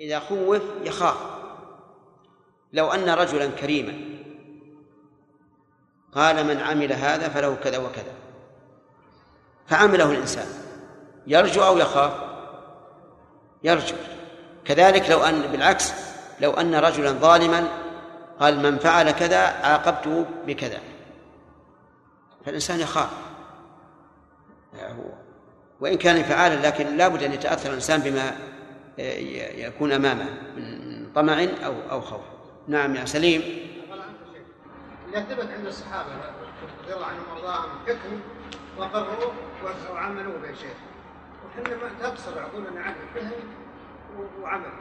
إذا 0.00 0.18
خوف 0.18 0.62
يخاف. 0.84 1.16
لو 2.72 2.92
أن 2.92 3.08
رجلا 3.08 3.46
كريما. 3.46 3.94
قال 6.14 6.46
من 6.46 6.60
عمل 6.60 6.92
هذا 6.92 7.28
فله 7.28 7.54
كذا 7.54 7.78
وكذا. 7.78 8.12
فعمله 9.66 10.10
الإنسان. 10.10 10.46
يرجو 11.26 11.62
أو 11.62 11.78
يخاف؟ 11.78 12.12
يرجو. 13.64 13.96
كذلك 14.64 15.10
لو 15.10 15.22
أن 15.22 15.42
بالعكس 15.42 15.92
لو 16.40 16.50
أن 16.50 16.74
رجلا 16.74 17.10
ظالما 17.10 17.68
قال 18.40 18.60
من 18.60 18.78
فعل 18.78 19.10
كذا 19.10 19.38
عاقبته 19.38 20.24
بكذا. 20.46 20.78
فالإنسان 22.44 22.80
يخاف. 22.80 23.10
وإن 25.80 25.98
كان 25.98 26.22
فعالا 26.22 26.66
لكن 26.66 26.96
لابد 26.96 27.22
أن 27.22 27.32
يتأثر 27.32 27.68
الإنسان 27.68 28.00
بما 28.00 28.49
يكون 29.66 29.92
أمامه 29.92 30.28
من 30.56 31.06
طمع 31.14 31.46
أو 31.64 31.74
أو 31.90 32.00
خوف. 32.00 32.20
نعم 32.68 32.96
يا 32.96 33.04
سليم. 33.04 33.42
إذا 35.12 35.20
ثبت 35.20 35.48
عند 35.56 35.66
الصحابة 35.66 36.08
رضي 36.84 36.94
الله 36.94 37.06
عنهم 37.06 37.24
وأرضاهم 37.30 37.70
حكم 37.86 38.20
وقرروه 38.78 39.32
وعملوه 39.92 40.38
به 40.38 40.54
شيخ. 40.54 40.76
وحنا 41.46 41.76
ما 41.76 41.90
تقصر 42.00 42.38
عقولنا 42.38 42.80
عنه 42.80 42.96
فهم 43.14 43.32
وعمل. 44.42 44.72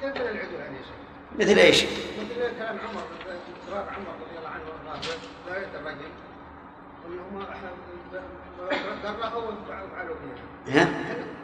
كيف 0.00 0.16
العدل 0.16 0.60
عن 0.60 0.76
شيخ؟ 0.76 0.94
مثل 1.38 1.58
إيش؟ 1.58 1.84
مثل 1.84 2.58
كلام 2.58 2.78
عمر 2.78 3.02
عمر 3.72 4.14
رضي 4.22 4.38
الله 4.38 4.48
عنه 4.48 4.64
وأرضاه 4.86 5.18
لا 5.48 5.56
يترجم 5.58 5.86
انهم 5.86 6.33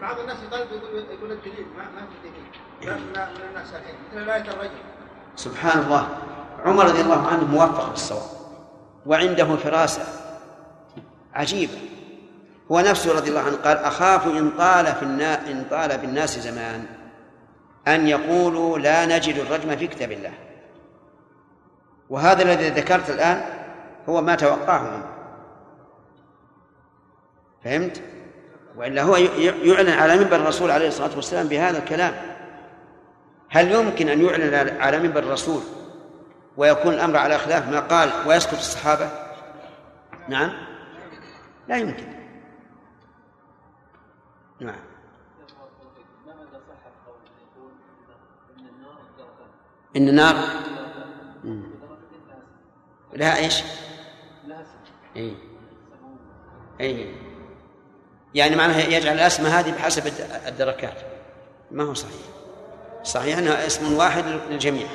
بعض 0.02 0.18
الناس 0.18 0.36
يطالب 0.46 0.72
يقول 0.72 1.04
يقول 1.10 1.32
الدليل 1.32 1.66
ما 1.76 1.84
ما 1.84 2.06
في 2.06 2.28
دليل. 2.28 2.44
من 2.82 3.44
الناس 3.48 3.68
الحين 3.74 3.94
مثل 4.12 4.26
لا 4.26 4.36
يترجم. 4.36 4.70
سبحان 5.36 5.78
الله. 5.82 6.08
عمر 6.64 6.84
رضي 6.84 7.00
الله 7.00 7.28
عنه 7.28 7.44
موفق 7.44 7.90
بالصواب. 7.90 8.22
وعنده 9.06 9.56
فراسة. 9.56 10.02
عجيبة. 11.34 11.78
هو 12.72 12.80
نفسه 12.80 13.16
رضي 13.16 13.30
الله 13.30 13.40
عنه 13.40 13.56
قال 13.56 13.76
أخاف 13.76 14.26
إن 14.26 14.50
طال 14.50 14.86
في 14.86 15.02
النا... 15.02 15.50
إن 15.50 15.64
طال 15.70 15.98
بالناس 15.98 16.38
زمان. 16.38 16.86
أن 17.88 18.06
يقولوا 18.08 18.78
لا 18.78 19.06
نجد 19.06 19.38
الرجم 19.38 19.76
في 19.76 19.86
كتاب 19.86 20.12
الله. 20.12 20.32
وهذا 22.10 22.42
الذي 22.42 22.68
ذكرت 22.68 23.10
الآن 23.10 23.42
هو 24.08 24.20
ما 24.20 24.34
توقعه 24.34 24.82
منه 24.82 25.19
فهمت؟ 27.64 28.02
وإلا 28.76 29.02
هو 29.02 29.16
يعلن 29.16 29.90
على 29.90 30.16
منبر 30.16 30.36
الرسول 30.36 30.70
عليه 30.70 30.88
الصلاة 30.88 31.16
والسلام 31.16 31.48
بهذا 31.48 31.78
الكلام. 31.78 32.14
هل 33.48 33.72
يمكن 33.72 34.08
أن 34.08 34.24
يعلن 34.24 34.80
على 34.80 34.98
منبر 34.98 35.18
الرسول 35.18 35.62
ويكون 36.56 36.94
الأمر 36.94 37.16
على 37.16 37.38
خلاف 37.38 37.68
ما 37.68 37.80
قال 37.80 38.10
ويسكت 38.26 38.52
الصحابة؟ 38.52 39.10
نعم. 40.28 40.52
لا 41.68 41.76
يمكن. 41.76 42.06
نعم. 44.60 44.80
إن 49.96 50.08
النار 50.08 50.34
لها 53.12 53.36
إيش؟ 53.36 53.62
أي 55.16 55.36
أي 56.80 57.29
يعني 58.34 58.56
معناها 58.56 58.80
يجعل 58.80 59.14
الأسماء 59.14 59.52
هذه 59.52 59.70
بحسب 59.70 60.12
الدركات. 60.46 60.94
ما 61.70 61.84
هو 61.84 61.94
صحيح؟ 61.94 62.12
صحيح 63.04 63.38
أنها 63.38 63.66
اسم 63.66 63.96
واحد 63.96 64.24
للجميع. 64.50 64.86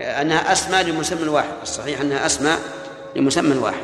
أنها 0.00 0.52
أسماء 0.52 0.82
لمسمى 0.82 1.28
واحد 1.28 1.52
الصحيح 1.62 2.00
أنها 2.00 2.26
أسماء 2.26 2.58
لمسمى 3.16 3.58
واحد 3.58 3.82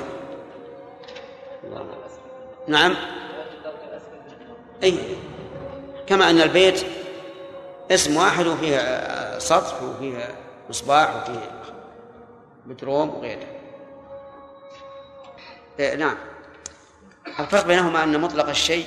نعم. 2.68 2.96
أي 4.82 4.98
كما 6.06 6.30
أن 6.30 6.40
البيت 6.40 6.84
اسم 7.90 8.16
واحد 8.16 8.46
وفيه 8.46 9.38
سطح 9.38 9.82
وفيه 9.82 10.34
مصباح 10.70 11.16
وفيه 11.16 11.50
بتروم 12.66 13.10
وغيره. 13.10 13.57
نعم. 15.80 16.16
الفرق 17.38 17.66
بينهما 17.66 18.04
أن 18.04 18.20
مطلق 18.20 18.48
الشيء 18.48 18.86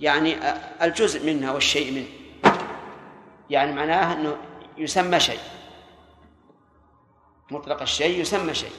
يعني 0.00 0.36
الجزء 0.82 1.26
منها 1.26 1.52
والشيء 1.52 1.92
منه. 1.92 2.08
يعني 3.50 3.72
معناه 3.72 4.12
أنه 4.12 4.36
يسمى 4.78 5.20
شيء. 5.20 5.38
مطلق 7.50 7.82
الشيء 7.82 8.20
يسمى 8.20 8.54
شيء. 8.54 8.70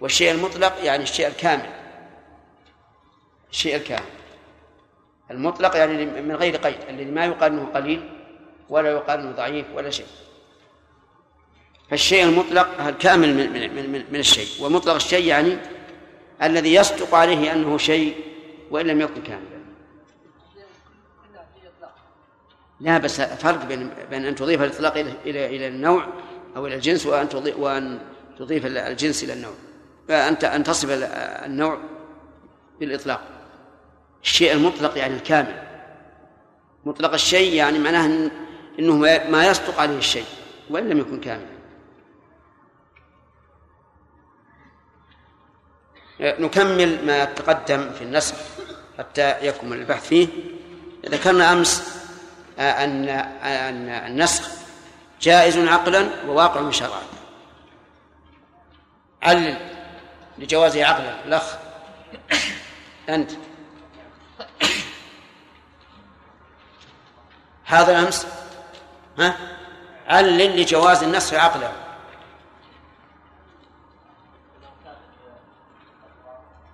والشيء 0.00 0.30
المطلق 0.30 0.84
يعني 0.84 1.02
الشيء 1.02 1.26
الكامل. 1.26 1.70
الشيء 3.50 3.76
الكامل. 3.76 4.06
المطلق 5.30 5.76
يعني 5.76 6.06
من 6.06 6.36
غير 6.36 6.56
قيد 6.56 6.78
الذي 6.88 7.04
ما 7.04 7.24
يقال 7.24 7.52
أنه 7.52 7.64
قليل 7.74 8.10
ولا 8.68 8.90
يقال 8.90 9.20
أنه 9.20 9.30
ضعيف 9.30 9.66
ولا 9.74 9.90
شيء. 9.90 10.06
فالشيء 11.90 12.24
المطلق 12.24 12.80
الكامل 12.80 13.34
من, 13.34 13.52
من, 13.52 13.92
من, 13.92 14.04
من 14.10 14.20
الشيء. 14.20 14.64
ومطلق 14.64 14.94
الشيء 14.94 15.24
يعني 15.26 15.58
الذي 16.42 16.74
يصدق 16.74 17.14
عليه 17.14 17.52
أنه 17.52 17.78
شيء 17.78 18.16
وإن 18.70 18.86
لم 18.86 19.00
يكن 19.00 19.22
كاملا. 19.22 19.56
لا 22.80 22.98
بس 22.98 23.20
فرق 23.20 23.64
بين 23.64 23.90
بين 24.10 24.26
أن 24.26 24.34
تضيف 24.34 24.62
الإطلاق 24.62 24.96
إلى 24.96 25.12
إلى 25.24 25.46
إلى 25.46 25.68
النوع 25.68 26.06
أو 26.56 26.66
إلى 26.66 26.74
الجنس 26.74 27.06
وأن 27.06 27.28
تضيف 27.28 27.58
وأن 27.58 27.98
تضيف 28.38 28.66
الجنس 28.66 29.24
إلى 29.24 29.32
النوع. 29.32 29.52
أن 30.10 30.34
أن 30.34 30.64
تصف 30.64 30.88
النوع 31.44 31.78
بالإطلاق. 32.80 33.20
الشيء 34.22 34.52
المطلق 34.52 34.98
يعني 34.98 35.14
الكامل. 35.14 35.62
مطلق 36.84 37.12
الشيء 37.12 37.54
يعني 37.54 37.78
معناه 37.78 38.30
إنه 38.78 38.96
ما 39.30 39.46
يصدق 39.46 39.80
عليه 39.80 39.98
الشيء 39.98 40.26
وإن 40.70 40.88
لم 40.88 40.98
يكن 40.98 41.20
كاملا. 41.20 41.55
نكمل 46.20 47.06
ما 47.06 47.24
تقدم 47.24 47.92
في 47.92 48.02
النسخ 48.04 48.34
حتى 48.98 49.46
يكمل 49.46 49.76
البحث 49.76 50.08
فيه. 50.08 50.28
ذكرنا 51.06 51.52
أمس 51.52 52.02
أن 52.58 53.08
أن 53.08 53.88
النسخ 53.88 54.48
جائز 55.20 55.58
عقلا 55.58 56.08
وواقع 56.26 56.70
شرعا. 56.70 57.02
علل 59.22 59.56
لجوازه 60.38 60.84
عقلا 60.84 61.24
الأخ. 61.24 61.56
أنت. 63.08 63.30
هذا 67.64 67.98
الأمس 67.98 68.26
ها؟ 69.18 69.36
علل 70.08 70.60
لجواز 70.60 71.02
النسخ 71.02 71.34
عقلا. 71.34 71.85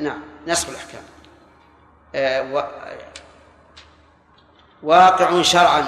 نعم 0.00 0.22
نسخ 0.46 0.68
الأحكام. 0.68 1.02
آه. 2.14 2.68
واقع 4.82 5.42
شرعا. 5.42 5.84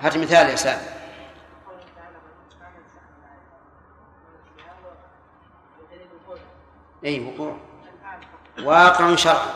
هات 0.00 0.16
مثال 0.16 0.50
يا 0.50 0.56
سامي. 0.56 0.82
اي 7.04 7.20
وقوع. 7.20 7.56
واقع 8.58 9.16
شرعا. 9.16 9.46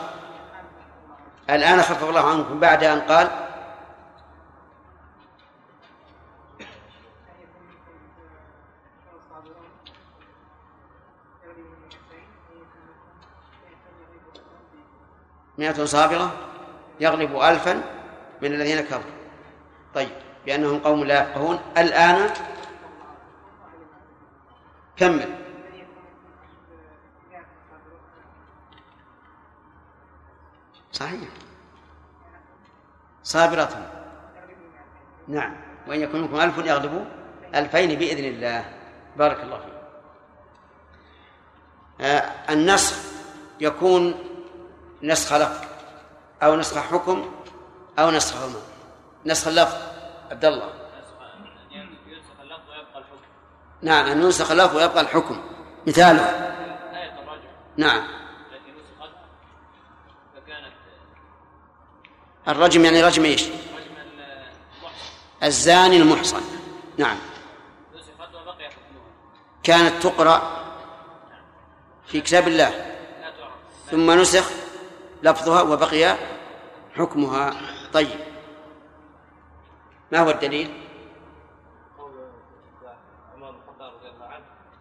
الآن 1.49 1.81
خفف 1.81 2.03
الله 2.03 2.29
عنكم 2.29 2.59
بعد 2.59 2.83
أن 2.83 3.01
قال 3.01 3.46
مئة 15.57 15.85
صابرة 15.85 16.31
يغلب 16.99 17.35
ألفا 17.35 17.73
من 18.41 18.53
الذين 18.53 18.81
كفروا. 18.81 19.17
طيب 19.95 20.09
بأنهم 20.45 20.79
قوم 20.79 21.03
لا 21.03 21.21
يفقهون 21.21 21.59
الآن 21.77 22.29
كمل. 24.97 25.35
صحيح. 30.91 31.29
صابرة 33.23 33.91
نعم. 35.27 35.55
وإن 35.87 36.01
يكون 36.01 36.21
منكم 36.21 36.35
ألف 36.35 36.57
يغلبوا 36.57 37.05
ألفين 37.55 37.99
بإذن 37.99 38.25
الله. 38.25 38.65
بارك 39.17 39.43
الله 39.43 39.59
فيك. 39.59 39.73
آه 42.01 42.53
النسخ 42.53 42.95
يكون 43.59 44.13
نسخ 45.03 45.33
لفظ 45.33 45.65
أو 46.43 46.55
نسخ 46.55 46.77
حكم 46.77 47.31
أو 47.99 48.11
نسخ 48.11 48.43
عمر 48.43 48.61
نسخ 49.25 49.47
اللفظ 49.47 49.77
عبد 50.31 50.45
الله. 50.45 50.73
نعم 53.81 54.05
أن 54.05 54.21
ينسخ 54.23 54.51
اللفظ 54.51 54.75
ويبقى 54.75 55.01
الحكم. 55.01 55.41
مثاله. 55.87 56.53
نعم. 57.77 58.07
الرجم 62.47 62.85
يعني 62.85 63.03
رجم 63.03 63.25
إيش؟ 63.25 63.43
الزاني 65.43 65.97
المحصن. 65.97 66.41
نعم. 66.97 67.17
كانت 69.63 70.03
تقرأ 70.03 70.65
في 72.07 72.21
كتاب 72.21 72.47
الله. 72.47 72.95
ثم 73.91 74.11
نسخ 74.11 74.51
لفظها 75.23 75.61
وبقي 75.61 76.17
حكمها. 76.95 77.53
طيب. 77.93 78.19
ما 80.11 80.19
هو 80.19 80.29
الدليل؟ 80.29 80.87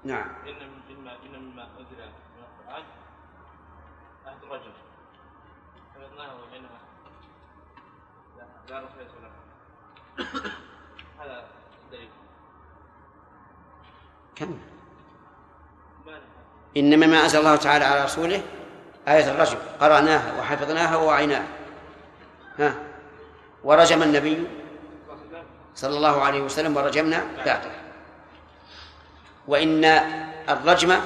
نعم. 0.04 0.28
إن 0.46 0.54
من 0.54 1.42
القرآن 2.68 2.84
الرجل 4.42 4.72
حفظناه 5.94 6.34
لا 8.38 8.42
هذا 11.20 11.44
الدليل 11.84 12.08
كم؟ 14.36 14.58
إنما 16.76 17.06
ما 17.06 17.24
أنزل 17.24 17.38
الله 17.38 17.56
تعالى 17.56 17.84
على 17.84 18.04
رسوله 18.04 18.42
آية 19.08 19.30
الرجم 19.30 19.58
قرأناها 19.80 20.38
وحفظناها 20.38 20.96
ووعيناها. 20.96 21.46
ها؟ 22.58 22.74
ورجم 23.64 24.02
النبي 24.02 24.46
صلى 25.74 25.96
الله 25.96 26.24
عليه 26.24 26.40
وسلم 26.40 26.76
ورجمنا 26.76 27.24
بعده. 27.46 27.70
وإن 29.48 29.84
الرجم 30.48 31.00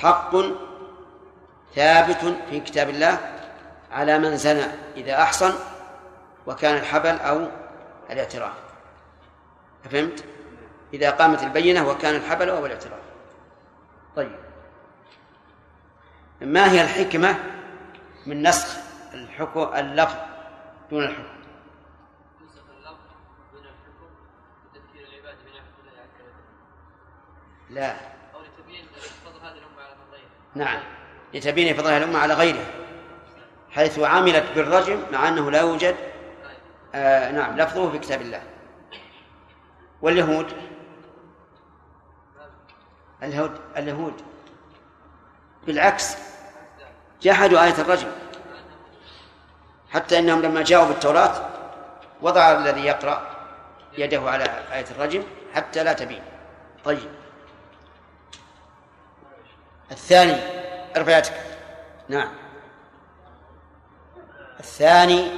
حق 0.00 0.36
ثابت 1.74 2.36
في 2.50 2.60
كتاب 2.60 2.88
الله 2.88 3.18
على 3.92 4.18
من 4.18 4.36
زنى 4.36 4.66
إذا 4.96 5.22
أحصن 5.22 5.54
وكان 6.46 6.76
الحبل 6.76 7.18
أو 7.18 7.46
الاعتراف. 8.10 8.52
فهمت؟ 9.90 10.24
إذا 10.94 11.10
قامت 11.10 11.42
البينة 11.42 11.88
وكان 11.88 12.14
الحبل 12.14 12.50
أو 12.50 12.66
الاعتراف. 12.66 13.00
طيب. 14.16 14.43
ما 16.40 16.72
هي 16.72 16.82
الحكمة 16.82 17.36
من 18.26 18.42
نسخ 18.42 18.76
الحكم 19.14 19.74
اللفظ 19.74 20.16
دون 20.90 21.04
الحكم؟ 21.04 21.34
لا 27.70 27.96
أو 28.34 28.40
لتبيين 28.40 28.86
فضل 29.24 29.40
هذه 29.40 29.58
الأمة 29.58 29.82
على 29.82 29.94
فضلها. 29.94 30.28
نعم. 30.54 30.82
لتبيين 31.34 31.76
فضل 31.76 31.86
هذه 31.86 31.96
الأمة 31.96 32.18
على 32.18 32.34
غيرها. 32.34 32.66
حيث 33.70 33.98
عملت 33.98 34.44
بالرجم 34.54 35.02
مع 35.12 35.28
أنه 35.28 35.50
لا 35.50 35.60
يوجد 35.60 35.96
آه 36.94 37.30
نعم 37.30 37.56
لفظه 37.56 37.90
في 37.90 37.98
كتاب 37.98 38.20
الله. 38.20 38.42
واليهود؟ 40.02 40.52
اليهود 43.22 43.60
اليهود. 43.76 44.33
بالعكس 45.66 46.16
جحدوا 47.22 47.64
آية 47.64 47.74
الرجم. 47.78 48.08
حتى 49.92 50.18
إنهم 50.18 50.42
لما 50.42 50.62
جاءوا 50.62 50.86
بالتوراة 50.86 51.48
وضع 52.22 52.52
الذي 52.52 52.80
يقرأ 52.80 53.36
يده 53.98 54.30
على 54.30 54.44
آية 54.72 54.86
الرجم 54.90 55.22
حتى 55.54 55.84
لا 55.84 55.92
تبين. 55.92 56.22
طيب. 56.84 57.10
الثاني 59.90 60.36
ارفع 60.96 61.18
يدك 61.18 61.32
نعم. 62.08 62.32
الثاني 64.60 65.30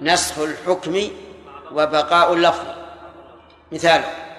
نسخ 0.00 0.38
الحكم 0.38 1.08
وبقاء 1.72 2.32
اللفظ. 2.32 2.66
مثاله 3.72 4.29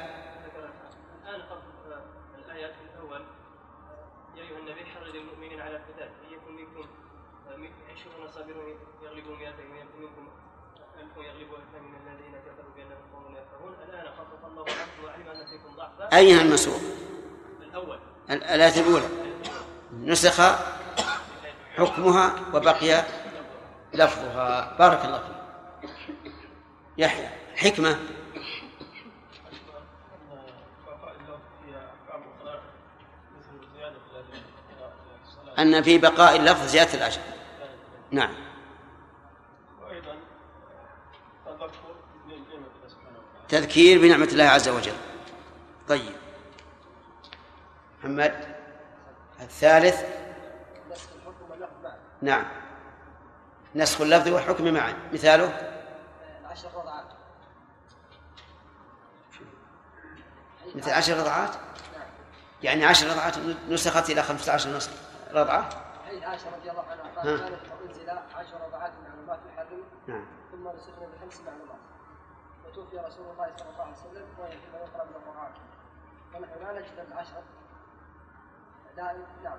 أيها 16.13 16.42
المسوق 16.42 16.81
الأول. 17.62 18.00
الآية 18.30 18.81
الأولى. 18.81 19.08
نسخ 20.04 20.42
حكمها 21.78 22.36
وبقي 22.54 23.06
لفظها. 23.94 24.75
بارك 24.80 25.06
الله 25.06 25.19
فيك. 25.19 26.34
يحيى 26.98 27.30
حكمة. 27.56 28.00
أن 35.60 35.84
في 35.84 35.98
بقاء 35.98 36.36
اللفظ 36.36 36.68
زيادة 36.68 36.94
الأجر. 36.94 37.22
نعم. 38.12 38.34
تذكير 43.50 44.02
بنعمة 44.02 44.26
الله 44.26 44.44
عز 44.44 44.69
وجل. 44.69 45.10
طيب. 45.88 46.16
محمد 48.00 48.56
الثالث. 49.42 50.04
نعم. 52.21 52.45
نسخ 53.76 54.02
اللفظ 54.02 54.28
والحكم 54.28 54.73
معا. 54.73 54.94
مثاله. 55.14 55.78
عشر 56.45 56.69
رضعات 56.76 57.06
مثل 60.76 60.92
عشر 60.92 61.18
رضعات؟ 61.18 61.56
نعم. 61.56 62.07
يعني 62.64 62.85
عشر 62.85 63.07
رضعات 63.07 63.38
نسخت 63.69 64.09
إلى 64.09 64.23
خمسة 64.23 64.54
عشر 64.54 64.69
نسخ. 64.69 64.92
رضعة؟ 65.31 65.69
حديث 66.07 66.23
عائشة 66.23 66.56
رضي 66.56 66.71
الله 66.71 66.85
عنها 66.92 67.04
قال 67.16 67.40
كانت 67.40 67.61
أنزل 67.90 68.09
عشر 68.09 68.61
رضعات 68.68 68.92
معلومات 69.04 69.40
يحرم 69.54 69.83
نعم. 70.07 70.26
ثم 70.52 70.68
نسخنا 70.68 71.07
بخمس 71.07 71.42
معلومات. 71.42 71.80
وتوفي 72.66 72.97
رسول 72.97 73.26
الله 73.31 73.52
صلى 73.57 73.69
الله 73.69 73.83
عليه 73.83 73.92
وسلم 73.92 74.26
وهي 74.40 74.52
فيما 74.52 74.78
يقرأ 74.78 75.04
من 75.04 75.16
القرآن. 75.16 75.52
لا 76.33 76.80
نجد 76.80 77.06
العشر 77.11 77.44
دائم 78.97 79.23
نعم 79.44 79.57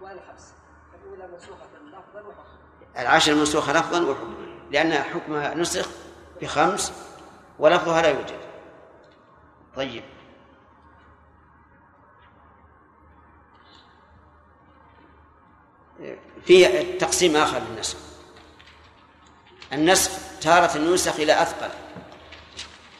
والخمس 0.00 0.54
فالأولى 0.92 1.28
منسوخة 1.32 1.66
لفظا 1.86 2.20
وحكما 2.20 2.56
العشر 2.98 3.34
منسوخة 3.34 3.72
لفظا 3.72 4.00
وحكما 4.00 4.34
لأن 4.70 4.92
حكمها 4.92 5.54
نسخ 5.54 5.88
بخمس 6.40 6.92
ولفظها 7.58 8.02
لا 8.02 8.08
يوجد. 8.08 8.40
طيب. 9.76 10.04
في 16.44 16.82
تقسيم 16.98 17.36
آخر 17.36 17.58
للنسخ. 17.58 17.98
النسخ 19.72 20.10
تارة 20.40 20.76
ينسخ 20.76 21.14
إلى 21.14 21.42
أثقل 21.42 21.70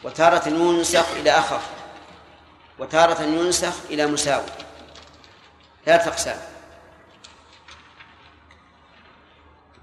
وتارة 0.03 0.47
ينسخ 0.49 1.11
إلى 1.11 1.31
أخف. 1.31 1.76
وتارة 2.79 3.21
ينسخ 3.21 3.73
إلى 3.89 4.07
مساوي. 4.07 4.45
ثلاث 5.85 6.07
أقسام 6.07 6.39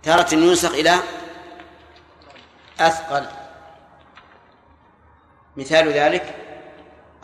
تارة 0.03 0.35
ينسخ 0.35 0.71
إلى 0.71 0.95
أثقل. 2.81 3.27
مثال 5.57 5.89
ذلك 5.89 6.35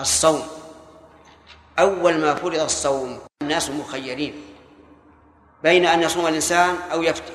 الصوم. 0.00 0.49
أول 1.79 2.19
ما 2.19 2.35
فرض 2.35 2.59
الصوم 2.59 3.21
الناس 3.43 3.71
مخيرين 3.71 4.45
بين 5.62 5.87
أن 5.87 6.03
يصوم 6.03 6.27
الإنسان 6.27 6.77
أو 6.93 7.03
يفتي 7.03 7.33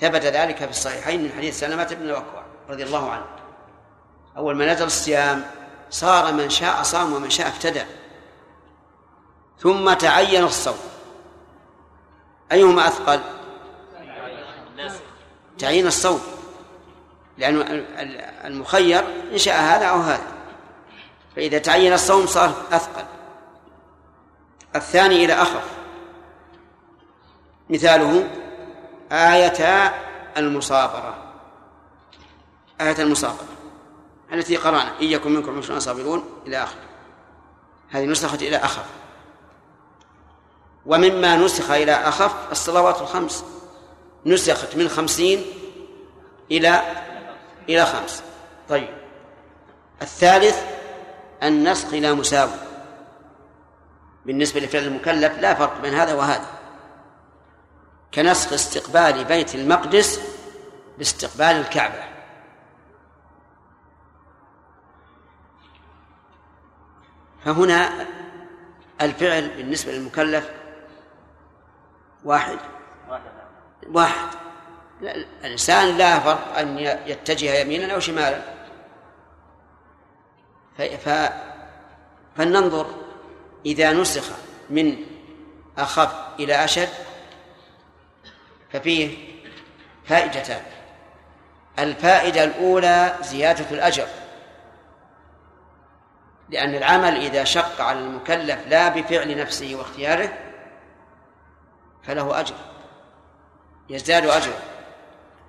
ثبت 0.00 0.22
ذلك 0.22 0.56
في 0.56 0.70
الصحيحين 0.70 1.22
من 1.22 1.32
حديث 1.32 1.60
سلمة 1.60 1.84
بن 1.84 2.02
الأكوع 2.02 2.44
رضي 2.68 2.82
الله 2.82 3.10
عنه. 3.10 3.26
أول 4.36 4.56
ما 4.56 4.72
نزل 4.72 4.86
الصيام 4.86 5.44
صار 5.94 6.32
من 6.32 6.50
شاء 6.50 6.82
صام 6.82 7.12
ومن 7.12 7.30
شاء 7.30 7.48
ابتدع 7.48 7.84
ثم 9.58 9.92
تعين 9.92 10.44
الصوم. 10.44 10.78
أيهما 12.52 12.88
أثقل؟ 12.88 13.20
تعيين 15.58 15.86
الصوم. 15.86 16.20
لأن 17.38 17.84
المخير 18.44 19.04
إن 19.32 19.38
شاء 19.38 19.60
هذا 19.60 19.86
أو 19.86 20.00
هذا. 20.00 20.32
فإذا 21.36 21.58
تعين 21.58 21.92
الصوم 21.92 22.26
صار 22.26 22.52
أثقل. 22.72 23.04
الثاني 24.76 25.24
إلى 25.24 25.32
أخف 25.32 25.64
مثاله 27.70 28.30
آية 29.12 29.92
المصابرة. 30.36 31.14
آية 32.80 33.02
المصابرة. 33.02 33.53
التي 34.32 34.56
قرأنا. 34.56 35.00
إن 35.00 35.04
يكن 35.06 35.32
منكم 35.34 35.58
عشرون 35.58 35.80
صابرون 35.80 36.24
إلى 36.46 36.62
آخر. 36.62 36.76
هذه 37.90 38.04
نسخت 38.04 38.42
إلى 38.42 38.56
أخف 38.56 38.86
ومما 40.86 41.36
نسخ 41.36 41.70
إلى 41.70 41.92
أخف 41.92 42.52
الصلوات 42.52 43.00
الخمس. 43.00 43.44
نسخت 44.26 44.76
من 44.76 44.88
خمسين 44.88 45.44
إلى 46.50 46.82
إلى 47.68 47.86
خمس. 47.86 48.22
طيب. 48.68 48.88
الثالث 50.02 50.62
النسخ 51.42 51.88
إلى 51.88 52.14
مساوي 52.14 52.50
بالنسبة 54.26 54.60
لفعل 54.60 54.82
المكلف 54.82 55.38
لا 55.38 55.54
فرق 55.54 55.80
بين 55.80 55.94
هذا 55.94 56.14
وهذا. 56.14 56.46
كنسخ 58.14 58.52
استقبال 58.52 59.24
بيت 59.24 59.54
المقدس 59.54 60.20
باستقبال 60.98 61.46
الكعبة. 61.46 62.13
فهنا 67.44 68.06
الفعل 69.00 69.48
بالنسبة 69.48 69.92
للمكلف 69.92 70.50
واحد. 72.24 72.58
واحد. 73.88 74.28
الإنسان 75.02 75.96
لا 75.96 76.18
فرق 76.18 76.58
أن 76.58 76.78
يتجه 77.06 77.54
يمينا 77.54 77.94
أو 77.94 78.00
شمالا. 78.00 78.40
ف... 80.78 81.10
فلننظر 82.36 82.86
إذا 83.66 83.92
نسخ 83.92 84.30
من 84.70 84.96
أخف 85.78 86.14
إلى 86.40 86.64
أشد 86.64 86.88
ففيه 88.72 89.18
فائدتان. 90.06 90.62
الفائدة 91.78 92.44
الأولى 92.44 93.16
زيادة 93.22 93.70
الأجر. 93.70 94.06
لأن 96.54 96.74
العمل 96.74 97.16
إذا 97.16 97.44
شق 97.44 97.80
على 97.80 97.98
المكلف 97.98 98.58
لا 98.68 98.88
بفعل 98.88 99.36
نفسه 99.38 99.74
واختياره 99.74 100.32
فله 102.02 102.40
أجر. 102.40 102.54
يزداد 103.90 104.26
أجره. 104.26 104.58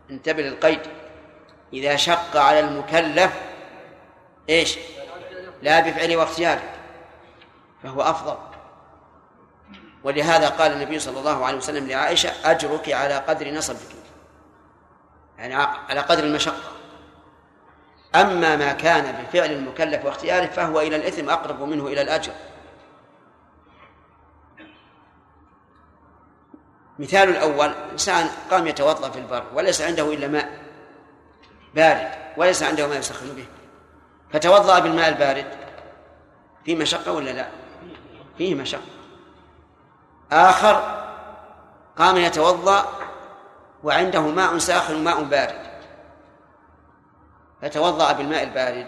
انتبه 0.10 0.42
للقيد. 0.42 0.80
إذا 1.74 1.96
شق 1.96 2.38
على 2.38 2.60
المكلف 2.60 3.34
إيش؟ 4.50 4.78
لا 5.62 5.80
بفعله 5.80 6.18
واختياره. 6.18 6.64
فهو 7.84 8.02
أفضل. 8.02 8.38
ولهذا 10.04 10.50
قال 10.50 10.72
النبي 10.72 11.00
صلى 11.00 11.20
الله 11.20 11.46
عليه 11.46 11.58
وسلم 11.58 11.88
لعائشة 11.88 12.32
أجرك 12.52 12.90
على 12.90 13.16
قدر 13.18 13.52
نصبك. 13.52 13.96
يعني 15.38 15.56
على 15.90 16.00
قدر 16.00 16.24
المشقة. 16.24 16.75
أما 18.22 18.56
ما 18.56 18.74
كان 18.74 19.24
بفعل 19.24 19.52
المكلف 19.52 20.06
واختياره 20.06 20.46
فهو 20.46 20.80
إلى 20.80 20.96
الإثم 20.96 21.30
أقرب 21.30 21.62
منه 21.62 21.88
إلى 21.88 22.02
الأجر. 22.02 22.34
مثال 27.00 27.30
الأول 27.30 27.72
إنسان 27.92 28.30
قام 28.52 28.68
يتوضأ 28.68 29.10
في 29.10 29.20
البر 29.20 29.44
وليس 29.54 29.82
عنده 29.82 30.14
إلا 30.14 30.28
ماء 30.28 30.60
بارد 31.76 32.10
وليس 32.38 32.64
عنده 32.64 32.88
ما 32.88 32.96
يسخن 32.96 33.36
به. 33.36 33.46
فتوضأ 34.34 34.80
بالماء 34.80 35.10
البارد 35.10 35.46
في 36.66 36.76
مشقة 36.76 37.12
ولا 37.12 37.32
لا؟ 37.32 37.48
فيه 38.38 38.56
مشقة. 38.56 38.82
آخر 40.32 41.06
قام 41.98 42.18
يتوضأ 42.18 42.90
وعنده 43.84 44.22
ماء 44.22 44.58
ساخن 44.58 44.96
وماء 44.96 45.24
بارد. 45.24 45.65
فتوضأ 47.66 48.12
بالماء 48.12 48.44
البارد. 48.44 48.88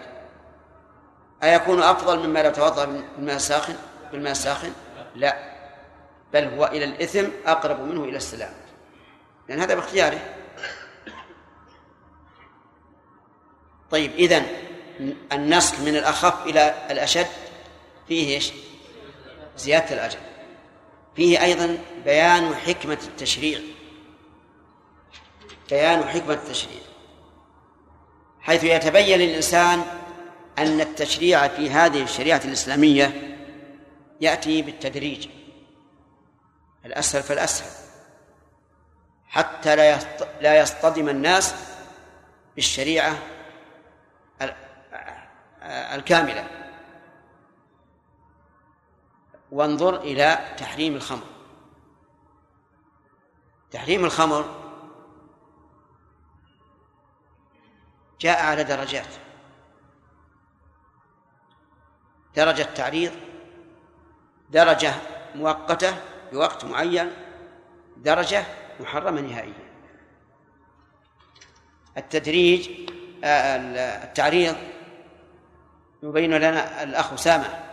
أيكون 1.43 1.83
أفضل 1.83 2.27
مما 2.27 2.43
لو 2.43 2.51
توضأ 2.51 2.85
بالماء 2.85 3.35
الساخن؟ 3.35 3.75
بالماء 4.11 4.31
الساخن؟ 4.31 4.73
لا. 5.15 5.57
بل 6.33 6.43
هو 6.43 6.65
إلى 6.65 6.85
الإثم 6.85 7.27
أقرب 7.45 7.79
منه 7.79 8.03
إلى 8.03 8.17
السلام. 8.17 8.53
لأن 9.49 9.59
هذا 9.59 9.75
باختياره. 9.75 10.19
طيب 13.91 14.11
إذن 14.11 14.45
النسخ 15.31 15.79
من 15.79 15.95
الأخف 15.95 16.45
إلى 16.45 16.87
الأشد 16.91 17.27
فيه 18.07 18.35
إيش؟ 18.35 18.53
زيادة 19.57 19.95
الأجر. 19.95 20.19
فيه 21.15 21.43
أيضا 21.43 21.77
بيان 22.05 22.55
حكمة 22.55 22.99
التشريع. 23.07 23.59
بيان 25.69 26.03
حكمة 26.03 26.33
التشريع. 26.33 26.86
حيث 28.47 28.63
يتبين 28.63 29.19
للإنسان 29.19 29.83
أن 30.57 30.81
التشريع 30.81 31.47
في 31.47 31.69
هذه 31.69 32.03
الشريعة 32.03 32.41
الإسلامية 32.45 33.37
يأتي 34.21 34.61
بالتدريج. 34.61 35.27
الأسهل 36.85 37.23
فالأسهل. 37.23 37.71
حتى 39.27 39.75
لا 39.75 39.99
لا 40.41 40.59
يصطدم 40.59 41.09
الناس 41.09 41.55
بالشريعة 42.55 43.17
الكاملة. 45.63 46.47
وانظر 49.51 50.01
إلى 50.01 50.55
تحريم 50.57 50.95
الخمر. 50.95 51.27
تحريم 53.71 54.05
الخمر 54.05 54.66
جاء 58.19 58.45
على 58.45 58.63
درجات. 58.63 59.07
درجة 62.35 62.63
تعريض 62.63 63.11
درجة 64.49 64.93
مؤقتة 65.35 65.97
بوقت 66.31 66.65
معين 66.65 67.11
درجة 67.97 68.43
محرمة 68.79 69.21
نهائيا. 69.21 69.67
التدريج 71.97 72.69
آه، 73.23 74.03
التعريض 74.03 74.55
يبين 76.03 76.33
لنا 76.33 76.83
الأخ 76.83 77.13
أسامة. 77.13 77.63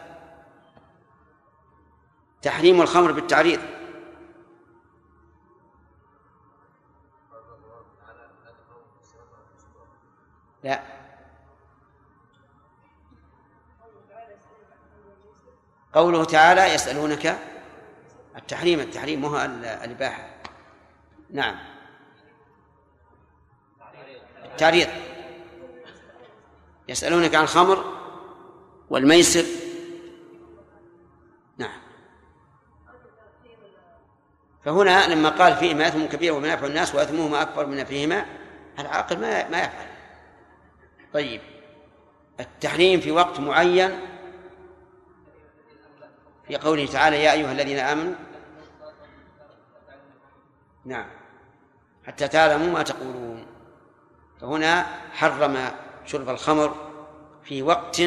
تحريم 2.43 2.83
الخمر 2.83 3.13
بالتعريض 3.13 3.61
لا. 10.65 10.83
قوله 15.95 16.25
تعالى 16.25 16.75
يسألونك 16.75 17.39
التحريم 18.37 18.81
التحريم 18.81 19.21
مو 19.21 19.39
الإباحة. 19.39 20.31
نعم. 21.31 21.59
التعريض. 24.45 24.89
يسألونك 26.89 27.35
عن 27.35 27.43
الخمر 27.43 27.85
والميسر. 28.91 29.45
نعم. 31.59 31.81
فهنا 34.65 35.15
لما 35.15 35.29
قال 35.29 35.57
فيهما 35.57 35.89
إثم 35.89 36.05
كبير 36.05 36.33
ومنافع 36.33 36.67
الناس 36.67 36.95
وإثمهما 36.95 37.43
أكبر 37.43 37.67
من 37.67 37.85
فيهما 37.85 38.27
العاقل 38.79 39.19
ما 39.19 39.49
ما 39.49 39.59
يفعل. 39.59 39.94
طيب 41.15 41.41
التحريم 42.41 43.01
في 43.01 43.11
وقت 43.11 43.41
معين 43.41 44.01
في 46.47 46.57
قوله 46.57 46.87
تعالى 46.87 47.23
يا 47.23 47.33
أيها 47.33 47.53
الذين 47.53 47.79
آمنوا. 47.79 48.15
نعم 50.85 51.07
حتى 52.07 52.29
تعلموا 52.29 52.67
ما 52.67 52.83
تقولون. 52.83 53.47
فهنا 54.41 54.87
حرم 55.13 55.71
شرب 56.07 56.29
الخمر 56.29 56.93
في 57.45 57.63
وقت 57.63 58.03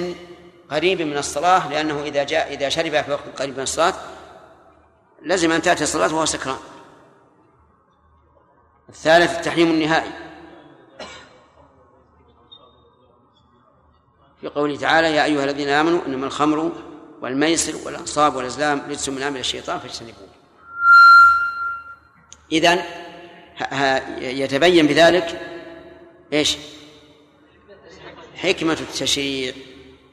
قريب 0.72 1.02
من 1.02 1.18
الصلاة 1.18 1.70
لأنه 1.70 2.04
إذا 2.04 2.24
جاء 2.24 2.54
إذا 2.54 2.70
شرب 2.70 3.02
في 3.02 3.12
وقت 3.12 3.42
قريب 3.42 3.58
من 3.58 3.64
الصلاة 3.64 3.94
لزم 5.22 5.52
أن 5.52 5.62
تأتي 5.62 5.84
الصلاة 5.84 6.16
وهو 6.16 6.26
سكران. 6.26 6.58
الثالث 8.90 9.38
التحريم 9.38 9.68
النهائي. 9.72 10.26
في 14.41 14.48
قوله 14.48 14.77
تعالى 14.77 15.15
يا 15.15 15.25
أيها 15.25 15.44
الذين 15.44 15.70
آمنوا 15.70 16.06
إنما 16.06 16.25
الخمر 16.25 16.72
والميسر 17.22 17.86
والأنصاب 17.86 18.36
والأزلام 18.36 18.82
رجس 18.89 19.10
من 19.10 19.24
عمل 19.24 19.39
الشيطان 19.39 19.79
فاجتنبوه 19.79 20.27
إذن 22.51 22.84
يتبين 24.20 24.88
بذلك 24.88 25.41
إيش؟ 26.34 26.58
حكمة 28.36 28.77
التشريع 28.82 29.53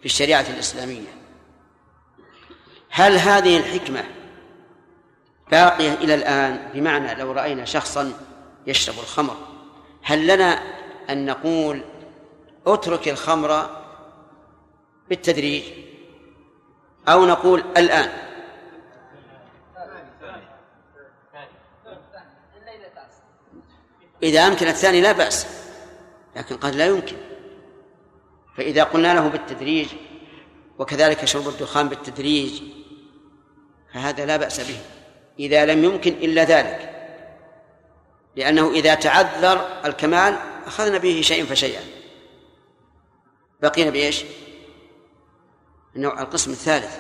في 0.01 0.07
الشريعة 0.07 0.47
الإسلامية 0.55 1.25
هل 2.91 3.17
هذه 3.19 3.57
الحكمة 3.57 4.05
باقية 5.51 5.95
إلى 5.95 6.15
الآن 6.15 6.71
بمعنى 6.75 7.15
لو 7.15 7.33
رأينا 7.33 7.65
شخصا 7.65 8.13
يشرب 8.67 8.95
الخمر 8.99 9.37
هل 10.03 10.27
لنا 10.27 10.63
أن 11.11 11.27
نقول 11.27 11.83
اترك 12.67 13.09
الخمر 13.09 13.84
بالتدريج. 15.09 15.63
أو 17.09 17.27
نقول 17.27 17.61
الآن. 17.77 18.13
إذا 24.23 24.47
أمكن 24.47 24.67
الثاني 24.69 25.01
لا 25.01 25.13
بأس 25.13 25.47
لكن 26.37 26.57
قد 26.57 26.75
لا 26.75 26.87
يمكن. 26.87 27.17
فإذا 28.57 28.85
قلنا 28.85 29.15
له 29.15 29.29
بالتدريج 29.29 29.89
وكذلك 30.79 31.25
شرب 31.25 31.49
الدخان 31.49 31.89
بالتدريج 31.89 32.63
فهذا 33.95 34.27
لا 34.27 34.37
بأس 34.37 34.61
به. 34.61 34.79
إذا 35.39 35.67
لم 35.67 35.85
يمكن 35.85 36.13
إلا 36.13 36.45
ذلك 36.45 36.91
لأنه 38.37 38.71
إذا 38.71 38.95
تعذر 38.95 39.81
الكمال 39.85 40.39
أخذنا 40.67 40.99
به 40.99 41.21
شيئا 41.21 41.45
فشيئا. 41.45 41.83
بقينا 43.63 43.91
بإيش؟ 43.91 44.25
النوع 45.97 46.21
القسم 46.21 46.51
الثالث. 46.51 46.99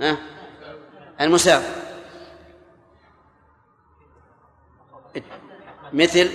ها؟ 0.00 0.18
المسافر 1.20 1.86
مثل 5.92 6.30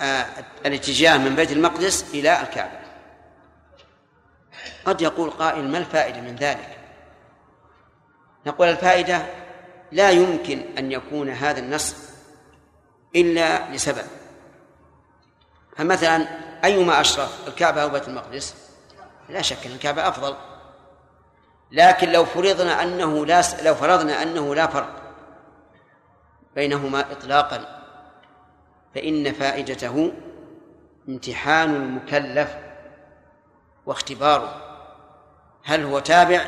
آه، 0.00 0.26
الاتجاه 0.66 1.18
من 1.18 1.36
بيت 1.36 1.52
المقدس 1.52 2.14
إلى 2.14 2.40
الكعبة. 2.40 2.78
قد 4.84 5.00
يقول 5.00 5.30
قائل 5.30 5.68
ما 5.68 5.78
الفائدة 5.78 6.20
من 6.20 6.36
ذلك؟ 6.36 6.78
نقول 8.46 8.68
الفائدة 8.68 9.26
لا 9.92 10.10
يمكن 10.10 10.62
أن 10.78 10.92
يكون 10.92 11.28
هذا 11.30 11.60
النص 11.60 11.96
إلا 13.16 13.70
لسبب. 13.74 14.06
فمثلا 15.76 16.28
أيما 16.64 17.00
أشرف 17.00 17.48
الكعبة 17.48 17.82
أو 17.82 17.88
بيت 17.88 18.08
المقدس؟ 18.08 18.67
لا 19.28 19.42
شك 19.42 19.66
أن 19.66 19.72
الكعبة 19.72 20.08
أفضل. 20.08 20.36
لكن 21.72 22.12
لو 22.12 22.24
فرضنا 22.24 22.82
أنه 22.82 23.26
لا 23.26 23.42
لو 23.62 23.74
فرضنا 23.74 24.22
أنه 24.22 24.54
لا 24.54 24.66
فرق 24.66 25.02
بينهما 26.54 27.12
إطلاقا 27.12 27.82
فإن 28.94 29.32
فائدته 29.32 30.12
امتحان 31.08 31.74
المكلف 31.74 32.56
واختباره. 33.86 34.64
هل 35.64 35.84
هو 35.84 35.98
تابع 35.98 36.44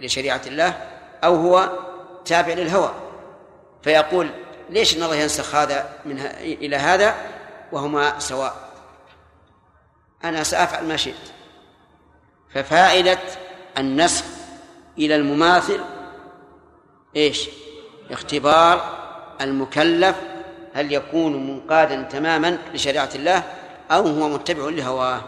لشريعة 0.00 0.40
الله 0.46 0.74
أو 1.24 1.34
هو 1.36 1.70
تابع 2.24 2.54
للهوى؟ 2.54 2.94
فيقول 3.82 4.30
ليش 4.70 4.96
إن 4.96 5.02
الله 5.02 5.16
ينسخ 5.16 5.54
هذا 5.54 5.88
من 6.04 6.20
إلى 6.40 6.76
هذا 6.76 7.14
وهما 7.72 8.18
سواء؟ 8.18 8.63
أنا 10.24 10.42
سأفعل 10.42 10.88
ما 10.88 10.96
شئت. 10.96 11.32
ففائدة 12.54 13.18
النسخ 13.78 14.24
إلى 14.98 15.16
المماثل 15.16 15.80
إيش؟ 17.16 17.48
اختبار 18.10 19.04
المكلف 19.40 20.16
هل 20.74 20.92
يكون 20.92 21.46
منقادا 21.46 22.02
تماما 22.02 22.58
لشريعة 22.74 23.10
الله 23.14 23.42
أو 23.90 24.06
هو 24.06 24.28
متبع 24.28 24.68
لهواه. 24.68 25.22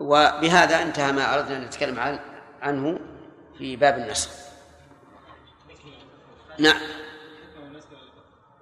وبهذا 0.00 0.82
انتهى 0.82 1.12
ما 1.12 1.34
أردنا 1.34 1.56
أن 1.56 1.62
نتكلم 1.62 2.20
عنه 2.62 2.98
في 3.58 3.76
باب 3.76 3.98
النسخ. 3.98 4.30
نعم. 6.58 6.80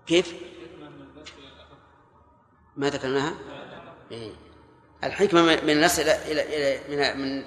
كيف؟ 0.07 0.50
ما 2.81 2.91
ذكرناها؟ 2.91 3.35
إيه؟ 4.11 4.31
الحكمة 5.05 5.43
من 5.43 5.71
النسخ 5.71 6.01
إلى 6.01 6.81
إلى 6.89 7.15
من 7.15 7.37
من 7.39 7.45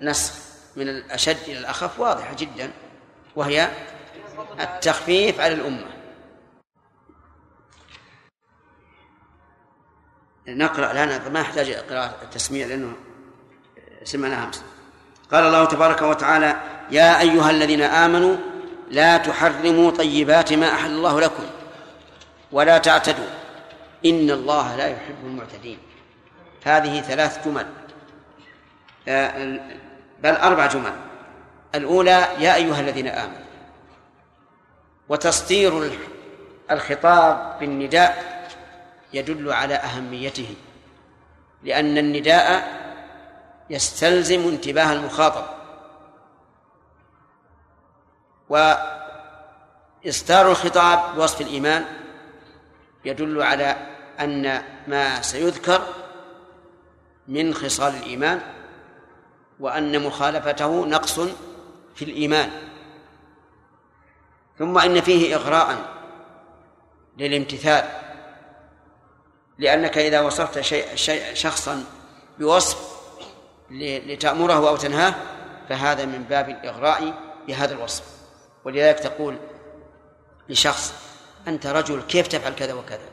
النسخ 0.00 0.34
من 0.76 0.88
الأشد 0.88 1.36
إلى 1.48 1.58
الأخف 1.58 2.00
واضحة 2.00 2.34
جدا 2.34 2.70
وهي 3.36 3.70
التخفيف 4.60 5.40
على 5.40 5.54
الأمة. 5.54 5.86
نقرأ 10.48 10.92
الآن 10.92 11.32
ما 11.32 11.40
يحتاج 11.40 11.70
قراءة 11.70 12.16
التسميع 12.22 12.66
لأنه 12.66 12.92
سمعناها 14.04 14.44
أمس. 14.44 14.62
قال 15.32 15.44
الله 15.44 15.64
تبارك 15.64 16.02
وتعالى 16.02 16.60
يا 16.90 17.20
أيها 17.20 17.50
الذين 17.50 17.82
آمنوا 17.82 18.36
لا 18.90 19.16
تحرموا 19.16 19.90
طيبات 19.90 20.52
ما 20.52 20.72
أحل 20.72 20.90
الله 20.90 21.20
لكم 21.20 21.44
ولا 22.52 22.78
تعتدوا 22.78 23.39
إن 24.04 24.30
الله 24.30 24.76
لا 24.76 24.88
يحب 24.88 25.16
المعتدين. 25.24 25.78
هذه 26.64 27.00
ثلاث 27.00 27.48
جمل. 27.48 27.66
آه، 29.08 29.60
بل 30.22 30.30
أربع 30.30 30.66
جمل. 30.66 30.92
الأولى 31.74 32.28
يا 32.38 32.54
أيها 32.54 32.80
الذين 32.80 33.08
آمنوا 33.08 33.50
وتسطير 35.08 35.98
الخطاب 36.70 37.56
بالنداء 37.60 38.40
يدل 39.12 39.52
على 39.52 39.74
أهميته 39.74 40.54
لأن 41.62 41.98
النداء 41.98 42.80
يستلزم 43.70 44.48
انتباه 44.48 44.92
المخاطب 44.92 45.44
وإصدار 48.48 50.50
الخطاب 50.50 51.14
بوصف 51.14 51.40
الإيمان 51.40 51.84
يدل 53.04 53.42
على 53.42 53.89
أن 54.20 54.62
ما 54.86 55.22
سيذكر 55.22 55.82
من 57.28 57.54
خصال 57.54 57.94
الإيمان 57.94 58.40
وأن 59.60 60.02
مخالفته 60.02 60.86
نقص 60.86 61.20
في 61.94 62.04
الإيمان. 62.04 62.50
ثم 64.58 64.78
إن 64.78 65.00
فيه 65.00 65.34
إغراء 65.34 65.78
للامتثال 67.18 67.84
لأنك 69.58 69.98
إذا 69.98 70.20
وصفت 70.20 70.60
شيء 70.60 70.94
شيء 70.94 71.34
شخصا 71.34 71.84
بوصف 72.38 73.00
لتأمره 73.70 74.68
أو 74.68 74.76
تنهاه 74.76 75.14
فهذا 75.68 76.04
من 76.04 76.22
باب 76.22 76.48
الإغراء 76.48 77.14
بهذا 77.46 77.74
الوصف. 77.74 78.04
ولذلك 78.64 78.98
تقول 78.98 79.36
لشخص 80.48 80.94
أنت 81.48 81.66
رجل 81.66 82.02
كيف 82.02 82.26
تفعل 82.26 82.54
كذا 82.54 82.74
وكذا؟ 82.74 83.09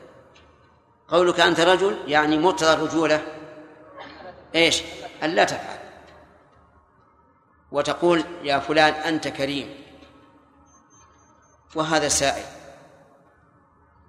قولك 1.08 1.40
أنت 1.40 1.60
رجل 1.60 1.98
يعني 2.08 2.38
مقتضى 2.38 2.74
الرجولة 2.74 3.22
إيش؟ 4.56 4.84
أن 5.24 5.30
لا 5.30 5.44
تفعل. 5.44 5.78
وتقول 7.72 8.24
يا 8.44 8.60
فلان 8.60 8.94
أنت 8.94 9.28
كريم. 9.28 9.70
وهذا 11.76 12.08
سائل. 12.08 12.46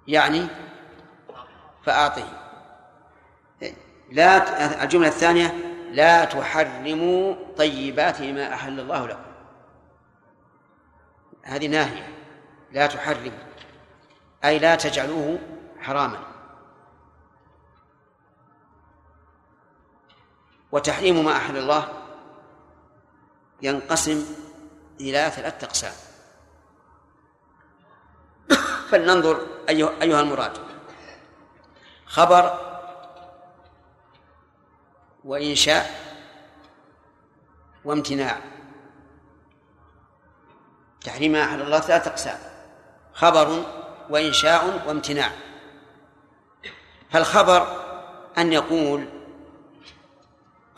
يعني 0.07 0.47
فأعطه. 1.85 2.27
لا 4.11 4.83
الجملة 4.83 5.07
الثانية 5.07 5.53
لا 5.91 6.25
تحرموا 6.25 7.35
طيبات 7.57 8.21
ما 8.21 8.53
أحل 8.53 8.79
الله 8.79 9.07
لكم. 9.07 9.29
هذه 11.43 11.67
ناهية. 11.67 12.07
لا 12.71 12.87
تحرموا. 12.87 13.49
أي 14.43 14.59
لا 14.59 14.75
تجعلوه 14.75 15.39
حراما. 15.79 16.28
وتحريم 20.71 21.25
ما 21.25 21.37
أحل 21.37 21.57
الله 21.57 21.93
ينقسم 23.61 24.25
إلى 24.99 25.31
ثلاثة 25.35 25.67
أقسام. 25.67 25.93
فلننظر 28.89 29.47
أيها 29.69 30.21
المراد. 30.21 30.57
خبر 32.05 32.69
وإنشاء 35.23 35.85
وامتناع. 37.85 38.41
تحريم 41.01 41.31
ما 41.31 41.43
أحل 41.43 41.61
الله 41.61 41.79
ثلاثة 41.79 42.11
أقسام. 42.11 42.39
خبر 43.13 43.63
وإنشاء 44.09 44.87
وامتناع. 44.87 45.31
فالخبر 47.11 47.85
أن 48.37 48.53
يقول 48.53 49.18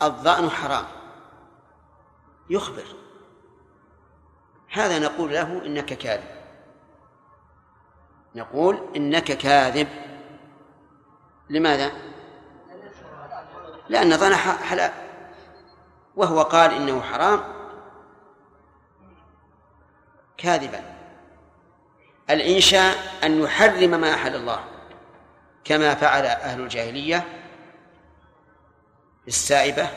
الظأن 0.02 0.50
حرام. 0.50 0.84
يخبر. 2.50 2.84
هذا 4.72 4.98
نقول 4.98 5.32
له 5.32 5.66
إنك 5.66 5.84
كاذب. 5.84 6.42
نقول 8.34 8.88
إنك 8.96 9.24
كاذب. 9.24 9.88
لماذا؟ 11.50 11.92
لأن 13.88 14.16
ظن 14.16 14.34
حلال 14.34 14.92
وهو 16.16 16.42
قال 16.42 16.70
إنه 16.70 17.00
حرام. 17.00 17.40
كاذبا. 20.36 20.84
الإنشاء 22.30 22.96
أن 23.24 23.40
يحرم 23.40 23.90
ما 23.90 24.14
أحل 24.14 24.34
الله 24.36 24.64
كما 25.64 25.94
فعل 25.94 26.26
أهل 26.26 26.60
الجاهلية. 26.60 27.41
السائبة 29.28 29.88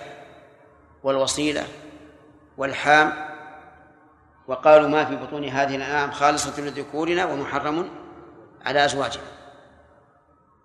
والوصيلة 1.04 1.68
والحام 2.58 3.14
وقالوا 4.48 4.90
ما 4.90 5.06
في 5.06 5.16
بطون 5.16 5.46
هذه 5.46 5.76
الأنعام 5.76 6.12
خالصة 6.12 6.62
لذكورنا 6.62 7.26
ومحرم 7.26 7.90
على 8.66 8.86
أزواجنا. 8.86 9.24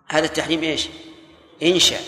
هذا 0.09 0.25
التحريم 0.25 0.63
إيش؟ 0.63 0.89
إنشاء 1.63 2.03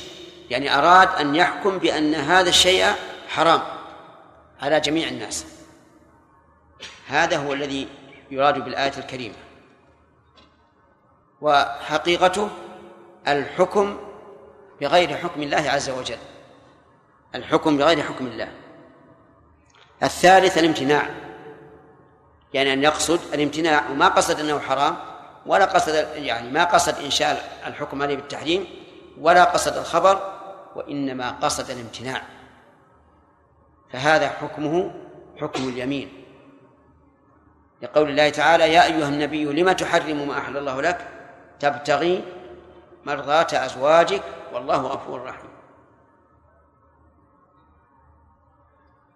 يعني 0.51 0.79
أراد 0.79 1.09
أن 1.09 1.35
يحكم 1.35 1.79
بأن 1.79 2.15
هذا 2.15 2.49
الشيء 2.49 2.93
حرام 3.29 3.63
على 4.61 4.81
جميع 4.81 5.09
الناس. 5.09 5.47
هذا 7.07 7.37
هو 7.37 7.53
الذي 7.53 7.89
يراد 8.31 8.65
بالآية 8.65 8.99
الكريمة. 8.99 9.35
وحقيقته 11.41 12.51
الحكم 13.29 14.01
بغير 14.81 15.17
حكم 15.17 15.43
الله 15.43 15.71
عز 15.71 15.91
وجل. 15.91 16.19
الحكم 17.35 17.77
بغير 17.77 18.03
حكم 18.03 18.27
الله. 18.27 18.49
الثالث 20.03 20.59
الامتناع. 20.59 21.11
يعني 22.55 22.73
أن 22.73 22.83
يقصد 22.83 23.21
الامتناع 23.35 23.91
وما 23.91 24.09
قصد 24.09 24.41
أنه 24.41 24.59
حرام 24.59 24.97
ولا 25.47 25.65
قصد 25.65 25.95
يعني 26.15 26.51
ما 26.51 26.65
قصد 26.65 27.05
إنشاء 27.05 27.63
الحكم 27.67 28.03
عليه 28.03 28.17
بالتحريم 28.17 28.67
ولا 29.21 29.45
قصد 29.45 29.77
الخبر 29.77 30.33
وإنما 30.77 31.31
قصد 31.31 31.71
الامتناع. 31.71 32.23
فهذا 33.93 34.29
حكمه 34.29 34.95
حكم 35.41 35.69
اليمين. 35.69 36.25
لقول 37.83 38.09
الله 38.09 38.29
تعالى 38.29 38.73
يا 38.73 38.85
أيها 38.85 39.09
النبي 39.09 39.45
لم 39.45 39.73
تحرم 39.73 40.29
ما 40.29 40.39
أحل 40.39 40.57
الله 40.57 40.83
لك؟ 40.83 41.09
تبتغي 41.61 42.25
مرضاة 43.05 43.47
أزواجك 43.53 44.23
والله 44.53 44.77
غفور 44.77 45.23
رحيم. 45.23 45.52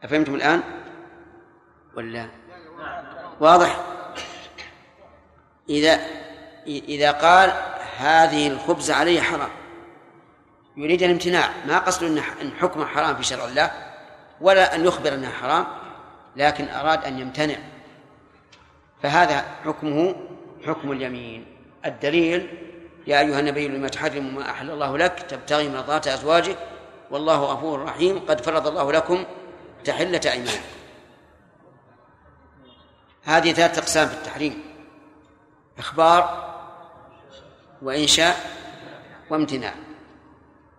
أفهمتم 0.06 0.34
الآن؟ 0.34 0.62
ولا 1.96 2.28
واضح؟ 3.40 3.80
إذا 5.68 6.00
إذا 6.66 7.10
قال 7.10 7.52
هذه 7.98 8.48
الخبز 8.48 8.90
علي 8.90 9.20
حرام 9.20 9.48
يريد 10.76 11.02
الامتناع 11.02 11.50
ما 11.68 11.78
قصد 11.78 12.04
أن 12.42 12.52
حكم 12.60 12.84
حرام 12.84 13.16
في 13.16 13.22
شرع 13.22 13.44
الله 13.44 13.70
ولا 14.40 14.74
أن 14.74 14.84
يخبر 14.84 15.14
أنها 15.14 15.30
حرام 15.30 15.66
لكن 16.36 16.68
أراد 16.68 17.04
أن 17.04 17.18
يمتنع 17.18 17.56
فهذا 19.02 19.44
حكمه 19.64 20.14
حكم 20.66 20.92
اليمين 20.92 21.46
الدليل 21.86 22.48
يا 23.06 23.20
أيها 23.20 23.40
النبي 23.40 23.68
لما 23.68 23.88
تحرم 23.88 24.34
ما 24.34 24.50
أحل 24.50 24.70
الله 24.70 24.98
لك 24.98 25.26
تبتغي 25.28 25.68
مرضات 25.68 26.08
أزواجك 26.08 26.56
والله 27.10 27.42
غفور 27.44 27.82
رحيم 27.82 28.18
قد 28.18 28.40
فرض 28.40 28.66
الله 28.66 28.92
لكم 28.92 29.24
تحلة 29.86 30.20
أيمانكم 30.32 30.76
هذه 33.24 33.52
ثلاثة 33.52 33.82
أقسام 33.82 34.08
في 34.08 34.14
التحريم. 34.14 34.62
إخبار 35.78 36.46
وإنشاء 37.82 38.36
وامتناع. 39.30 39.74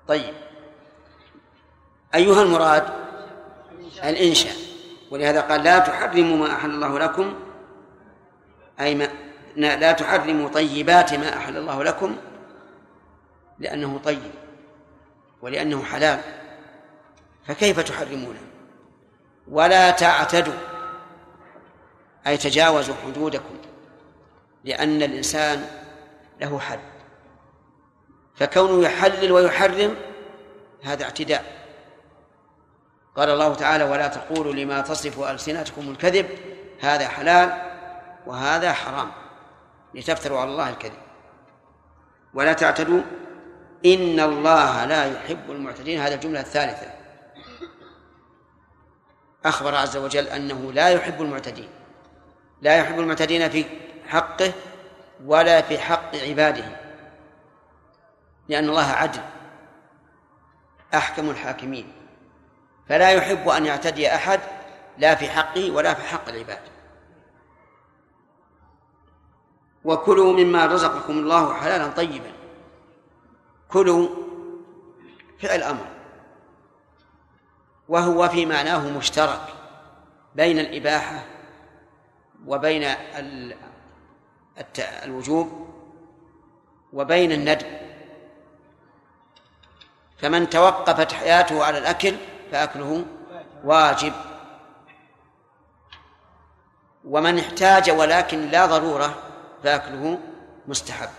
طيب. 0.07 0.33
أيها 2.15 2.43
المراد 2.43 2.83
الإنشاء. 4.03 4.53
ولهذا 5.11 5.41
قال 5.41 5.63
لا 5.63 5.79
تحرموا 5.79 6.37
ما 6.37 6.53
أحل 6.55 6.69
الله 6.69 6.99
لكم 6.99 7.39
أي 8.79 8.95
ما 8.95 9.09
لا 9.55 9.91
تحرموا 9.91 10.49
طيبات 10.49 11.13
ما 11.13 11.37
أحل 11.37 11.57
الله 11.57 11.83
لكم 11.83 12.17
لأنه 13.59 13.99
طيب 14.03 14.31
ولأنه 15.41 15.83
حلال. 15.83 16.19
فكيف 17.47 17.79
تحرمونه؟ 17.79 18.46
ولا 19.51 19.91
تعتدوا. 19.91 20.53
أي 22.27 22.37
تجاوزوا 22.37 22.95
حدودكم 23.05 23.57
لأن 24.63 25.03
الإنسان 25.03 25.65
له 26.41 26.59
حد. 26.59 26.79
فكونه 28.35 28.83
يحلل 28.83 29.31
ويحرم 29.31 29.95
هذا 30.83 31.03
اعتداء. 31.03 31.45
قال 33.15 33.29
الله 33.29 33.55
تعالى 33.55 33.83
ولا 33.83 34.07
تقولوا 34.07 34.53
لما 34.53 34.81
تصف 34.81 35.19
ألسنتكم 35.19 35.91
الكذب 35.91 36.29
هذا 36.81 37.07
حلال 37.07 37.61
وهذا 38.25 38.73
حرام. 38.73 39.11
لتفتروا 39.93 40.39
على 40.39 40.49
الله 40.49 40.69
الكذب. 40.69 40.99
ولا 42.33 42.53
تعتدوا. 42.53 43.01
إن 43.85 44.19
الله 44.19 44.85
لا 44.85 45.05
يحب 45.05 45.51
المعتدين. 45.51 46.01
هذه 46.01 46.13
الجملة 46.13 46.39
الثالثة. 46.39 46.96
أخبر 49.47 49.75
عز 49.75 49.97
وجل 49.97 50.27
أنه 50.27 50.73
لا 50.73 50.89
يحب 50.89 51.21
المعتدين 51.21 51.69
لا 52.61 52.77
يحب 52.77 52.99
المعتدين 52.99 53.49
في 53.49 53.65
حقه 54.07 54.53
ولا 55.25 55.61
في 55.61 55.79
حق 55.79 56.15
عباده 56.15 56.65
لأن 58.49 58.69
الله 58.69 58.85
عدل 58.85 59.21
أحكم 60.93 61.29
الحاكمين 61.29 61.91
فلا 62.89 63.11
يحب 63.11 63.49
أن 63.49 63.65
يعتدي 63.65 64.15
أحد 64.15 64.39
لا 64.97 65.15
في 65.15 65.29
حقه 65.29 65.71
ولا 65.71 65.93
في 65.93 66.01
حق 66.01 66.29
العباد. 66.29 66.59
وكلوا 69.85 70.33
مما 70.33 70.65
رزقكم 70.65 71.19
الله 71.19 71.53
حلالا 71.53 71.87
طيبا 71.87 72.31
كلوا 73.67 74.09
فعل 75.39 75.63
أمر 75.63 75.96
وهو 77.89 78.29
في 78.29 78.45
معناه 78.45 78.89
مشترك 78.97 79.41
بين 80.35 80.59
الإباحة 80.59 81.23
وبين 82.45 82.93
الوجوب 85.03 85.67
وبين 86.93 87.31
الندب 87.31 87.67
فمن 90.17 90.49
توقفت 90.49 91.11
حياته 91.11 91.65
على 91.65 91.77
الأكل 91.77 92.15
فأكله 92.51 93.05
واجب. 93.63 94.13
ومن 97.05 97.39
احتاج 97.39 97.89
ولكن 97.91 98.47
لا 98.47 98.65
ضرورة 98.65 99.15
فأكله 99.63 100.19
مستحب. 100.67 101.09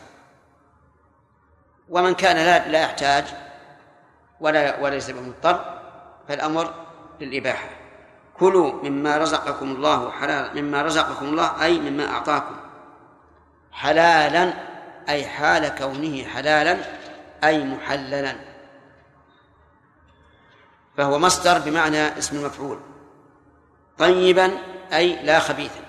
ومن 1.88 2.14
كان 2.14 2.36
لا, 2.36 2.68
لا 2.68 2.82
يحتاج 2.82 3.24
ولا 4.40 4.80
وليس 4.80 5.10
بمضطر 5.10 5.77
فالأمر 6.28 6.74
للإباحة. 7.20 7.68
كلوا 8.34 8.82
مما 8.82 9.16
رزقكم 9.16 9.70
الله 9.70 10.10
حلال 10.10 10.62
مما 10.62 10.82
رزقكم 10.82 11.26
الله 11.26 11.64
أي 11.64 11.78
مما 11.78 12.10
أعطاكم. 12.10 12.56
حلالا 13.72 14.52
أي 15.08 15.26
حال 15.26 15.68
كونه 15.68 16.24
حلالا 16.24 16.78
أي 17.44 17.64
محللا. 17.64 18.36
فهو 20.96 21.18
مصدر 21.18 21.58
بمعنى 21.58 22.18
اسم 22.18 22.36
المفعول. 22.36 22.80
طيبا 23.98 24.50
أي 24.92 25.22
لا 25.22 25.38
خبيثا. 25.38 25.80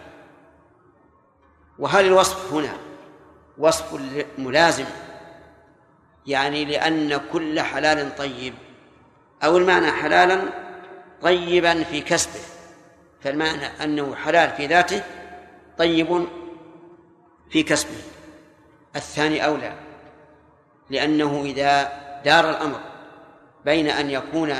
وهل 1.79 2.05
الوصف 2.05 2.53
هنا 2.53 2.77
وصف 3.57 4.01
ملازم؟ 4.37 4.85
يعني 6.27 6.65
لأن 6.65 7.21
كل 7.33 7.61
حلال 7.61 8.15
طيب. 8.15 8.53
أو 9.43 9.57
المعنى 9.57 9.91
حلالا 9.91 10.41
طيبا 11.21 11.83
في 11.83 12.01
كسبه 12.01 12.39
فالمعنى 13.21 13.65
أنه 13.83 14.15
حلال 14.15 14.49
في 14.49 14.67
ذاته 14.67 15.03
طيب 15.77 16.27
في 17.49 17.63
كسبه. 17.63 17.97
الثاني 18.95 19.45
أولى 19.45 19.73
لأنه 20.89 21.41
إذا 21.45 21.83
دار 22.25 22.49
الأمر 22.49 22.79
بين 23.65 23.87
أن 23.87 24.09
يكون 24.09 24.55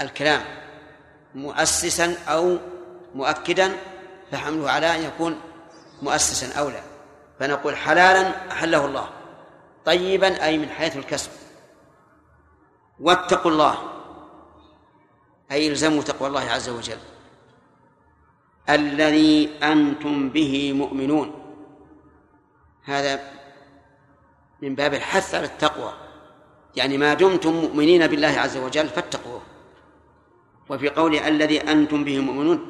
الكلام 0.00 0.42
مؤسسا 1.34 2.16
أو 2.28 2.58
مؤكدا 3.14 3.72
فحمله 4.32 4.70
على 4.70 4.94
أن 4.96 5.02
يكون 5.02 5.40
مؤسسا 6.02 6.58
أولى. 6.58 6.82
فنقول 7.40 7.76
حلالا 7.76 8.52
أحله 8.52 8.84
الله 8.86 9.08
طيبا 9.84 10.44
أي 10.44 10.58
من 10.58 10.68
حيث 10.68 10.96
الكسب. 10.96 11.30
واتقوا 13.00 13.50
الله. 13.50 13.99
أي 15.52 15.68
الزموا 15.68 16.02
تقوى 16.02 16.28
الله 16.28 16.50
عز 16.50 16.68
وجل. 16.68 16.98
الذي 18.68 19.50
أنتم 19.62 20.28
به 20.28 20.72
مؤمنون. 20.72 21.54
هذا 22.84 23.20
من 24.62 24.74
باب 24.74 24.94
الحث 24.94 25.34
على 25.34 25.44
التقوى. 25.44 25.92
يعني 26.76 26.98
ما 26.98 27.14
دمتم 27.14 27.52
مؤمنين 27.52 28.06
بالله 28.06 28.28
عز 28.28 28.56
وجل 28.56 28.88
فاتقوه. 28.88 29.42
وفي 30.68 30.88
قوله 30.88 31.28
الذي 31.28 31.60
أنتم 31.60 32.04
به 32.04 32.20
مؤمنون 32.20 32.66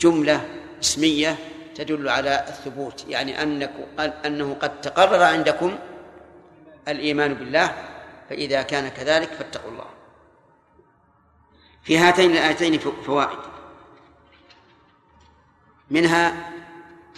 جملة 0.00 0.48
اسمية 0.82 1.38
تدل 1.74 2.08
على 2.08 2.44
الثبوت. 2.48 3.04
يعني 3.08 3.42
أنكم 3.42 3.84
أنه 4.26 4.54
قد 4.54 4.80
تقرر 4.80 5.22
عندكم 5.22 5.78
الإيمان 6.88 7.34
بالله 7.34 7.74
فإذا 8.28 8.62
كان 8.62 8.88
كذلك 8.88 9.28
فاتقوا 9.28 9.70
الله. 9.70 9.86
في 11.86 11.98
هاتين 11.98 12.30
الآيتين 12.30 12.78
فوائد. 12.78 13.38
منها 15.90 16.50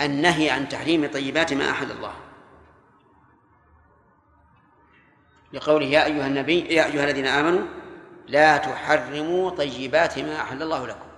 النهي 0.00 0.50
عن 0.50 0.68
تحريم 0.68 1.10
طيبات 1.10 1.52
ما 1.52 1.70
أحل 1.70 1.90
الله. 1.90 2.14
لقوله 5.52 5.86
يا 5.86 6.04
أيها 6.04 6.26
النبي 6.26 6.74
يا 6.74 6.86
أيها 6.86 7.04
الذين 7.04 7.26
آمنوا 7.26 7.66
لا 8.26 8.56
تحرموا 8.56 9.50
طيبات 9.50 10.18
ما 10.18 10.40
أحل 10.40 10.62
الله 10.62 10.86
لكم. 10.86 11.08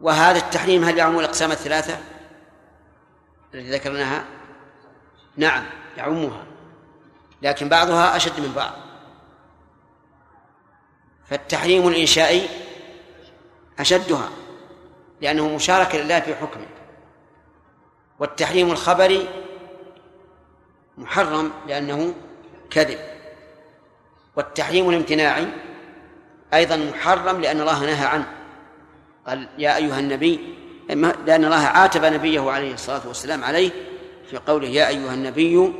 وهذا 0.00 0.38
التحريم 0.38 0.84
هل 0.84 0.98
يعم 0.98 1.18
الأقسام 1.18 1.52
الثلاثة 1.52 1.98
التي 3.54 3.70
ذكرناها؟ 3.70 4.24
نعم 5.36 5.64
يعمها. 5.96 6.46
لكن 7.42 7.68
بعضها 7.68 8.16
أشد 8.16 8.40
من 8.40 8.52
بعض. 8.52 8.89
فالتحريم 11.30 11.88
الإنشائي 11.88 12.48
أشدها 13.78 14.30
لأنه 15.20 15.54
مشاركة 15.54 15.98
لله 15.98 16.20
في 16.20 16.34
حكمه. 16.34 16.66
والتحريم 18.18 18.70
الخبري 18.70 19.28
محرم 20.98 21.52
لأنه 21.68 22.14
كذب. 22.70 22.98
والتحريم 24.36 24.90
الامتناعي 24.90 25.46
أيضا 26.54 26.76
محرم 26.76 27.40
لأن 27.40 27.60
الله 27.60 27.80
نهى 27.80 28.06
عنه. 28.06 28.26
قال 29.26 29.48
يا 29.58 29.76
أيها 29.76 30.00
النبي 30.00 30.54
لأن 31.26 31.44
الله 31.44 31.66
عاتب 31.66 32.04
نبيه 32.04 32.50
عليه 32.50 32.74
الصلاة 32.74 33.08
والسلام 33.08 33.44
عليه 33.44 33.70
في 34.30 34.36
قوله 34.36 34.68
يا 34.68 34.88
أيها 34.88 35.14
النبي 35.14 35.72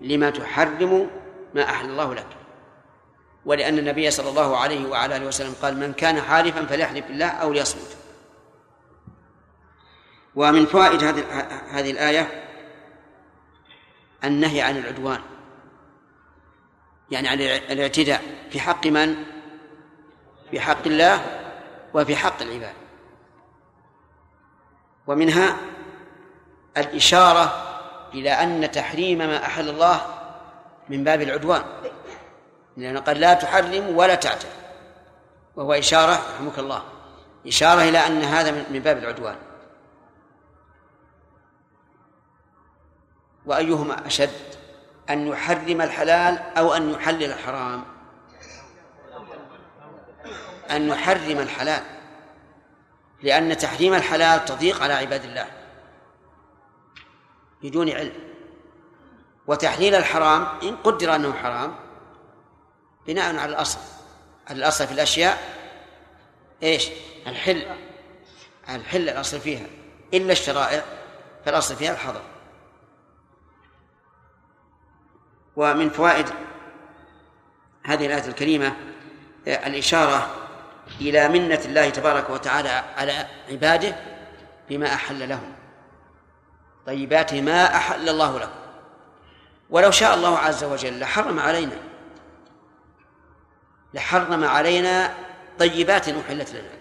لما 0.00 0.30
تحرم 0.30 1.10
ما 1.54 1.64
أحل 1.64 1.90
الله 1.90 2.14
لك؟ 2.14 2.26
ولأن 3.46 3.78
النبي 3.78 4.10
صلى 4.10 4.28
الله 4.28 4.56
عليه 4.56 4.88
وعلى 4.88 5.16
آله 5.16 5.26
وسلم 5.26 5.54
قال 5.62 5.76
من 5.76 5.92
كان 5.92 6.20
حالفا 6.20 6.66
فليحلف 6.66 7.06
بالله 7.06 7.28
أو 7.28 7.52
ليصمت. 7.52 7.96
ومن 10.34 10.66
فوائد 10.66 11.04
هذه 11.04 11.24
هذه 11.70 11.90
الآية 11.90 12.44
النهي 14.24 14.62
عن 14.62 14.76
العدوان 14.76 15.20
يعني 17.10 17.28
عن 17.28 17.40
الاعتداء. 17.40 18.22
في 18.50 18.60
حق 18.60 18.86
من؟ 18.86 19.16
في 20.50 20.60
حق 20.60 20.86
الله 20.86 21.40
وفي 21.94 22.16
حق 22.16 22.42
العباد. 22.42 22.74
ومنها 25.06 25.56
الإشارة 26.76 27.70
إلى 28.14 28.30
أن 28.30 28.70
تحريم 28.70 29.18
ما 29.18 29.44
أحل 29.44 29.68
الله 29.68 30.00
من 30.88 31.04
باب 31.04 31.22
العدوان. 31.22 31.62
لأنه 32.76 33.00
قد 33.00 33.18
لا 33.18 33.34
تحرم 33.34 33.96
ولا 33.96 34.14
تعتد 34.14 34.48
وهو 35.56 35.72
إشارة 35.72 36.12
رحمك 36.12 36.58
الله 36.58 36.82
إشارة 37.46 37.82
إلى 37.82 38.06
أن 38.06 38.22
هذا 38.22 38.50
من 38.70 38.80
باب 38.80 38.98
العدوان. 38.98 39.36
وأيهما 43.46 44.06
أشد؟ 44.06 44.30
أن 45.10 45.26
يحرم 45.26 45.80
الحلال 45.80 46.38
أو 46.58 46.72
أن 46.74 46.90
يحلل 46.90 47.24
الحرام. 47.24 47.84
أن 50.70 50.88
يحرم 50.88 51.38
الحلال. 51.38 51.82
لأن 53.22 53.56
تحريم 53.56 53.94
الحلال 53.94 54.44
تضيق 54.44 54.82
على 54.82 54.94
عباد 54.94 55.24
الله. 55.24 55.46
بدون 57.62 57.90
علم. 57.90 58.14
وتحليل 59.46 59.94
الحرام 59.94 60.46
إن 60.62 60.76
قدر 60.76 61.14
أنه 61.14 61.32
حرام 61.32 61.83
بناء 63.06 63.36
على 63.36 63.52
الأصل. 63.52 63.78
الأصل 64.50 64.86
في 64.86 64.92
الأشياء 64.92 65.38
إيش؟ 66.62 66.88
الحل. 67.26 67.66
الحل 68.68 69.08
الأصل 69.08 69.40
فيها. 69.40 69.66
إلا 70.14 70.32
الشرائع 70.32 70.82
فالأصل 71.44 71.76
فيها 71.76 71.92
الحظر. 71.92 72.22
ومن 75.56 75.90
فوائد 75.90 76.26
هذه 77.84 78.06
الآية 78.06 78.26
الكريمة 78.26 78.76
الإشارة 79.46 80.30
إلى 81.00 81.28
منة 81.28 81.60
الله 81.64 81.90
تبارك 81.90 82.30
وتعالى 82.30 82.84
على 82.96 83.26
عباده 83.50 83.96
بما 84.68 84.94
أحل 84.94 85.28
لهم. 85.28 85.54
طيبات 86.86 87.34
ما 87.34 87.76
أحل 87.76 88.08
الله 88.08 88.38
لكم. 88.38 88.50
ولو 89.70 89.90
شاء 89.90 90.14
الله 90.14 90.38
عز 90.38 90.64
وجل 90.64 91.00
لحرم 91.00 91.38
علينا. 91.38 91.76
لحرم 93.94 94.44
علينا 94.44 95.14
طيبات 95.58 96.08
أحلت 96.08 96.50
لنا. 96.50 96.74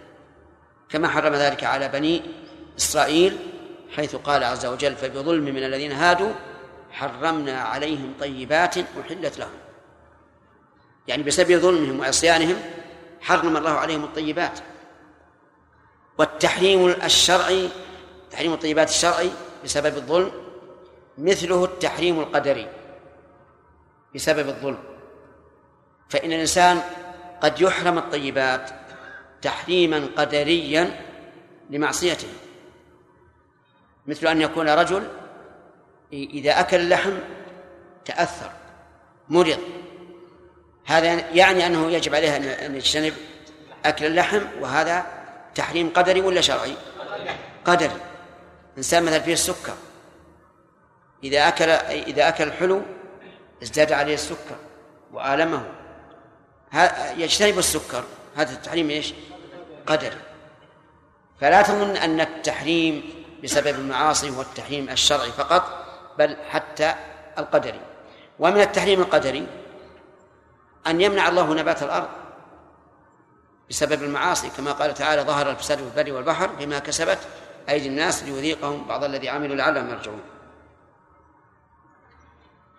كما 0.90 1.08
حرم 1.08 1.34
ذلك 1.34 1.64
على 1.64 1.88
بني 1.88 2.22
إسرائيل 2.78 3.38
حيث 3.96 4.16
قال 4.16 4.44
عز 4.44 4.66
وجل 4.66 4.96
فبظلم 4.96 5.44
من 5.44 5.64
الذين 5.64 5.92
هادوا 5.92 6.32
حرمنا 6.92 7.62
عليهم 7.62 8.14
طيبات 8.20 8.78
أحلت 8.78 9.38
لهم. 9.38 9.58
يعني 11.08 11.24
بسبب 11.24 11.58
ظلمهم 11.58 12.00
وعصيانهم 12.00 12.56
حرم 13.22 13.58
الله 13.58 13.72
عليهم 13.72 14.04
الطيبات. 14.04 14.60
والتحريم 16.18 16.88
الشرعي 16.90 17.70
تحريم 18.32 18.54
الطيبات 18.54 18.90
الشرعي 18.90 19.32
بسبب 19.64 19.98
الظلم 19.98 20.32
مثله 21.18 21.66
التحريم 21.66 22.20
القدري 22.20 22.68
بسبب 24.16 24.50
الظلم. 24.50 24.84
فإن 26.10 26.32
الإنسان 26.32 26.82
قد 27.44 27.62
يحرم 27.62 27.98
الطيبات 27.98 28.70
تحريما 29.42 30.08
قدريا 30.18 31.00
لمعصيته. 31.70 32.28
مثل 34.08 34.28
أن 34.28 34.42
يكون 34.42 34.70
رجل 34.70 35.08
إذا 36.14 36.60
أكل 36.60 36.78
اللحم 36.78 37.14
تأثر 38.06 38.52
مرض. 39.30 39.60
هذا 40.86 41.30
يعني 41.30 41.68
أنه 41.68 41.92
يجب 41.92 42.16
عليه 42.16 42.36
أن 42.66 42.76
يجتنب 42.76 43.14
أكل 43.86 44.06
اللحم 44.06 44.42
وهذا 44.60 45.06
تحريم 45.56 45.90
قدري 45.90 46.22
ولا 46.22 46.42
شرعي؟ 46.42 46.76
قدري. 47.66 47.98
إنسان 48.78 49.04
مثلا 49.04 49.20
فيه 49.20 49.34
السكر. 49.34 49.74
إذا 51.24 51.48
أكل 51.48 51.70
إذا 51.70 52.28
أكل 52.28 52.44
الحلو 52.44 52.82
ازداد 53.64 53.92
عليه 53.92 54.14
السكر 54.14 54.56
وآلمه. 55.14 55.83
يجتنب 57.18 57.58
السكر. 57.58 58.04
هذا 58.36 58.52
التحريم 58.54 58.90
إيش؟ 58.90 59.14
قدري 59.88 60.18
فلا 61.42 61.62
تظن 61.62 61.96
أن 61.96 62.22
التحريم 62.22 63.14
بسبب 63.44 63.68
المعاصي 63.68 64.30
هو 64.30 64.42
التحريم 64.42 64.90
الشرعي 64.90 65.32
فقط 65.32 65.86
بل 66.20 66.38
حتى 66.50 66.96
القدري. 67.38 67.82
ومن 68.40 68.62
التحريم 68.62 69.02
القدري 69.02 69.48
أن 70.88 71.02
يمنع 71.02 71.30
الله 71.30 71.54
نبات 71.54 71.84
الأرض 71.84 72.10
بسبب 73.70 74.04
المعاصي 74.04 74.50
كما 74.50 74.72
قال 74.72 74.94
تعالى 74.94 75.22
ظهر 75.22 75.50
الفساد 75.50 75.78
في 75.78 75.84
البر 75.84 76.14
والبحر 76.14 76.48
بما 76.48 76.80
كسبت 76.80 77.20
أيدي 77.70 77.88
الناس 77.88 78.24
ليذيقهم 78.24 78.88
بعض 78.88 79.04
الذي 79.04 79.30
عملوا 79.30 79.56
لعلهم 79.56 79.90
يرجعون. 79.90 80.22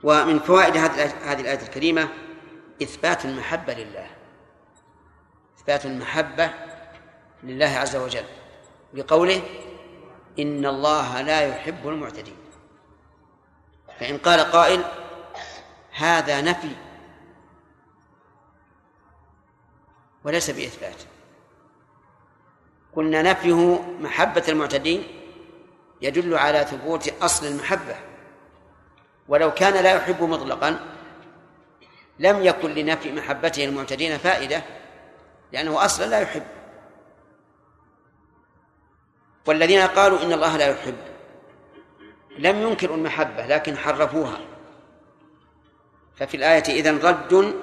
ومن 0.02 0.38
فوائد 0.38 0.76
هذه 0.76 1.40
الآية 1.40 1.62
الكريمة 1.62 2.08
إثبات 2.82 3.24
المحبة 3.24 3.74
لله. 3.74 4.06
إثبات 5.58 5.86
المحبة 5.86 6.50
لله 7.42 7.66
عز 7.66 7.96
وجل. 7.96 8.24
بقوله 8.94 9.42
إن 10.38 10.66
الله 10.66 11.20
لا 11.20 11.40
يحب 11.40 11.88
المعتدين. 11.88 12.36
فإن 14.00 14.18
قال 14.18 14.40
قائل 14.40 14.84
هذا 15.90 16.40
نفي 16.40 16.76
وليس 20.24 20.50
بإثبات. 20.50 21.02
قلنا 22.96 23.22
نفيه 23.22 23.82
محبة 24.00 24.44
المعتدين 24.48 25.08
يدل 26.02 26.34
على 26.34 26.64
ثبوت 26.64 27.22
أصل 27.22 27.46
المحبة. 27.46 27.96
ولو 29.28 29.54
كان 29.54 29.82
لا 29.84 29.94
يحب 29.94 30.22
مطلقا 30.22 30.80
لم 32.18 32.44
يكن 32.44 32.74
لنفي 32.74 33.12
محبته 33.12 33.64
المعتدين 33.64 34.18
فائدة 34.18 34.62
لأنه 35.52 35.84
أصلا 35.84 36.06
لا 36.06 36.20
يحب. 36.20 36.46
والذين 39.46 39.80
قالوا 39.80 40.22
إن 40.22 40.32
الله 40.32 40.56
لا 40.56 40.66
يحب 40.66 40.96
لم 42.38 42.62
ينكروا 42.62 42.96
المحبة 42.96 43.46
لكن 43.46 43.76
حرفوها. 43.76 44.40
ففي 46.16 46.36
الآية 46.36 46.80
إذن 46.80 46.98
رد 46.98 47.54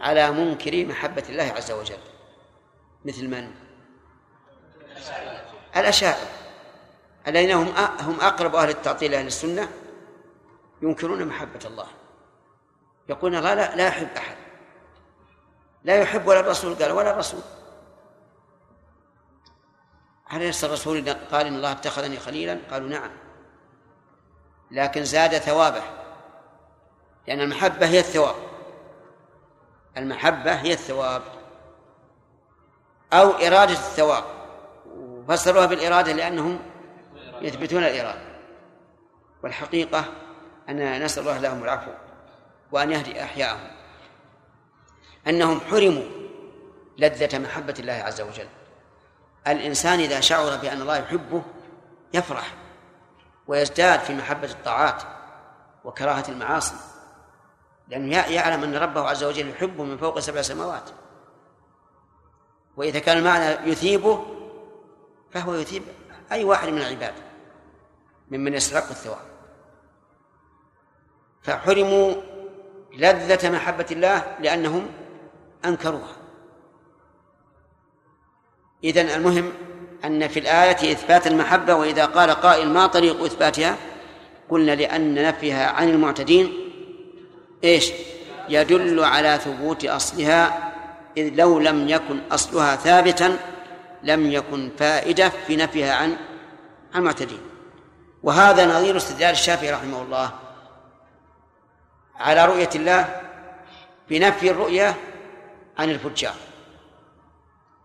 على 0.00 0.30
منكر 0.30 0.86
محبة 0.86 1.22
الله 1.28 1.52
عز 1.56 1.70
وجل. 1.70 1.98
مثل 3.04 3.28
من؟ 3.28 3.50
الأشاعرة. 5.76 6.28
الذين 7.28 7.50
هم 7.50 7.68
هم 8.00 8.20
أقرب 8.20 8.54
أهل 8.54 8.68
التعطيل 8.68 9.14
أهل 9.14 9.26
السنة 9.26 9.68
ينكرون 10.82 11.24
محبة 11.24 11.60
الله. 11.64 11.86
الله 13.10 13.54
لا, 13.54 13.76
لا 13.76 13.86
يحب 13.86 14.08
أحد. 14.16 14.36
لا 15.84 15.96
يحب 15.96 16.26
ولا 16.26 16.40
الرسول 16.40 16.74
قال 16.74 16.92
ولا 16.92 17.10
الرسول. 17.10 17.40
هل 20.26 20.42
يسر 20.42 20.66
الرسول 20.66 21.12
قال 21.12 21.46
إن 21.46 21.54
الله 21.54 21.72
اتخذني 21.72 22.18
خليلا؟ 22.18 22.58
قالوا 22.70 22.88
نعم. 22.88 23.10
لكن 24.70 25.04
زاد 25.04 25.38
ثوابه 25.38 25.82
لأن 27.26 27.40
المحبة 27.40 27.86
هي 27.86 27.98
الثواب. 27.98 28.34
المحبة 29.96 30.52
هي 30.52 30.72
الثواب 30.72 31.22
أو 33.12 33.30
إرادة 33.30 33.72
الثواب. 33.72 34.24
وفسروها 34.86 35.66
بالإرادة 35.66 36.12
لأنهم 36.12 36.58
يثبتون 37.40 37.84
الإرادة. 37.84 38.28
والحقيقة 39.42 40.04
أن 40.68 41.02
نسأل 41.02 41.22
الله 41.22 41.38
لهم 41.38 41.64
العفو. 41.64 41.90
وأن 42.72 42.90
يهدي 42.90 43.22
أحياءهم. 43.22 43.70
أنهم 45.28 45.60
حرموا 45.60 46.04
لذة 46.98 47.38
محبة 47.38 47.74
الله 47.78 47.92
عز 47.92 48.20
وجل. 48.20 48.48
الإنسان 49.46 50.00
إذا 50.00 50.20
شعر 50.20 50.56
بأن 50.56 50.80
الله 50.80 50.96
يحبه 50.96 51.42
يفرح 52.14 52.54
ويزداد 53.46 54.00
في 54.00 54.14
محبة 54.14 54.50
الطاعات 54.50 55.02
وكراهة 55.84 56.24
المعاصي 56.28 56.74
لأنه 57.88 58.16
يعلم 58.16 58.62
أن 58.62 58.74
ربه 58.74 59.08
عز 59.08 59.24
وجل 59.24 59.48
يحبه 59.48 59.84
من 59.84 59.98
فوق 59.98 60.18
سبع 60.18 60.42
سماوات. 60.42 60.90
وإذا 62.76 62.98
كان 62.98 63.18
المعنى 63.18 63.70
يثيبه 63.70 64.26
فهو 65.30 65.54
يثيب 65.54 65.82
أي 66.32 66.44
واحد 66.44 66.68
من 66.68 66.78
العباد 66.78 67.14
ممن 68.30 68.54
يستحق 68.54 68.88
الثواب. 68.88 69.28
فحرموا 71.42 72.14
لذة 72.98 73.50
محبة 73.50 73.86
الله 73.90 74.22
لأنهم 74.40 74.86
أنكروها. 75.64 76.16
إذن 78.84 79.08
المهم 79.08 79.52
أن 80.04 80.28
في 80.28 80.38
الآية 80.40 80.92
إثبات 80.92 81.26
المحبة 81.26 81.74
وإذا 81.74 82.04
قال 82.04 82.30
قائل 82.30 82.68
ما 82.68 82.86
طريق 82.86 83.24
إثباتها 83.24 83.76
قلنا 84.50 84.72
لأن 84.72 85.14
نفيها 85.14 85.70
عن 85.70 85.88
المعتدين 85.88 86.52
إيش؟ 87.64 87.92
يدل 88.48 89.04
على 89.04 89.38
ثبوت 89.44 89.84
أصلها 89.84 90.72
إذ 91.16 91.34
لو 91.34 91.58
لم 91.58 91.88
يكن 91.88 92.20
أصلها 92.30 92.76
ثابتا 92.76 93.38
لم 94.02 94.30
يكن 94.32 94.70
فائدة 94.78 95.32
في 95.46 95.56
نفيها 95.56 95.94
عن 95.94 96.16
المعتدين. 96.94 97.40
وهذا 98.22 98.66
نظير 98.66 98.96
استدلال 98.96 99.30
الشافعي 99.30 99.70
رحمه 99.70 100.02
الله. 100.02 100.30
على 102.18 102.46
رؤية 102.46 102.70
الله 102.74 103.22
بنفي 104.10 104.50
الرؤية 104.50 104.96
عن 105.78 105.90
الفجار. 105.90 106.34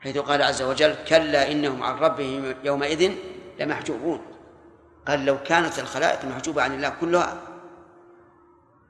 حيث 0.01 0.17
قال 0.17 0.41
عز 0.41 0.61
وجل 0.61 0.95
كلا 1.07 1.51
إنهم 1.51 1.83
عن 1.83 1.95
ربهم 1.95 2.55
يومئذ 2.63 3.11
لمحجوبون. 3.59 4.21
قال 5.07 5.25
لو 5.25 5.43
كانت 5.43 5.79
الخلائق 5.79 6.25
محجوبة 6.25 6.61
عن 6.61 6.73
الله 6.73 6.89
كلها 7.01 7.37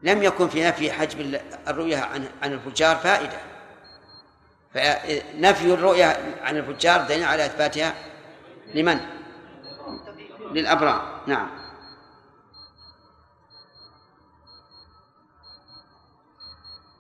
لم 0.04 0.24
يكن 0.24 0.50
في 0.50 0.64
نفي 0.64 0.92
حجب 0.92 1.40
الرؤية 1.68 1.98
عن 1.98 2.28
عن 2.44 2.54
الفجار 2.54 2.96
فائدة. 2.96 3.38
فنفي 4.74 5.74
الرؤية 5.74 6.38
عن 6.44 6.58
الفجار 6.58 7.02
دليل 7.02 7.24
على 7.24 7.46
إثباتها 7.46 7.94
لمن؟ 8.74 9.00
للأبرار. 10.52 11.22
نعم. 11.28 11.63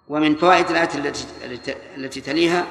ومن 0.07 0.35
فوائد 0.35 0.69
الآية 0.69 1.13
التي 1.97 2.21
تليها 2.21 2.65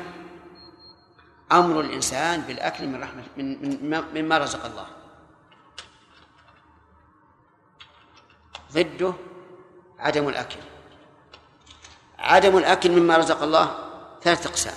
أمر 1.52 1.80
الإنسان 1.80 2.40
بالأكل 2.40 2.86
من 2.86 3.02
رحمة 3.02 3.22
من 3.36 4.04
مما 4.14 4.38
رزق 4.38 4.64
الله. 4.64 4.86
ضده 8.72 9.12
عدم 9.98 10.28
الأكل. 10.28 10.56
عدم 12.18 12.58
الأكل 12.58 12.90
مما 12.90 13.16
رزق 13.16 13.42
الله 13.42 13.78
ثلاثة 14.22 14.50
أقسام. 14.50 14.74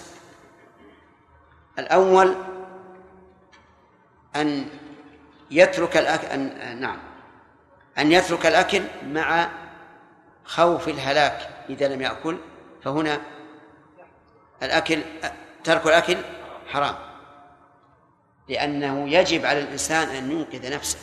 الأول 1.79 2.35
أن 4.35 4.69
يترك 5.51 5.97
الأكل 5.97 6.27
أن 6.27 6.79
نعم. 6.81 6.97
أن 7.97 8.11
يترك 8.11 8.45
الأكل 8.45 8.83
مع 9.05 9.49
خوف 10.45 10.87
الهلاك. 10.87 11.54
إذا 11.69 11.87
لم 11.87 12.01
يأكل 12.01 12.37
فهنا 12.83 13.21
الأكل 14.63 15.01
ترك 15.63 15.85
الأكل 15.85 16.17
حرام. 16.67 16.95
لأنه 18.49 19.09
يجب 19.09 19.45
على 19.45 19.59
الإنسان 19.59 20.07
أن 20.07 20.31
ينقذ 20.31 20.73
نفسه. 20.73 20.99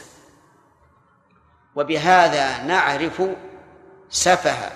وبهذا 1.77 2.65
نعرف 2.65 3.23
سفه 4.09 4.73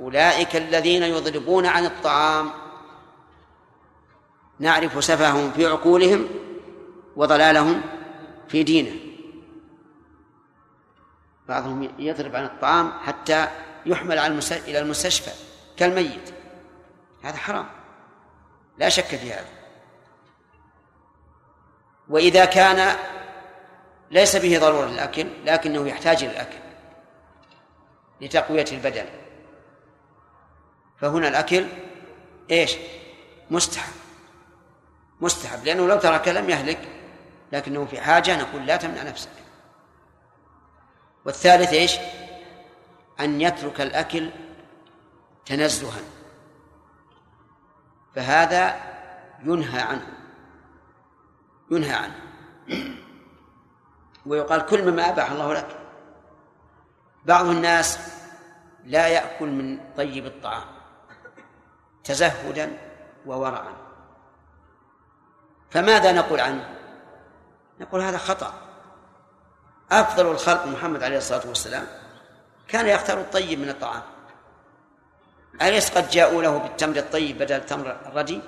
أولئك 0.00 0.56
الذين 0.56 1.02
يضربون 1.02 1.66
عن 1.66 1.84
الطعام. 1.84 2.50
نعرف 4.58 5.04
سفههم 5.04 5.52
في 5.52 5.66
عقولهم 5.66 6.28
وضلالهم 7.16 7.82
في 8.48 8.62
دينه. 8.62 9.08
بعضهم 11.48 11.90
يضرب 11.98 12.36
عن 12.36 12.44
الطعام 12.44 12.92
حتى 12.92 13.48
يحمل 13.86 14.18
إلى 14.52 14.78
المستشفى 14.78 15.30
كالميت. 15.76 16.34
هذا 17.22 17.36
حرام. 17.36 17.66
لا 18.78 18.88
شك 18.88 19.04
في 19.04 19.32
هذا. 19.32 19.48
وإذا 22.08 22.44
كان 22.44 22.96
ليس 24.10 24.36
به 24.36 24.58
ضرورة 24.58 24.86
للأكل 24.86 25.28
لكنه 25.44 25.88
يحتاج 25.88 26.24
إلى 26.24 26.32
الأكل 26.32 26.58
لتقوية 28.20 28.66
البدن. 28.72 29.06
فهنا 31.00 31.28
الأكل 31.28 31.66
إيش؟ 32.50 32.76
مستحب. 33.50 33.92
مستحب 35.20 35.64
لأنه 35.64 35.86
لو 35.86 35.98
ترك 35.98 36.28
لم 36.28 36.50
يهلك 36.50 36.88
لكنه 37.52 37.84
في 37.84 38.00
حاجة 38.00 38.36
نقول 38.36 38.66
لا 38.66 38.76
تمنع 38.76 39.02
نفسك. 39.02 39.30
والثالث 41.24 41.72
إيش؟ 41.72 41.96
أن 43.20 43.40
يترك 43.40 43.80
الأكل 43.80 44.30
تنزها. 45.46 46.00
فهذا 48.14 48.76
ينهى 49.44 49.80
عنه. 49.80 50.06
ينهى 51.70 51.92
عنه. 51.92 52.20
ويقال 54.26 54.66
كل 54.66 54.90
مما 54.90 55.08
أباح 55.08 55.30
الله 55.30 55.54
لك. 55.54 55.78
بعض 57.24 57.46
الناس 57.46 57.98
لا 58.84 59.08
يأكل 59.08 59.48
من 59.48 59.80
طيب 59.96 60.26
الطعام 60.26 60.66
تزهدا 62.04 62.78
وورعا. 63.26 63.72
فماذا 65.70 66.12
نقول 66.12 66.40
عنه؟ 66.40 66.74
نقول 67.80 68.00
هذا 68.00 68.18
خطأ. 68.18 68.54
أفضل 69.92 70.26
الخلق 70.26 70.66
محمد 70.66 71.02
عليه 71.02 71.16
الصلاة 71.18 71.48
والسلام 71.48 71.86
كان 72.68 72.86
يختار 72.86 73.20
الطيب 73.20 73.58
من 73.58 73.68
الطعام. 73.68 74.02
أليس 75.62 75.90
قد 75.90 76.10
جاءوا 76.10 76.42
له 76.42 76.58
بالتمر 76.58 76.96
الطيب 76.96 77.38
بدل 77.38 77.56
التمر 77.56 77.96
الردي؟ 78.06 78.40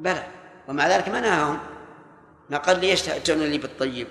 بلى. 0.00 0.26
ومع 0.68 0.88
ذلك 0.88 1.08
ما 1.08 1.20
نهاهم 1.20 1.58
ما 2.50 2.58
قال 2.58 2.80
ليش 2.80 3.02
تأتون 3.02 3.38
لي 3.38 3.58
بالطيب. 3.58 4.08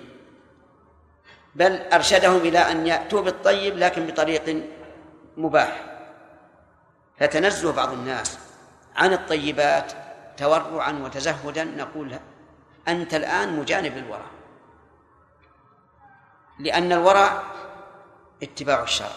بل 1.54 1.82
أرشدهم 1.92 2.36
إلى 2.36 2.58
أن 2.58 2.86
يأتوا 2.86 3.22
بالطيب 3.22 3.78
لكن 3.78 4.06
بطريق 4.06 4.62
مباح. 5.36 5.84
فتنزه 7.18 7.72
بعض 7.72 7.92
الناس 7.92 8.38
عن 8.96 9.12
الطيبات 9.12 9.92
تورعا 10.36 10.92
وتزهدا. 10.92 11.64
نقول 11.64 12.18
أنت 12.88 13.14
الآن 13.14 13.56
مجانب 13.60 13.96
للورع. 13.96 14.26
لأن 16.58 16.92
الورع 16.92 17.42
اتباع 18.42 18.82
الشرع. 18.82 19.16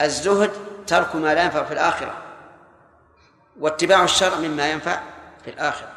الزهد 0.00 0.50
ترك 0.86 1.16
ما 1.16 1.34
لا 1.34 1.44
ينفع 1.44 1.64
في 1.64 1.74
الآخرة 1.74 2.22
واتباع 3.60 4.04
الشرع 4.04 4.36
مما 4.36 4.70
ينفع 4.70 5.02
في 5.44 5.50
الآخرة. 5.50 5.92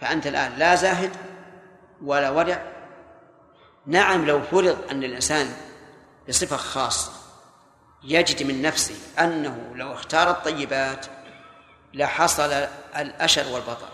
فأنت 0.00 0.26
الآن 0.26 0.52
لا 0.58 0.74
زاهد 0.74 1.16
ولا 2.02 2.30
ورع 2.30 2.62
نعم 3.86 4.26
لو 4.26 4.42
فرض 4.42 4.78
أن 4.90 5.04
الإنسان 5.04 5.56
بصفة 6.28 6.56
خاصة 6.56 7.12
يجد 8.02 8.42
من 8.42 8.62
نفسه 8.62 8.94
أنه 9.18 9.72
لو 9.74 9.92
اختار 9.92 10.30
الطيبات 10.30 11.06
لحصل 11.94 12.52
الأشر 12.96 13.48
والبطر. 13.52 13.88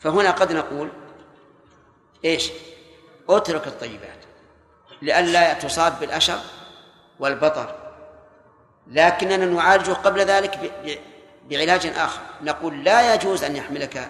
فهنا 0.00 0.30
قد 0.30 0.52
نقول 0.52 0.90
إيش؟ 2.24 2.50
اترك 3.28 3.66
الطيبات. 3.66 4.21
لئلا 5.02 5.52
تصاب 5.52 6.00
بالأشر 6.00 6.40
والبطر. 7.18 7.74
لكننا 8.86 9.46
نعالجه 9.46 9.92
قبل 9.92 10.20
ذلك 10.20 10.72
بعلاج 11.50 11.86
آخر. 11.86 12.20
نقول 12.42 12.84
لا 12.84 13.14
يجوز 13.14 13.44
أن 13.44 13.56
يحملك 13.56 14.08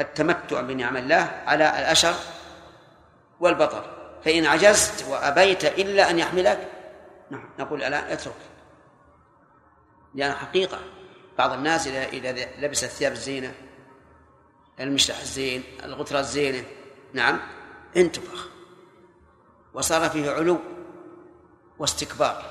التمتع 0.00 0.60
بنعم 0.60 0.96
الله 0.96 1.42
على 1.46 1.68
الأشر 1.78 2.14
والبطر. 3.40 3.84
فإن 4.24 4.46
عجزت 4.46 5.08
وأبيت 5.08 5.64
إلا 5.64 6.10
أن 6.10 6.18
يحملك 6.18 6.68
نقول 7.58 7.82
ألا 7.82 8.12
اترك. 8.12 8.34
لأن 10.14 10.32
حقيقة 10.32 10.78
بعض 11.38 11.52
الناس 11.52 11.86
إذا 11.86 12.32
لبس 12.58 12.84
الثياب 12.84 13.12
الزينة 13.12 13.54
المشلح 14.80 15.18
الزين 15.18 15.62
الغترة 15.84 16.18
الزينة 16.18 16.64
نعم 17.12 17.40
انتفخ. 17.96 18.48
وصار 19.74 20.10
فيه 20.10 20.30
علو 20.30 20.58
واستكبار. 21.78 22.44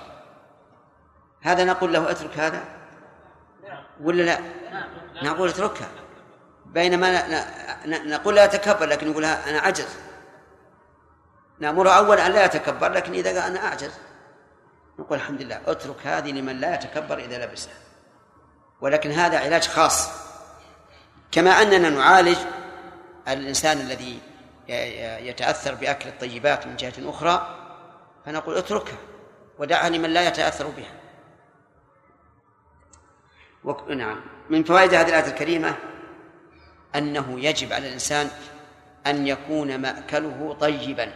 هذا 1.42 1.64
نقول 1.64 1.94
له 1.94 2.12
اترك 2.12 2.38
هذا؟ 2.38 2.64
ولا 4.02 4.24
لا؟ 4.24 4.40
نقول 5.24 5.50
اتركها. 5.50 5.88
بينما 6.66 7.28
نقول 7.86 8.36
لا 8.36 8.46
تكبر 8.46 8.86
لكن 8.86 9.12
يقول 9.12 9.26
أنا 9.26 9.60
عجز 9.60 9.88
نأمره 11.60 11.90
أولا 11.90 12.28
أن 12.28 12.32
لا 12.32 12.46
يتكبر 12.46 12.92
لكن 12.92 13.14
إذا 13.14 13.30
قال 13.30 13.52
أنا 13.52 13.68
أعجز 13.68 13.92
نقول 15.00 15.18
الحمد 15.18 15.42
لله 15.42 15.62
اترك 15.68 16.08
هذه 16.08 16.32
لمن 16.32 16.60
لا 16.60 16.76
يتكبر 16.76 17.18
إذا 17.18 17.46
لبسها 17.46 17.74
ولكن 18.82 19.12
هذا 19.12 19.40
علاج 19.40 19.68
خاص. 19.68 20.10
كما 21.32 21.52
أننا 21.52 21.90
نعالج 21.90 22.38
الإنسان 23.28 23.78
الذي 23.80 24.22
يتأثر 25.28 25.76
بأكل 25.76 26.10
الطيبات 26.10 26.68
من 26.68 26.76
جهة 26.76 26.94
أخرى 27.00 27.58
فنقول 28.26 28.58
اتركها 28.58 28.98
ودعها 29.60 29.90
لمن 29.90 30.10
لا 30.10 30.28
يتأثر 30.28 30.68
بها. 30.68 31.02
نعم. 33.96 34.22
من 34.50 34.64
فوائد 34.64 34.94
هذه 34.94 35.10
الآية 35.10 35.28
الكريمة 35.28 35.76
أنه 36.96 37.40
يجب 37.40 37.74
على 37.74 37.88
الإنسان 37.88 38.30
أن 39.08 39.28
يكون 39.28 39.82
مأكله 39.82 40.58
طيبا. 40.60 41.14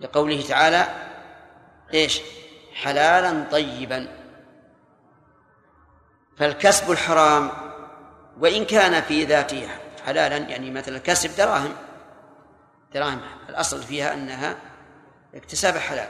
لقوله 0.00 0.42
تعالى 0.48 0.86
إيش؟ 1.94 2.20
حلالا 2.74 3.44
طيبا. 3.50 4.08
فالكسب 6.38 6.90
الحرام 6.90 7.50
وإن 8.38 8.64
كان 8.64 9.02
في 9.02 9.24
ذاته 9.24 9.68
حلالا 10.06 10.36
يعني 10.36 10.70
مثلا 10.70 10.98
كسب 10.98 11.36
دراهم. 11.36 11.76
دراهم 12.94 13.20
الأصل 13.48 13.82
فيها 13.82 14.14
أنها 14.14 14.56
اكتساب 15.34 15.76
حلال. 15.76 16.08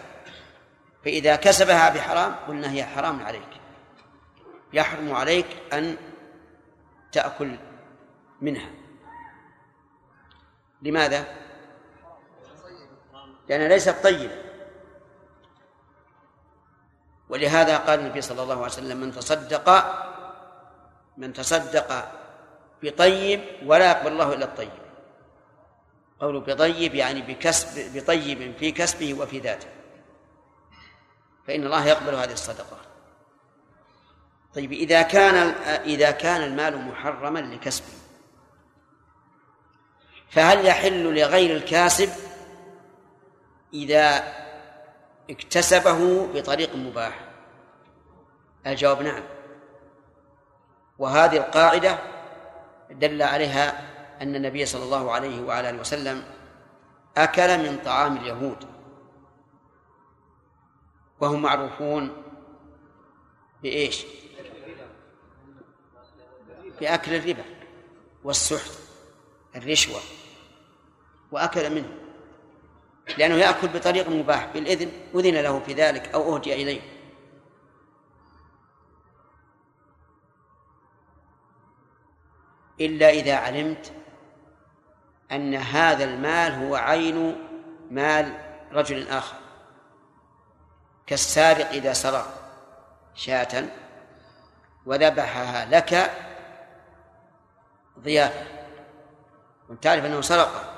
فإذا 1.04 1.36
كسبها 1.36 1.88
بحرام 1.90 2.34
قلنا 2.48 2.70
هي 2.70 2.84
حرام 2.84 3.22
عليك. 3.22 3.48
يحرم 4.72 5.12
عليك 5.12 5.46
أن 5.72 5.96
تأكل 7.12 7.56
منها. 8.40 8.70
لماذا؟ 10.82 11.24
لأنها 13.48 13.68
ليست 13.68 13.96
طيبة. 14.02 14.42
ولهذا 17.28 17.76
قال 17.76 18.00
النبي 18.00 18.20
صلى 18.20 18.42
الله 18.42 18.54
عليه 18.54 18.64
وسلم 18.64 19.00
من 19.00 19.12
تصدق 19.12 19.84
من 21.16 21.32
تصدق 21.32 22.12
بطيب 22.82 23.40
ولا 23.66 23.90
يقبل 23.90 24.12
الله 24.12 24.34
إلا 24.34 24.44
الطيب. 24.44 24.70
قوله 26.20 26.40
بطيب 26.40 26.94
يعني 26.94 27.22
بكسب 27.22 27.96
بطيب 27.98 28.56
في 28.58 28.70
كسبه 28.70 29.14
وفي 29.14 29.38
ذاته. 29.38 29.68
فإن 31.46 31.64
الله 31.64 31.86
يقبل 31.86 32.14
هذه 32.14 32.32
الصدقة. 32.32 32.76
طيب 34.54 34.72
إذا 34.72 35.02
كان 35.02 35.36
إذا 35.84 36.10
كان 36.10 36.42
المال 36.42 36.78
محرما 36.78 37.38
لكسبه 37.38 37.96
فهل 40.30 40.66
يحل 40.66 41.14
لغير 41.14 41.56
الكاسب 41.56 42.10
إذا 43.74 44.22
اكتسبه 45.30 46.26
بطريق 46.26 46.74
مباح؟ 46.76 47.20
الجواب 48.66 49.02
نعم. 49.02 49.22
وهذه 50.98 51.36
القاعدة 51.36 51.98
دل 52.90 53.22
عليها 53.22 53.96
أن 54.22 54.34
النبي 54.36 54.66
صلى 54.66 54.84
الله 54.84 55.12
عليه 55.12 55.42
وعلى 55.42 55.70
آله 55.70 55.80
وسلم 55.80 56.24
أكل 57.16 57.58
من 57.58 57.78
طعام 57.84 58.16
اليهود 58.16 58.56
وهم 61.20 61.42
معروفون 61.42 62.22
بإيش؟ 63.62 64.06
بأكل 66.80 67.14
الربا 67.14 67.44
والسحت 68.24 68.70
الرشوة 69.56 70.00
وأكل 71.32 71.74
منه 71.74 71.88
لأنه 73.18 73.34
يأكل 73.34 73.68
بطريق 73.68 74.08
مباح 74.08 74.52
بالإذن 74.54 74.90
أذن 75.14 75.34
له 75.34 75.60
في 75.60 75.72
ذلك 75.72 76.08
أو 76.14 76.36
أهدي 76.36 76.54
إليه 76.54 76.95
إلا 82.80 83.10
إذا 83.10 83.36
علمت 83.36 83.92
أن 85.32 85.54
هذا 85.54 86.04
المال 86.04 86.52
هو 86.52 86.76
عين 86.76 87.36
مال 87.90 88.32
رجل 88.72 89.08
آخر. 89.08 89.36
كالسارق 91.06 91.68
إذا 91.68 91.92
سرق 91.92 92.26
شاة 93.14 93.64
وذبحها 94.86 95.66
لك 95.66 96.10
ضيافة. 97.98 98.46
وأنت 99.68 99.82
تعرف 99.82 100.04
أنه 100.04 100.20
سرق. 100.20 100.72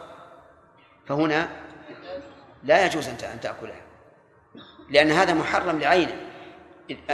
فهنا 1.06 1.48
لا 2.62 2.86
يجوز 2.86 3.08
أن 3.08 3.40
تأكلها. 3.40 3.82
لأن 4.90 5.10
هذا 5.10 5.34
محرم 5.34 5.78
لعينه. 5.78 6.28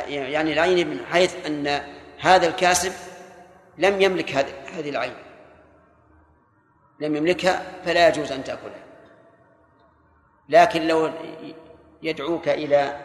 يعني 0.07 0.53
العين 0.53 0.91
من 0.91 1.07
حيث 1.07 1.47
أن 1.47 1.66
هذا 2.20 2.47
الكاسب 2.47 2.93
لم 3.79 4.01
يملك 4.01 4.31
هذه 4.72 4.91
العين. 4.91 5.14
لم 7.01 7.16
يملكها 7.16 7.83
فلا 7.85 8.09
يجوز 8.09 8.33
أن 8.33 8.45
تأكلها. 8.45 8.85
لكن 10.49 10.87
لو 10.87 11.11
يدعوك 12.03 12.49
إلى 12.49 13.01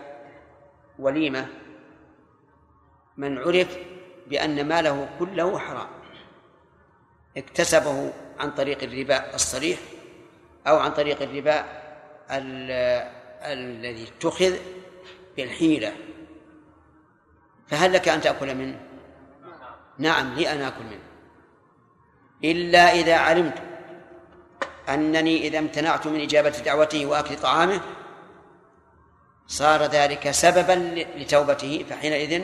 وليمة 0.99 1.47
من 3.17 3.37
عرف 3.37 3.77
بأن 4.27 4.67
ماله 4.67 5.09
كله 5.19 5.59
حرام. 5.59 5.87
اكتسبه 7.37 8.13
عن 8.39 8.51
طريق 8.51 8.83
الربا 8.83 9.35
الصريح 9.35 9.79
أو 10.67 10.77
عن 10.77 10.91
طريق 10.91 11.21
الربا 11.21 11.65
الذي 13.51 14.07
اتخذ 14.07 14.57
بالحيلة. 15.37 15.95
فهل 17.67 17.93
لك 17.93 18.09
أن 18.09 18.21
تأكل 18.21 18.55
منه؟ 18.55 18.79
نعم 19.99 20.33
لي 20.33 20.51
أن 20.51 20.61
آكل 20.61 20.83
منه. 20.83 21.09
إلا 22.43 22.91
إذا 22.91 23.15
علمت 23.15 23.53
أنني 24.89 25.47
إذا 25.47 25.59
امتنعت 25.59 26.07
من 26.07 26.21
إجابة 26.21 26.49
دعوته 26.49 27.05
وأكل 27.05 27.35
طعامه 27.35 27.81
صار 29.47 29.83
ذلك 29.83 30.31
سببا 30.31 31.05
لتوبته 31.15 31.85
فحينئذ 31.89 32.43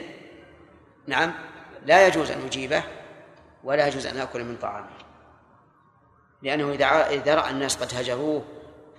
نعم 1.07 1.33
لا 1.85 2.07
يجوز 2.07 2.31
أن 2.31 2.45
أجيبه 2.45 2.83
ولا 3.63 3.87
يجوز 3.87 4.05
أن 4.05 4.17
آكل 4.17 4.43
من 4.43 4.57
طعامه. 4.57 4.87
لأنه 6.41 6.73
إذا 7.09 7.35
رأى 7.35 7.51
الناس 7.51 7.75
قد 7.75 7.99
هجروه 7.99 8.45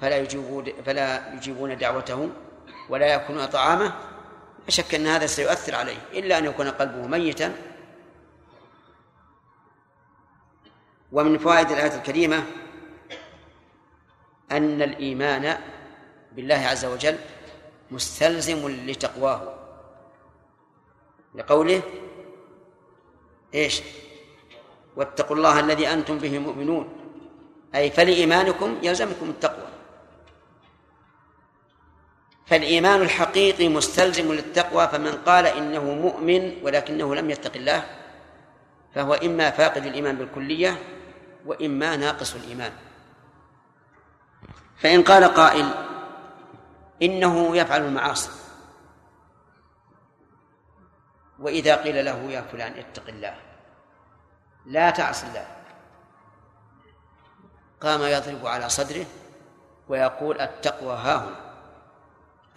فلا 0.01 0.17
يجيبون 0.17 0.65
فلا 0.87 1.35
يجيبون 1.35 1.79
دعوته 1.79 2.31
ولا 2.89 3.07
يأكلون 3.07 3.47
طعامه 3.47 3.93
شك 4.69 4.95
أن 4.95 5.07
هذا 5.07 5.27
سيؤثر 5.27 5.75
عليه. 5.75 5.99
إلا 6.13 6.39
أن 6.39 6.45
يكون 6.45 6.71
قلبه 6.71 7.07
ميتا 7.07 7.53
ومن 11.17 11.39
فوائد 11.39 11.71
الآية 11.71 11.97
الكريمة 11.97 12.45
أن 14.53 14.83
الإيمان 14.83 15.59
بالله 16.33 16.55
عز 16.55 16.85
وجل 16.85 17.17
مستلزم 17.91 18.69
لتقواه. 18.69 19.55
لقوله 21.35 21.83
إيش؟ 23.55 23.83
واتقوا 24.97 25.37
الله 25.37 25.61
الذي 25.61 25.89
أنتم 25.89 26.19
به 26.19 26.39
مؤمنون. 26.39 26.89
أي 27.75 27.91
فلإيمانكم 27.91 28.79
يلزمكم 28.83 29.31
التقوى. 29.31 29.69
فالإيمان 32.47 33.03
الحقيقي 33.03 33.69
مستلزم 33.69 34.33
للتقوى 34.33 34.89
فمن 34.89 35.13
قال 35.13 35.47
إنه 35.47 35.85
مؤمن 35.85 36.57
ولكنه 36.63 37.15
لم 37.15 37.31
يتق 37.31 37.57
الله 37.57 37.85
فهو 38.95 39.15
إما 39.15 39.51
فاقد 39.51 39.87
الإيمان 39.87 40.17
بالكلية 40.17 40.96
وإما 41.47 41.97
ناقص 41.97 42.35
الإيمان. 42.35 42.73
فإن 44.77 45.03
قال 45.03 45.25
قائل 45.25 45.71
إنه 47.03 47.57
يفعل 47.57 47.83
المعاصي. 47.85 48.31
وإذا 51.39 51.77
قيل 51.77 52.05
له 52.05 52.17
يا 52.31 52.41
فلان 52.41 52.73
اتق 52.73 53.09
الله 53.09 53.37
لا 54.67 54.91
تعص 54.91 55.25
الله. 55.25 55.47
قام 57.81 58.03
يضرب 58.03 58.47
على 58.47 58.69
صدره 58.69 59.07
ويقول 59.89 60.41
التقوى 60.41 60.95
ها 60.97 61.17
هنا 61.17 61.37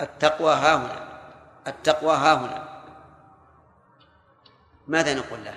التقوى 0.02 0.54
ها 0.54 0.76
هنا 0.76 1.20
التقوى 1.68 2.16
ها 2.16 2.34
هنا. 2.34 2.84
ماذا 4.88 5.14
نقول 5.14 5.46
له؟ 5.46 5.54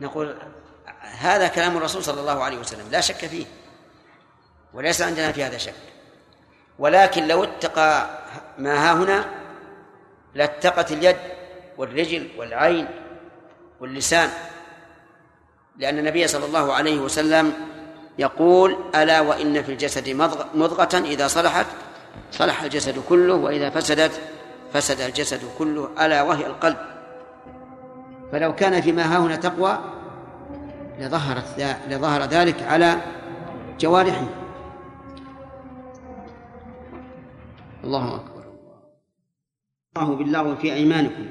نقول 0.00 0.36
هذا 1.00 1.48
كلام 1.48 1.76
الرسول 1.76 2.04
صلى 2.04 2.20
الله 2.20 2.44
عليه 2.44 2.58
وسلم 2.58 2.90
لا 2.90 3.00
شك 3.00 3.26
فيه 3.26 3.46
وليس 4.74 5.02
عندنا 5.02 5.32
في 5.32 5.44
هذا 5.44 5.58
شك. 5.58 5.74
ولكن 6.78 7.28
لو 7.28 7.44
اتقى 7.44 8.18
ما 8.58 8.74
ها 8.74 8.92
هنا 8.92 9.24
لاتقت 10.34 10.92
اليد 10.92 11.16
والرجل 11.78 12.28
والعين 12.36 12.88
واللسان 13.80 14.30
لأن 15.76 15.98
النبي 15.98 16.28
صلى 16.28 16.44
الله 16.44 16.72
عليه 16.74 17.00
وسلم 17.00 17.52
يقول 18.18 18.78
ألا 18.94 19.20
وإن 19.20 19.62
في 19.62 19.72
الجسد 19.72 20.08
مضغة 20.54 20.98
إذا 20.98 21.26
صلحت 21.26 21.66
صلح 22.32 22.62
الجسد 22.62 23.02
كله 23.08 23.34
وإذا 23.34 23.70
فسدت 23.70 24.20
فسد 24.72 25.00
الجسد 25.00 25.40
كله 25.58 25.90
ألا 26.00 26.22
وهي 26.22 26.46
القلب. 26.46 26.76
فلو 28.32 28.54
كان 28.54 28.80
فيما 28.80 29.02
ها 29.02 29.18
هنا 29.18 29.36
تقوى 29.36 29.99
لظهرت 31.00 31.76
لظهر 31.88 32.22
ذلك 32.22 32.62
على 32.62 32.96
جوارحه. 33.80 34.26
الله 37.84 38.16
أكبر. 38.16 38.44
الله 39.96 40.14
بالله 40.16 40.54
في 40.54 40.74
أيمانكم. 40.74 41.26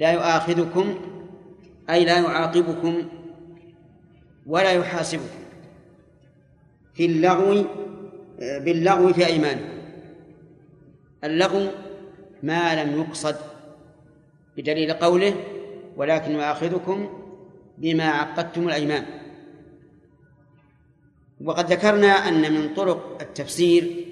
لا 0.00 0.12
يؤاخذكم 0.12 0.94
أي 1.90 2.04
لا 2.04 2.18
يعاقبكم 2.18 3.02
ولا 4.46 4.72
يحاسبكم. 4.72 5.42
في 6.94 7.06
اللغو 7.06 7.64
باللغو 8.38 9.12
في 9.12 9.26
أيمانكم. 9.26 9.72
اللغو 11.24 11.66
ما 12.42 12.84
لم 12.84 13.00
يقصد 13.00 13.36
بدليل 14.56 14.92
قوله 14.92 15.34
ولكن 15.96 16.32
يؤاخذكم 16.32 17.21
بما 17.78 18.04
عقدتم 18.04 18.68
الأيمان. 18.68 19.04
وقد 21.44 21.72
ذكرنا 21.72 22.08
أن 22.08 22.52
من 22.52 22.74
طرق 22.74 23.18
التفسير 23.22 24.06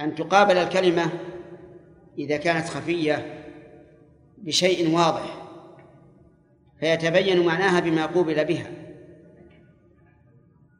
أن 0.00 0.14
تقابل 0.14 0.56
الكلمة 0.56 1.10
إذا 2.18 2.36
كانت 2.36 2.68
خفية 2.68 3.44
بشيء 4.38 4.94
واضح 4.94 5.42
فيتبين 6.80 7.46
معناها 7.46 7.80
بما 7.80 8.06
قوبل 8.06 8.44
بها. 8.44 8.70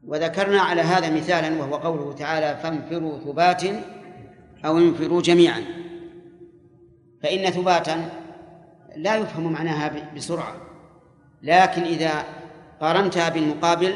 وذكرنا 0.06 0.60
على 0.60 0.82
هذا 0.82 1.10
مثالا 1.10 1.60
وهو 1.60 1.76
قوله 1.76 2.12
تعالى 2.12 2.60
فانفروا 2.62 3.18
ثبات 3.18 3.62
أو 4.64 4.78
انفروا 4.78 5.22
جميعا 5.22 5.64
فإن 7.22 7.50
ثباتا 7.50 8.10
لا 8.96 9.16
يفهم 9.16 9.52
معناها 9.52 10.12
بسرعة. 10.16 10.63
لكن 11.44 11.82
إذا 11.82 12.24
قارنتها 12.80 13.28
بالمقابل 13.28 13.94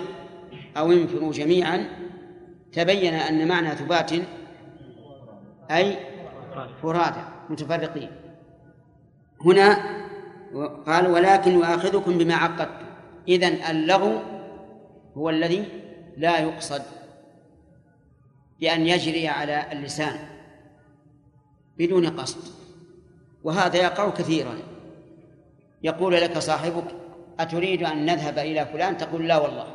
أو 0.76 0.92
انفروا 0.92 1.32
جميعا 1.32 1.88
تبين 2.72 3.14
أن 3.14 3.48
معنى 3.48 3.70
ثبات 3.70 4.12
أي 5.70 5.96
فرادى 6.82 7.20
متفرقين. 7.50 8.10
هنا 9.44 9.78
قال 10.86 11.06
ولكن 11.06 11.52
يؤاخذكم 11.52 12.18
بما 12.18 12.34
عقدتم. 12.34 12.86
إذن 13.28 13.62
اللغو 13.70 14.18
هو 15.16 15.30
الذي 15.30 15.64
لا 16.16 16.38
يقصد 16.38 16.82
بأن 18.60 18.86
يجري 18.86 19.28
على 19.28 19.72
اللسان 19.72 20.18
بدون 21.78 22.06
قصد. 22.06 22.52
وهذا 23.44 23.76
يقع 23.76 24.10
كثيرا. 24.10 24.54
يقول 25.82 26.14
لك 26.14 26.38
صاحبك 26.38 26.97
أتريد 27.40 27.82
أن 27.82 28.06
نذهب 28.06 28.38
إلى 28.38 28.66
فلان؟ 28.66 28.96
تقول 28.96 29.28
لا 29.28 29.36
والله. 29.38 29.66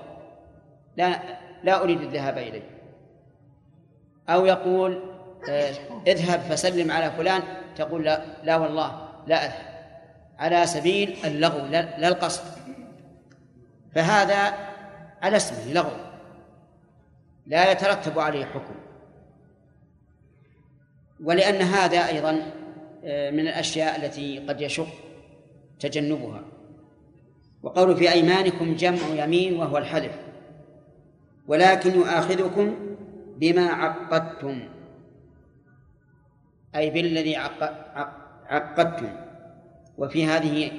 لا 0.97 1.20
لا 1.64 1.84
أريد 1.84 2.01
الذهاب 2.01 2.38
إليه. 2.38 2.70
أو 4.30 4.45
يقول 4.45 5.14
آه، 5.49 5.74
اذهب 6.07 6.39
فسلم 6.39 6.91
على 6.91 7.11
فلان 7.11 7.41
تقول 7.76 8.03
لا 8.03 8.22
لا 8.43 8.55
والله 8.55 9.09
لا 9.28 9.45
أذهب. 9.45 9.74
على 10.39 10.66
سبيل 10.66 11.18
اللغو 11.26 11.66
لا 11.68 12.07
القصد. 12.07 12.43
فهذا 13.95 14.53
على 15.22 15.38
اسمه 15.38 15.74
لغو. 15.74 15.91
لا 17.47 17.72
يترتب 17.72 18.20
عليه 18.20 18.45
حكم. 18.45 18.76
ولأن 21.24 21.61
هذا 21.61 22.07
أيضا 22.07 22.41
آه، 23.05 23.32
من 23.32 23.39
الأشياء 23.39 23.95
التي 23.95 24.39
قد 24.39 24.61
يشق 24.61 24.88
تجنبها. 25.80 26.52
وقول 27.64 27.95
في 27.95 28.11
أيمانكم 28.11 28.76
جمع 28.76 29.07
يمين 29.16 29.57
وهو 29.57 29.78
الحلف 29.78 30.11
ولكن 31.47 31.95
يؤاخذكم 31.95 32.76
بما 33.38 33.68
عقدتم. 33.68 34.59
أي 36.76 36.89
بالذي 36.89 37.36
عقدتم. 38.49 39.09
وفي 39.97 40.26
هذه 40.26 40.72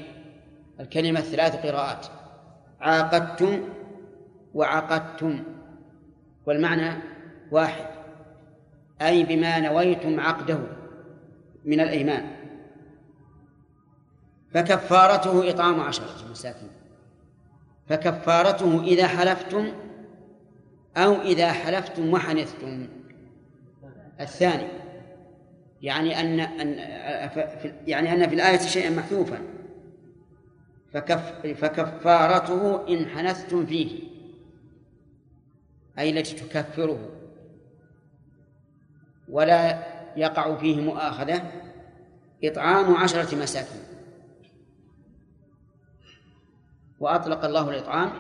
الكلمة 0.81 1.21
ثلاث 1.21 1.67
قراءات. 1.67 2.07
عاقدتم 2.81 3.61
وعقدتم. 4.55 5.45
والمعنى 6.47 7.03
واحد. 7.51 7.87
أي 9.03 9.25
بما 9.25 9.61
نويتم 9.61 10.21
عقده 10.21 10.59
من 11.65 11.81
الأيمان. 11.81 12.44
فكفارته 14.55 15.51
إطعام 15.51 15.81
عشرة 15.81 16.31
مساكين. 16.31 16.69
فكفارته 17.89 18.83
إذا 18.83 19.07
حلفتم 19.07 19.73
أو 20.97 21.23
إذا 21.23 21.53
حلفتم 21.53 22.13
وحنثتم. 22.13 22.89
الثاني 24.21 24.69
يعني 25.83 26.21
أن 26.21 26.41
أن 26.41 26.69
يعني 27.87 28.13
أن 28.13 28.29
في 28.29 28.35
الآية 28.35 28.59
شيئا 28.59 28.91
محذوفا. 28.91 29.39
فكف 30.93 31.47
فكفارته 31.47 32.89
إن 32.89 33.09
حنثتم 33.09 33.67
فيه 33.67 34.03
أي 35.99 36.11
التي 36.11 36.35
تكفره. 36.35 37.11
ولا 39.29 39.79
يقع 40.17 40.57
فيه 40.57 40.81
مؤاخذة 40.81 41.43
إطعام 42.45 42.95
عشرة 42.95 43.37
مساكين. 43.37 43.94
وأطلق 47.01 47.45
الله 47.45 47.71
الإطعام 47.71 48.11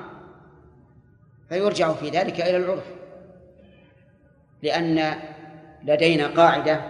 فيرجع 1.49 1.93
في 1.93 2.11
ذلك 2.11 2.41
إلى 2.41 2.57
العرف 2.57 2.85
لأن 4.62 5.14
لدينا 5.85 6.27
قاعدة 6.27 6.81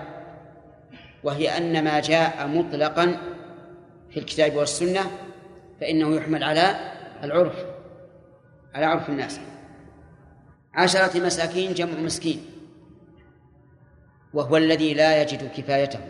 وهي 1.22 1.56
أن 1.56 1.84
ما 1.84 2.00
جاء 2.00 2.46
مطلقا 2.46 3.16
في 4.10 4.20
الكتاب 4.20 4.54
والسنة 4.54 5.10
فإنه 5.80 6.16
يحمل 6.16 6.44
على 6.44 6.92
العرف 7.22 7.64
على 8.74 8.86
عرف 8.86 9.08
الناس. 9.08 9.40
عشرة 10.74 11.20
مساكين 11.20 11.74
جمع 11.74 12.00
مسكين 12.00 12.44
وهو 14.34 14.56
الذي 14.56 14.94
لا 14.94 15.22
يجد 15.22 15.50
كفايته. 15.56 16.00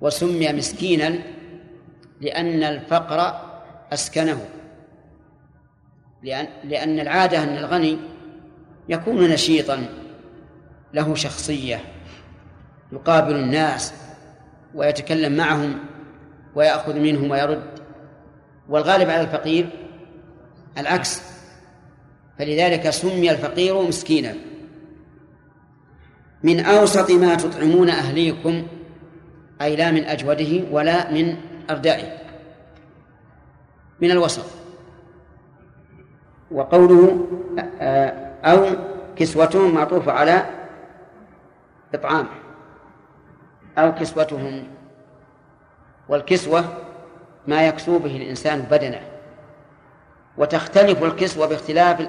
وسمي 0.00 0.52
مسكينا 0.52 1.18
لأن 2.20 2.62
الفقر 2.62 3.40
أسكنه. 3.92 4.48
لأن, 6.22 6.46
لأن 6.64 7.00
العادة 7.00 7.42
أن 7.42 7.56
الغني 7.56 7.98
يكون 8.88 9.30
نشيطا 9.30 9.86
له 10.94 11.14
شخصية 11.14 11.80
يقابل 12.92 13.36
الناس 13.36 13.94
ويتكلم 14.74 15.36
معهم 15.36 15.78
ويأخذ 16.54 16.98
منهم 16.98 17.30
ويرد. 17.30 17.62
والغالب 18.68 19.10
على 19.10 19.20
الفقير 19.20 19.68
العكس. 20.78 21.22
فلذلك 22.38 22.90
سمي 22.90 23.30
الفقير 23.30 23.82
مسكينا. 23.82 24.34
من 26.42 26.60
أوسط 26.60 27.10
ما 27.10 27.34
تطعمون 27.34 27.88
أهليكم 27.88 28.66
أي 29.62 29.76
لا 29.76 29.90
من 29.90 30.04
أجوده 30.04 30.64
ولا 30.70 31.12
من 31.12 31.36
أردائه 31.70 32.18
من 34.00 34.10
الوسط. 34.10 34.46
وقوله 36.50 37.26
أو 38.44 38.66
كسوتهم 39.16 39.74
معطوف 39.74 40.08
على 40.08 40.46
إطعام. 41.94 42.26
أو 43.78 43.94
كسوتهم. 43.94 44.68
والكسوة 46.08 46.64
ما 47.46 47.66
يكسو 47.66 47.98
به 47.98 48.16
الإنسان 48.16 48.60
بدنه. 48.60 49.00
وتختلف 50.38 51.02
الكسوة 51.02 51.46
باختلاف 51.46 52.08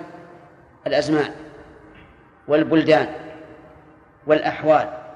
الأزمان 0.87 1.31
والبلدان 2.47 3.07
والأحوال. 4.27 5.06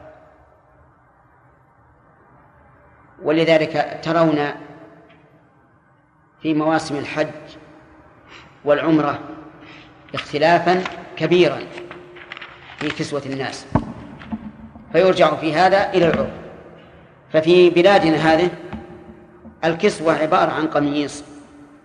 ولذلك 3.24 4.00
ترون 4.04 4.52
في 6.42 6.54
مواسم 6.54 6.96
الحج 6.96 7.28
والعمرة 8.66 9.20
اختلافا 10.14 10.84
كبيرا 11.18 11.60
في 12.80 12.90
كسوة 12.90 13.22
الناس. 13.26 13.66
فيرجع 14.92 15.36
في 15.36 15.54
هذا 15.54 15.90
إلى 15.90 16.08
العرف 16.08 16.30
ففي 17.34 17.70
بلادنا 17.70 18.18
هذه 18.18 18.50
الكسوة 19.66 20.14
عبارة 20.14 20.52
عن 20.52 20.68
قميص 20.68 21.24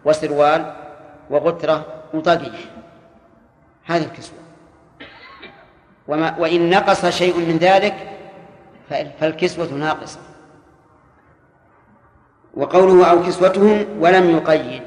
وسروال 0.05 0.75
وغترة 1.31 2.03
وطاقية. 2.15 2.59
هذه 3.85 4.05
الكسوة. 4.05 4.39
وما 6.09 6.39
وإن 6.39 6.71
نقص 6.71 7.07
شيء 7.07 7.39
من 7.39 7.59
ذلك 7.59 7.95
فالكسوة 9.21 9.73
ناقصة. 9.73 10.26
وقوله 12.57 13.07
أو 13.11 13.23
كسوتهم 13.23 13.87
ولم 14.01 14.31
يقيد. 14.31 14.83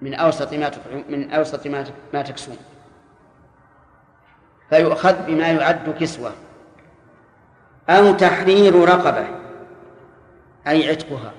من 0.00 0.14
أوسط 0.14 0.54
ما 0.54 0.70
من 1.08 1.30
أوسط 1.30 1.66
ما 1.66 1.84
ما 2.14 2.22
تكسون. 2.22 2.56
فيؤخذ 4.70 5.26
بما 5.26 5.48
يعد 5.48 5.94
كسوة. 6.00 6.32
أو 7.90 8.12
تحرير 8.12 8.74
رقبة. 8.74 9.26
أي 10.66 10.90
عتقها. 10.90 11.32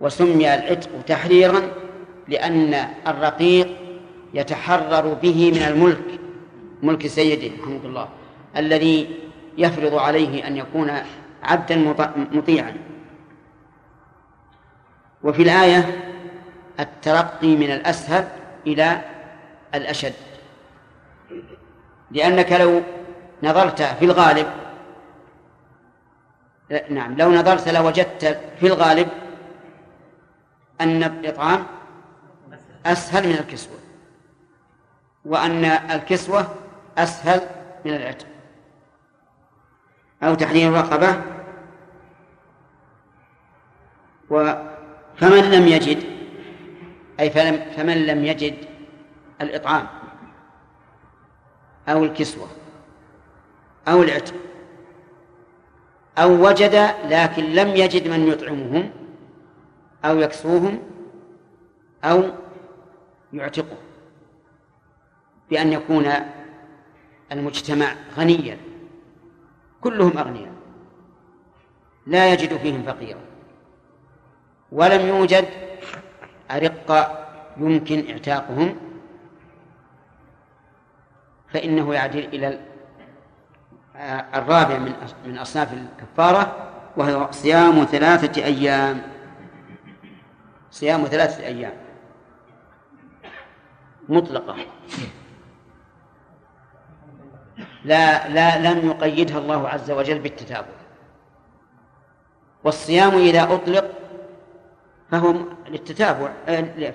وسمي 0.00 0.54
العتق 0.54 0.90
تحريرا 1.06 1.62
لأن 2.28 2.74
الرقيق 3.06 3.68
يتحرر 4.34 5.14
به 5.14 5.50
من 5.50 5.62
الملك 5.62 6.20
ملك 6.82 7.06
سيده 7.06 7.62
رحمه 7.62 7.80
الله 7.84 8.08
الذي 8.56 9.18
يفرض 9.58 9.94
عليه 9.94 10.46
أن 10.46 10.56
يكون 10.56 10.92
عبدا 11.44 11.76
مطيعا. 12.16 12.76
وفي 15.22 15.42
الآية 15.42 16.04
الترقي 16.80 17.56
من 17.56 17.70
الأسهل 17.70 18.28
إلى 18.66 19.00
الأشد. 19.74 20.14
لأنك 22.10 22.52
لو 22.52 22.82
نظرت 23.42 23.82
في 23.82 24.04
الغالب 24.04 24.46
نعم 26.90 27.16
لو 27.16 27.32
نظرت 27.32 27.68
لوجدت 27.68 28.40
في 28.60 28.66
الغالب 28.66 29.08
أن 30.80 31.02
الإطعام 31.02 31.66
أسهل 32.86 33.28
من 33.28 33.34
الكسوة 33.34 33.78
وأن 35.24 35.64
الكسوة 35.64 36.54
أسهل 36.98 37.40
من 37.84 37.94
العتق. 37.94 38.26
أو 40.24 40.34
تحرير 40.34 40.72
رقبة 40.72 41.22
فمن 45.16 45.50
لم 45.50 45.68
يجد 45.68 46.02
أي 47.20 47.30
فلم 47.30 47.64
فمن 47.76 48.06
لم 48.06 48.24
يجد 48.24 48.54
الإطعام 49.40 49.86
أو 51.88 52.04
الكسوة 52.04 52.48
أو 53.88 54.02
العتق 54.02 54.34
أو 56.18 56.48
وجد 56.48 56.74
لكن 57.08 57.44
لم 57.44 57.68
يجد 57.68 58.08
من 58.08 58.28
يطعمهم 58.28 58.90
أو 60.04 60.18
يكسوهم 60.18 60.82
أو 62.04 62.22
يعتقه 63.32 63.76
بأن 65.50 65.72
يكون 65.72 66.12
المجتمع 67.32 67.94
غنيا. 68.16 68.58
كلهم 69.84 70.18
أغنياء. 70.18 70.52
لا 72.06 72.32
يجد 72.32 72.56
فيهم 72.56 72.82
فقيرا. 72.82 73.20
ولم 74.72 75.06
يوجد 75.06 75.48
أرقة 76.50 77.26
يمكن 77.56 78.10
اعتاقهم 78.10 78.76
فإنه 81.52 81.94
يعدل 81.94 82.18
إلى 82.18 82.60
الرابع 84.34 84.78
من 84.78 84.92
من 85.26 85.38
أصناف 85.38 85.72
الكفارة 85.72 86.70
وهو 86.96 87.30
صيام 87.30 87.84
ثلاثة 87.84 88.44
أيام. 88.44 89.02
صيام 90.70 91.04
ثلاثة 91.04 91.46
أيام. 91.46 91.72
مطلقة. 94.08 94.56
لا 97.84 98.28
لا 98.28 98.72
لم 98.72 98.90
يقيدها 98.90 99.38
الله 99.38 99.68
عز 99.68 99.90
وجل 99.90 100.18
بالتتابع. 100.18 100.66
والصيام 102.64 103.16
إذا 103.16 103.42
أطلق 103.42 103.90
فهو 105.10 105.34
للتتابع 105.68 106.30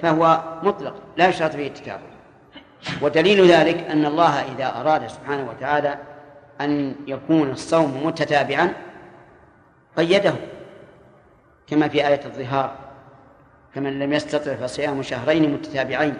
فهو 0.02 0.44
مطلق 0.64 0.96
لا 1.18 1.28
يشترط 1.28 1.52
فيه 1.52 1.68
التتابع. 1.68 2.10
ودليل 3.02 3.52
ذلك 3.52 3.78
أن 3.78 4.06
الله 4.06 4.42
إذا 4.42 4.82
أراد 4.82 5.08
سبحانه 5.08 5.50
وتعالى 5.50 5.98
أن 6.62 6.96
يكون 7.08 7.50
الصوم 7.50 8.06
متتابعا 8.06 8.74
قيده 9.98 10.34
كما 11.68 11.88
في 11.88 12.08
آية 12.08 12.22
الظهار 12.26 12.76
كمن 13.76 14.00
لم 14.00 14.14
يستطع 14.14 14.56
فصيام 14.56 15.02
شهرين 15.04 15.54
متتابعين 15.54 16.16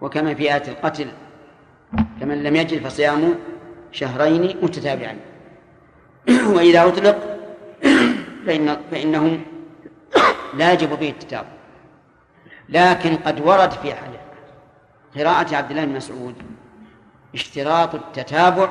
وكما 0.00 0.34
في 0.34 0.54
آية 0.54 0.62
القتل 0.68 1.08
كمن 2.20 2.42
لم 2.42 2.56
يجد 2.56 2.86
فصيام 2.86 3.34
شهرين 3.96 4.56
متتابعين. 4.62 5.20
وإذا 6.54 6.86
أطلق 6.86 7.18
فإن 8.46 8.76
فإنه 8.90 9.40
لا 10.54 10.72
يجب 10.72 10.98
به 10.98 11.10
التتابع 11.10 11.48
لكن 12.68 13.16
قد 13.16 13.40
ورد 13.40 13.70
في 13.70 13.92
قراءة 15.16 15.56
عبد 15.56 15.70
الله 15.70 15.84
بن 15.84 15.92
مسعود 15.92 16.34
اشتراط 17.34 17.94
التتابع 17.94 18.68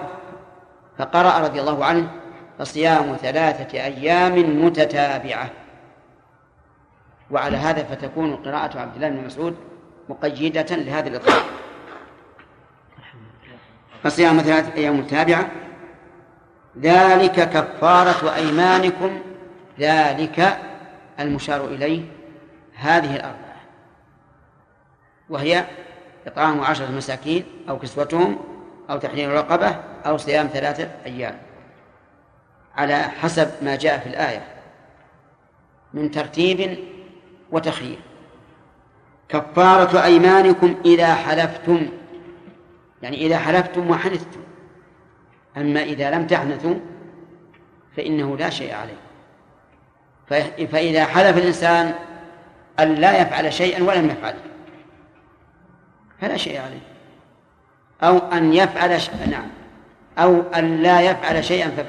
فقرأ 0.97 1.39
رضي 1.39 1.61
الله 1.61 1.85
عنه 1.85 2.09
فصيام 2.59 3.15
ثلاثة 3.15 3.83
أيام 3.83 4.65
متتابعة. 4.65 5.49
وعلى 7.31 7.57
هذا 7.57 7.83
فتكون 7.83 8.35
قراءة 8.35 8.79
عبد 8.79 8.95
الله 8.95 9.09
بن 9.09 9.25
مسعود 9.25 9.55
مقيدة 10.09 10.75
لهذا 10.75 11.07
الإطلاق. 11.07 11.45
فصيام 14.05 14.37
ثلاثة 14.39 14.73
أيام 14.75 14.99
متابعة 14.99 15.51
ذلك 16.79 17.49
كفارة 17.49 18.35
أيمانكم. 18.35 19.19
ذلك 19.79 20.57
المشار 21.19 21.65
إليه 21.65 22.01
هذه 22.75 23.15
الأربعة. 23.15 23.55
وهي 25.29 25.65
إطعام 26.27 26.61
عشرة 26.61 26.91
مساكين 26.91 27.43
أو 27.69 27.79
كسوتهم 27.79 28.39
أو 28.89 28.97
تحرير 28.97 29.31
رقبة 29.31 29.75
أو 30.05 30.17
صيام 30.17 30.47
ثلاثة 30.47 30.91
أيام. 31.05 31.37
على 32.75 33.01
حسب 33.01 33.51
ما 33.61 33.75
جاء 33.75 33.99
في 33.99 34.09
الآية. 34.09 34.41
من 35.93 36.11
ترتيب 36.11 36.77
وتخيير. 37.51 37.99
كفارة 39.29 40.03
أيمانكم 40.03 40.75
إذا 40.85 41.15
حلفتم. 41.15 41.89
يعني 43.05 43.17
إذا 43.17 43.37
حلفتم 43.37 43.89
وحنثتم. 43.89 44.39
أما 45.57 45.83
إذا 45.83 46.11
لم 46.11 46.27
تحنثوا 46.27 46.75
فإنه 47.97 48.37
لا 48.37 48.49
شيء 48.49 48.73
عليه. 48.75 48.97
فإذا 50.67 51.05
حلف 51.05 51.37
الإنسان 51.37 51.93
أن 52.79 52.95
لا 52.95 53.21
يفعل 53.21 53.53
شيئا 53.53 53.83
ولم 53.83 54.05
يفعله 54.05 54.39
فلا 56.21 56.37
شيء 56.37 56.61
عليه. 56.61 56.79
أو 58.03 58.17
أن 58.17 58.53
يفعل 58.53 59.01
ش... 59.01 59.09
نعم. 59.09 59.47
أو 60.17 60.41
أن 60.55 60.81
لا 60.81 61.01
يفعل 61.01 61.43
شيئا 61.43 61.69
ف... 61.69 61.85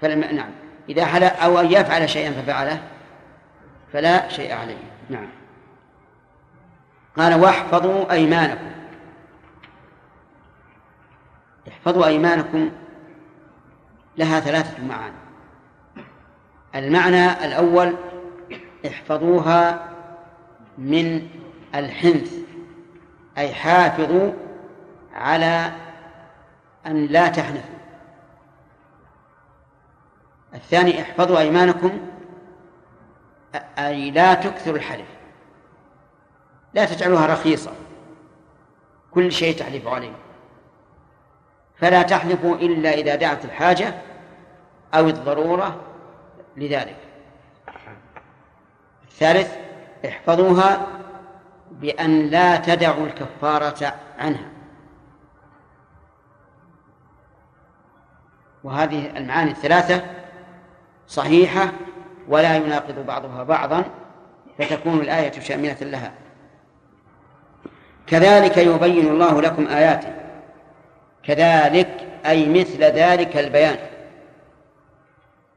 فلم 0.00 0.20
نعم. 0.20 0.50
إذا 0.88 1.04
حلف 1.04 1.42
أو 1.42 1.60
أن 1.60 1.72
يفعل 1.72 2.10
شيئا 2.10 2.30
ففعله 2.30 2.80
فلا 3.92 4.28
شيء 4.28 4.52
عليه. 4.54 4.82
نعم. 5.10 5.28
قال 7.16 7.34
واحفظوا 7.34 8.12
أيمانكم. 8.12 8.79
احفظوا 11.80 12.06
أيمانكم 12.06 12.70
لها 14.16 14.40
ثلاثة 14.40 14.84
معاني. 14.84 15.14
المعنى 16.74 17.44
الأول 17.44 17.96
احفظوها 18.86 19.88
من 20.78 21.28
الحنث 21.74 22.34
أي 23.38 23.54
حافظوا 23.54 24.32
على 25.12 25.72
أن 26.86 27.06
لا 27.06 27.28
تحنثوا. 27.28 27.80
الثاني 30.54 31.02
احفظوا 31.02 31.38
أيمانكم 31.38 32.00
أي 33.78 34.10
لا 34.10 34.34
تكثروا 34.34 34.76
الحلف. 34.76 35.08
لا 36.74 36.84
تجعلوها 36.84 37.26
رخيصة. 37.26 37.72
كل 39.10 39.32
شيء 39.32 39.58
تحلف 39.58 39.86
عليه. 39.86 40.12
فلا 41.80 42.02
تحلفوا 42.02 42.54
إلا 42.56 42.94
إذا 42.94 43.14
دعت 43.14 43.44
الحاجة 43.44 43.94
أو 44.94 45.08
الضرورة 45.08 45.80
لذلك. 46.56 46.96
الثالث 49.04 49.56
احفظوها 50.06 50.86
بأن 51.70 52.26
لا 52.26 52.56
تدعوا 52.56 53.06
الكفارة 53.06 53.94
عنها. 54.18 54.50
وهذه 58.64 59.16
المعاني 59.16 59.50
الثلاثة 59.50 60.02
صحيحة 61.08 61.72
ولا 62.28 62.56
يناقض 62.56 63.06
بعضها 63.06 63.42
بعضا 63.42 63.84
فتكون 64.58 65.00
الآية 65.00 65.40
شاملة 65.40 65.76
لها. 65.80 66.12
كذلك 68.06 68.56
يبين 68.58 69.06
الله 69.06 69.42
لكم 69.42 69.66
آياته. 69.66 70.19
كذلك 71.22 72.06
أي 72.26 72.48
مثل 72.48 72.84
ذلك 72.84 73.36
البيان. 73.36 73.78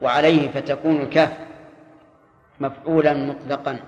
وعليه 0.01 0.49
فتكون 0.49 1.01
الكاف 1.01 1.38
مفعولا 2.59 3.14
مطلقا. 3.14 3.80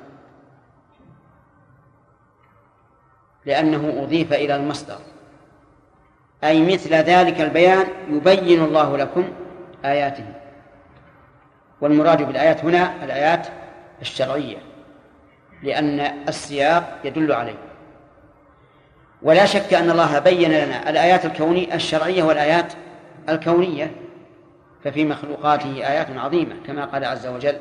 لأنه 3.45 4.03
أضيف 4.03 4.33
إلى 4.33 4.55
المصدر. 4.55 4.99
أي 6.43 6.73
مثل 6.73 6.93
ذلك 6.93 7.41
البيان 7.41 7.87
يبين 8.09 8.63
الله 8.63 8.97
لكم 8.97 9.33
آياته. 9.85 10.25
والمراد 11.81 12.21
بالآيات 12.21 12.65
هنا 12.65 13.03
الآيات 13.03 13.47
الشرعية 14.01 14.57
لأن 15.63 15.99
السياق 16.27 16.99
يدل 17.03 17.31
عليه. 17.31 17.57
ولا 19.25 19.45
شك 19.45 19.73
أن 19.73 19.91
الله 19.91 20.19
بين 20.19 20.51
لنا 20.51 20.89
الآيات 20.89 21.25
الكونية 21.25 21.75
الشرعية 21.75 22.23
والآيات 22.23 22.73
الكونية 23.29 23.91
ففي 24.83 25.05
مخلوقاته 25.05 25.87
آيات 25.87 26.07
عظيمة 26.17 26.55
كما 26.67 26.85
قال 26.85 27.05
عز 27.05 27.27
وجل 27.27 27.55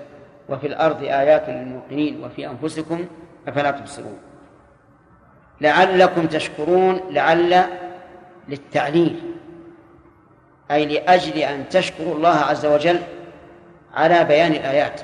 وفي 0.49 0.67
الأرض 0.67 1.03
آيات 1.03 1.49
للموقنين 1.49 2.25
وفي 2.25 2.47
أنفسكم 2.47 3.07
أفلا 3.49 3.71
تبصرون. 3.71 4.19
لعلكم 5.61 6.27
تشكرون 6.27 7.01
لعل 7.11 7.65
للتعليل 8.49 9.21
أي 10.71 10.87
لأجل 10.87 11.39
أن 11.39 11.69
تشكروا 11.69 12.15
الله 12.15 12.37
عز 12.37 12.67
وجل 12.67 13.01
على 13.95 14.25
بيان 14.25 14.53
الآيات. 14.53 15.01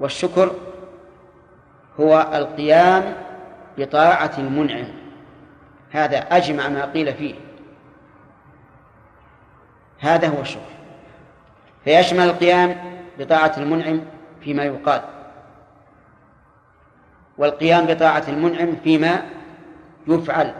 والشكر 0.00 0.54
هو 2.00 2.28
القيام 2.34 3.27
بطاعة 3.78 4.32
المنعم. 4.38 4.86
هذا 5.90 6.18
أجمع 6.18 6.68
ما 6.68 6.84
قيل 6.84 7.14
فيه. 7.14 7.34
هذا 9.98 10.28
هو 10.28 10.40
الشكر 10.40 10.60
فيشمل 11.84 12.20
القيام 12.20 12.76
بطاعة 13.18 13.52
المنعم 13.56 14.00
فيما 14.40 14.64
يقال. 14.64 15.00
والقيام 17.38 17.86
بطاعة 17.86 18.24
المنعم 18.28 18.76
فيما 18.84 19.22
يفعل. 20.06 20.54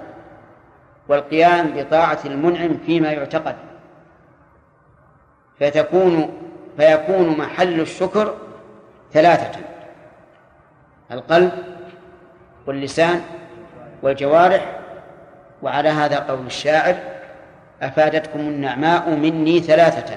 والقيام 1.09 1.71
بطاعة 1.77 2.19
المنعم 2.25 2.79
فيما 2.87 3.13
يعتقد. 3.13 3.57
فتكون 5.61 6.39
فيكون 6.77 7.39
محل 7.39 7.81
الشكر 7.81 8.35
ثلاثة. 9.13 9.61
القلب 11.13 11.78
واللسان 12.69 13.23
والجوارح 14.03 14.79
وعلى 15.63 15.89
هذا 15.89 16.19
قول 16.19 16.47
الشاعر 16.47 16.97
أفادتكم 17.83 18.39
النعماء 18.41 19.11
مني 19.11 19.61
ثلاثة 19.61 20.17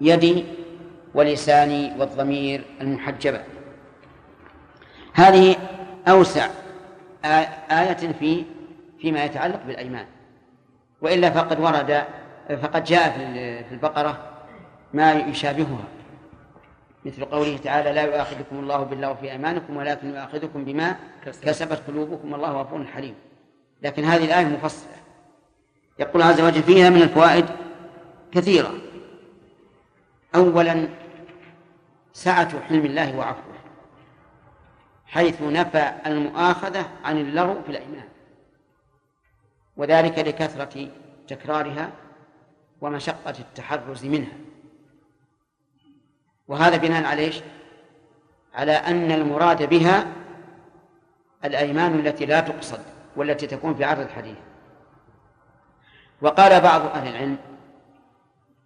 يدي 0.00 0.44
ولساني 1.14 1.92
والضمير 1.98 2.64
المحجبة. 2.80 3.40
هذه 5.14 5.56
أوسع 6.08 6.48
آية 7.70 8.12
في 8.18 8.44
فيما 9.00 9.24
يتعلق 9.24 9.60
بالأيمان. 9.66 10.06
وإلا 11.00 11.30
فقد 11.30 11.60
ورد 11.60 12.04
فقد 12.62 12.84
جاء 12.84 13.10
في 13.68 13.74
البقرة 13.74 14.18
ما 14.94 15.12
يشابهها. 15.12 15.84
مثل 17.04 17.24
قوله 17.24 17.56
تعالى 17.56 17.92
لا 17.92 18.02
يؤاخذكم 18.02 18.58
الله 18.58 18.82
بالله 18.82 19.14
في 19.14 19.32
أيمانكم 19.32 19.76
ولكن 19.76 20.10
يؤاخذكم 20.10 20.64
بما 20.64 20.96
كسبت 21.42 21.82
قلوبكم 21.88 22.32
والله 22.32 22.52
غفور 22.52 22.84
حليم. 22.84 23.14
لكن 23.82 24.04
هذه 24.04 24.24
الآية 24.24 24.44
مفصلة. 24.44 24.96
يقول 25.98 26.22
عز 26.22 26.40
وجل 26.40 26.62
فيها 26.62 26.90
من 26.90 27.02
الفوائد 27.02 27.46
كثيرة. 28.32 28.74
أولا 30.34 30.88
سعة 32.12 32.60
حلم 32.60 32.86
الله 32.86 33.16
وعفوه 33.16 33.54
حيث 35.06 35.42
نفى 35.42 35.92
المؤاخذة 36.06 36.88
عن 37.04 37.18
اللغو 37.18 37.62
في 37.62 37.68
الأيمان 37.68 38.08
وذلك 39.76 40.18
لكثرة 40.18 40.88
تكرارها 41.28 41.90
ومشقة 42.80 43.34
التحرز 43.38 44.04
منها. 44.04 44.47
وهذا 46.48 46.76
بناء 46.76 47.04
على 47.04 47.22
إيش؟ 47.22 47.40
على 48.54 48.72
أن 48.72 49.12
المراد 49.12 49.68
بها 49.68 50.06
الأيمان 51.44 51.94
التي 51.94 52.26
لا 52.26 52.40
تقصد 52.40 52.80
والتي 53.16 53.46
تكون 53.46 53.74
في 53.74 53.84
عرض 53.84 54.00
الحديث 54.00 54.36
وقال 56.22 56.60
بعض 56.60 56.80
أهل 56.80 57.08
العلم 57.08 57.36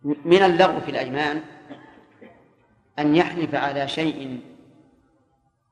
من 0.04 0.42
اللغو 0.42 0.80
في 0.80 0.90
الأيمان 0.90 1.42
أن 2.98 3.16
يحلف 3.16 3.54
على 3.54 3.88
شيء 3.88 4.40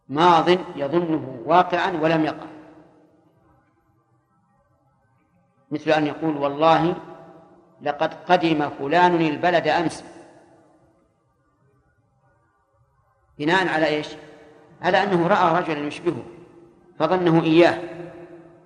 ماض 0.08 0.48
يظنه 0.76 1.42
واقعا 1.46 1.90
ولم 1.90 2.24
يقع 2.24 2.46
مثل 5.70 5.90
أن 5.90 6.06
يقول 6.06 6.36
والله 6.36 6.96
لقد 7.82 8.14
قدم 8.14 8.70
فلان 8.70 9.20
البلد 9.20 9.68
أمس 9.68 10.04
بناء 13.41 13.68
على 13.68 13.86
إيش؟ 13.86 14.09
على 14.82 15.03
أنه 15.03 15.26
رأى 15.26 15.62
رجلا 15.62 15.86
يشبهه 15.86 16.22
فظنه 16.99 17.43
إياه 17.43 17.78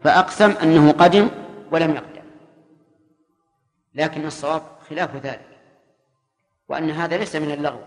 فأقسم 0.04 0.50
أنه 0.50 0.92
قدم 0.92 1.28
ولم 1.70 1.90
يقدم 1.94 2.24
لكن 3.94 4.26
الصواب 4.26 4.62
خلاف 4.90 5.16
ذلك 5.16 5.48
وأن 6.68 6.90
هذا 6.90 7.16
ليس 7.16 7.36
من 7.36 7.50
اللغو 7.50 7.80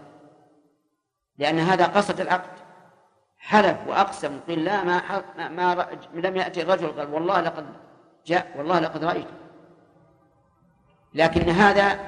لأن 1.37 1.59
هذا 1.59 1.85
قصد 1.85 2.21
العقد 2.21 2.57
حلف 3.37 3.77
وأقسم 3.87 4.39
قيل 4.47 4.65
لا 4.65 4.83
ما, 4.83 5.01
ما, 5.37 5.49
ما 5.49 5.87
لم 6.13 6.35
يأتي 6.35 6.61
الرجل 6.61 6.87
قال 6.87 7.13
والله 7.13 7.41
لقد 7.41 7.65
جاء 8.25 8.51
والله 8.57 8.79
لقد 8.79 9.03
رأيت 9.03 9.27
لكن 11.13 11.49
هذا 11.49 11.99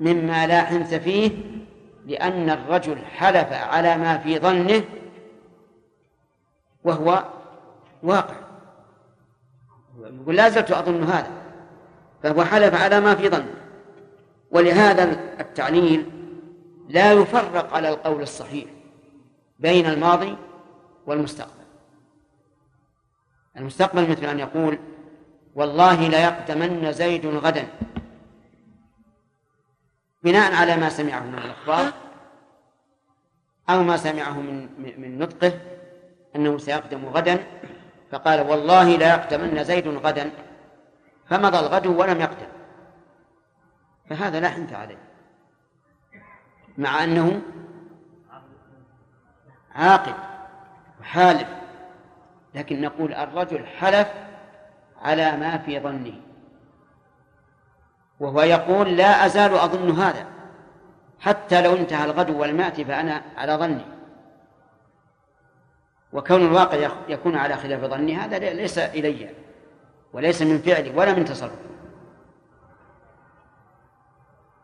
مما 0.00 0.46
لا 0.46 0.62
حنث 0.62 0.94
فيه 0.94 1.30
لأن 2.06 2.50
الرجل 2.50 2.98
حلف 2.98 3.52
على 3.52 3.96
ما 3.96 4.18
في 4.18 4.38
ظنه 4.38 4.84
وهو 6.84 7.24
واقع. 8.02 8.36
يقول 9.98 10.36
لا 10.36 10.48
زلت 10.48 10.70
أظن 10.70 11.02
هذا 11.02 11.30
فهو 12.22 12.44
حلف 12.44 12.82
على 12.82 13.00
ما 13.00 13.14
في 13.14 13.28
ظنه. 13.28 13.54
ولهذا 14.50 15.04
التعليل 15.40 16.10
لا 16.88 17.12
يفرق 17.12 17.74
على 17.74 17.88
القول 17.88 18.22
الصحيح 18.22 18.64
بين 19.58 19.86
الماضي 19.86 20.36
والمستقبل. 21.06 21.62
المستقبل 23.56 24.10
مثل 24.10 24.24
أن 24.24 24.38
يقول 24.38 24.78
والله 25.54 26.08
ليقدمن 26.08 26.92
زيد 26.92 27.26
غدا. 27.26 27.66
بناء 30.24 30.54
على 30.54 30.76
ما 30.76 30.88
سمعه 30.88 31.20
من 31.20 31.38
الأخبار 31.38 31.92
أو 33.70 33.82
ما 33.82 33.96
سمعه 33.96 34.40
من 34.40 34.68
من 35.00 35.18
نطقه 35.18 35.52
أنه 36.36 36.58
سيقدم 36.58 37.06
غدا 37.06 37.44
فقال 38.10 38.40
والله 38.40 38.96
لا 38.96 39.08
يقدمن 39.14 39.64
زيد 39.64 39.88
غدا 39.88 40.30
فمضى 41.26 41.58
الغد 41.58 41.86
ولم 41.86 42.20
يقدم. 42.20 42.48
فهذا 44.10 44.40
لا 44.40 44.48
حنث 44.48 44.72
عليه. 44.72 44.98
مع 46.78 47.04
أنه 47.04 47.42
عاقل 49.74 50.14
وحالف 51.00 51.48
لكن 52.54 52.80
نقول 52.80 53.14
الرجل 53.14 53.66
حلف 53.66 54.08
على 55.02 55.36
ما 55.36 55.58
في 55.58 55.80
ظنه. 55.80 56.31
وهو 58.20 58.42
يقول 58.42 58.96
لا 58.96 59.26
أزال 59.26 59.54
أظن 59.54 59.90
هذا. 59.90 60.26
حتى 61.20 61.62
لو 61.62 61.76
انتهى 61.76 62.04
الغد 62.04 62.60
يأتي 62.60 62.84
فأنا 62.84 63.22
على 63.36 63.54
ظني. 63.54 63.84
وكون 66.12 66.46
الواقع 66.46 66.88
يكون 67.08 67.36
على 67.36 67.56
خلاف 67.56 67.80
ظني 67.80 68.16
هذا 68.16 68.38
ليس 68.38 68.78
إلي 68.78 69.30
وليس 70.12 70.42
من 70.42 70.58
فعلي 70.58 70.90
ولا 70.90 71.12
من 71.12 71.24
تصرفي. 71.24 71.54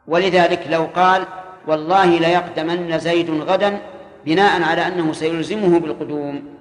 ولذلك 0.07 0.66
لو 0.70 0.84
قال 0.84 1.26
والله 1.66 2.18
ليقدمن 2.18 2.99
زيد 2.99 3.30
غدا 3.30 3.80
بناء 4.24 4.62
على 4.62 4.86
أنه 4.86 5.12
سيلزمه 5.12 5.80
بالقدوم. 5.80 6.59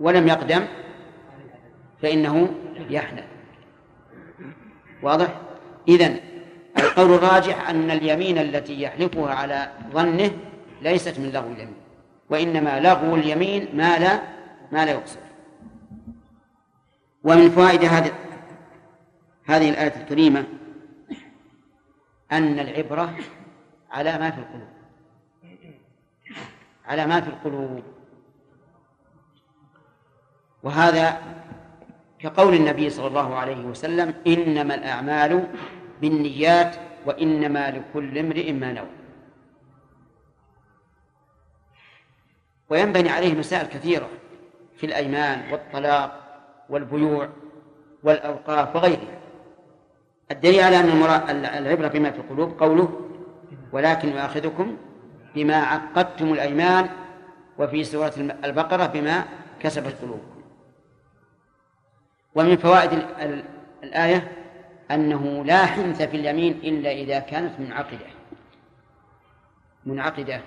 ولم 0.00 0.28
يقدم 0.28 0.66
فإنه 2.02 2.48
يحنث 2.90 3.24
واضح؟ 5.02 5.28
إذن 5.88 6.20
القول 6.78 7.14
الراجح 7.14 7.68
أن 7.68 7.90
اليمين 7.90 8.38
التي 8.38 8.82
يحلفها 8.82 9.34
على 9.34 9.72
ظنه 9.92 10.30
ليست 10.82 11.18
من 11.18 11.30
لغو 11.30 11.52
اليمين 11.52 11.76
وإنما 12.30 12.80
لغو 12.80 13.14
اليمين 13.14 13.68
ما 13.76 13.98
لا 13.98 14.20
ما 14.72 14.84
لا 14.84 14.90
يقصد. 14.90 15.18
ومن 17.24 17.50
فوائد 17.50 17.84
هذه 17.84 18.12
هذه 19.46 19.70
الآية 19.70 19.96
الكريمة 20.02 20.44
أن 22.32 22.58
العبرة 22.58 23.14
على 23.90 24.18
ما 24.18 24.30
في 24.30 24.38
القلوب. 24.38 24.68
على 26.86 27.06
ما 27.06 27.20
في 27.20 27.28
القلوب. 27.28 27.82
وهذا 30.62 31.22
كقول 32.18 32.54
النبي 32.54 32.90
صلى 32.90 33.06
الله 33.06 33.34
عليه 33.34 33.64
وسلم 33.64 34.14
إنما 34.26 34.74
الأعمال 34.74 35.48
بالنيات 36.00 36.76
وإنما 37.06 37.70
لكل 37.70 38.18
امرئ 38.18 38.52
ما 38.52 38.72
نوى. 38.72 38.88
وينبني 42.70 43.08
عليه 43.08 43.34
مسائل 43.34 43.66
كثيرة 43.66 44.08
في 44.76 44.86
الأيمان 44.86 45.52
والطلاق 45.52 46.24
والبيوع 46.68 47.28
والأوقاف 48.02 48.76
وغيرها. 48.76 49.18
الدليل 50.30 50.60
على 50.60 50.76
أن 50.76 51.44
العبرة 51.44 51.88
بما 51.88 52.10
في 52.10 52.18
القلوب 52.18 52.60
قوله 52.60 53.00
ولكن 53.72 54.08
يؤاخذكم 54.08 54.76
بما 55.34 55.56
عقدتم 55.56 56.32
الأيمان 56.32 56.88
وفي 57.58 57.84
سورة 57.84 58.12
البقرة 58.44 58.86
بما 58.86 59.24
كسبت 59.60 59.94
قلوبكم. 60.02 60.42
ومن 62.34 62.56
فوائد 62.56 62.92
الآية 63.82 64.37
أنه 64.90 65.44
لا 65.44 65.66
حنث 65.66 66.02
في 66.02 66.16
اليمين 66.16 66.52
إلا 66.52 66.90
إذا 66.90 67.18
كانت 67.18 67.60
منعقدة. 67.60 68.06
منعقدة. 69.86 70.40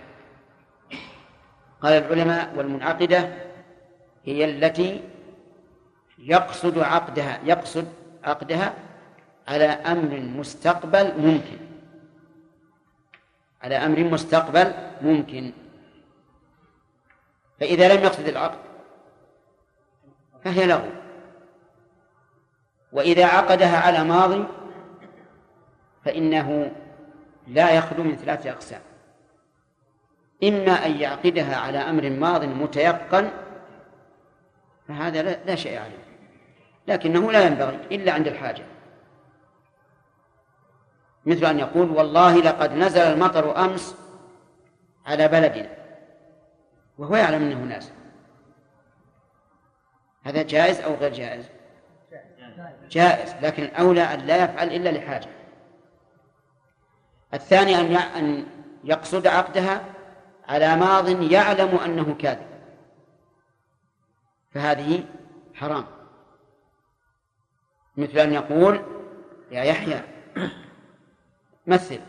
قال 1.82 1.94
العلماء 1.94 2.56
والمنعقدة 2.56 3.30
هي 4.26 4.46
التي 4.46 5.02
يقصد 6.18 6.80
عقدها 6.80 7.40
يقصد 7.46 7.88
عقدها 8.24 8.74
على 9.48 9.66
أمر 9.66 10.20
مستقبل 10.20 11.22
ممكن. 11.22 11.58
على 13.62 13.76
أمر 13.76 14.00
مستقبل 14.00 14.74
ممكن. 15.02 15.52
فإذا 17.60 17.96
لم 17.96 18.04
يقصد 18.04 18.28
العقد 18.28 18.60
فهي 20.44 20.68
لغو 20.68 21.01
وإذا 22.92 23.26
عقدها 23.26 23.78
على 23.78 24.04
ماضي 24.04 24.46
فإنه 26.06 26.72
لا 27.48 27.72
يخلو 27.72 28.04
من 28.04 28.16
ثلاثة 28.16 28.52
أقسام. 28.52 28.82
إما 30.44 30.86
أن 30.86 30.92
يعقدها 30.92 31.56
على 31.56 31.78
أمر 31.78 32.10
ماض 32.10 32.46
متيقن 32.46 33.30
فهذا 34.88 35.22
لا 35.22 35.56
شيء 35.56 35.80
عليه. 35.80 36.04
لكنه 36.88 37.32
لا 37.32 37.46
ينبغي 37.46 37.80
إلا 37.92 38.12
عند 38.12 38.28
الحاجة. 38.28 38.64
مثل 41.26 41.46
أن 41.46 41.60
يقول 41.60 41.90
والله 41.90 42.38
لقد 42.38 42.74
نزل 42.74 43.02
المطر 43.02 43.66
أمس 43.66 43.96
على 45.06 45.28
بلدنا 45.28 45.70
وهو 46.98 47.16
يعلم 47.16 47.42
أنه 47.42 47.60
نازل. 47.60 47.92
هذا 50.24 50.42
جائز 50.44 50.82
أو 50.82 50.94
غير 50.94 51.14
جائز؟ 51.14 51.61
جائز 52.90 53.36
لكن 53.42 53.64
الأولى 53.64 54.02
أن 54.02 54.20
لا 54.20 54.44
يفعل 54.44 54.68
إلا 54.68 54.90
لحاجة. 54.90 55.30
الثاني 57.34 57.80
أن 57.80 57.96
أن 57.96 58.46
يقصد 58.84 59.28
عقدها 59.28 59.86
على 60.48 60.76
ماض 60.76 61.22
يعلم 61.32 61.76
أنه 61.76 62.16
كاذب. 62.20 62.48
فهذه 64.52 65.04
حرام. 65.54 65.86
مثل 67.98 68.20
أن 68.20 68.34
يقول 68.34 68.82
يا 69.52 69.64
يحيى 69.64 70.02
مثل 71.68 72.00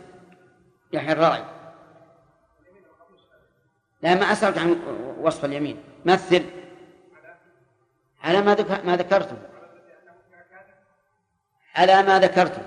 يحيى 0.92 1.12
الراعي 1.12 1.44
لا 4.02 4.14
ما 4.14 4.32
أسألك 4.32 4.58
عن 4.58 4.80
وصف 5.20 5.44
اليمين. 5.44 5.82
مثل 6.04 6.44
على 8.22 8.40
ما 8.42 8.82
ما 8.84 8.96
ذكرته. 8.96 9.51
على 11.76 12.02
ما 12.02 12.20
ذكرته 12.20 12.62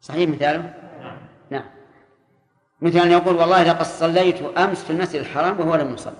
صحيح 0.00 0.28
مثاله؟ 0.30 0.74
نعم. 1.50 1.64
مثل 2.80 2.98
أن 2.98 3.10
يقول 3.10 3.36
والله 3.36 3.62
لقد 3.62 3.82
صليت 3.82 4.42
أمس 4.58 4.84
في 4.84 4.90
المسجد 4.90 5.20
الحرام 5.20 5.60
وهو 5.60 5.74
لم 5.74 5.94
يصلي 5.94 6.14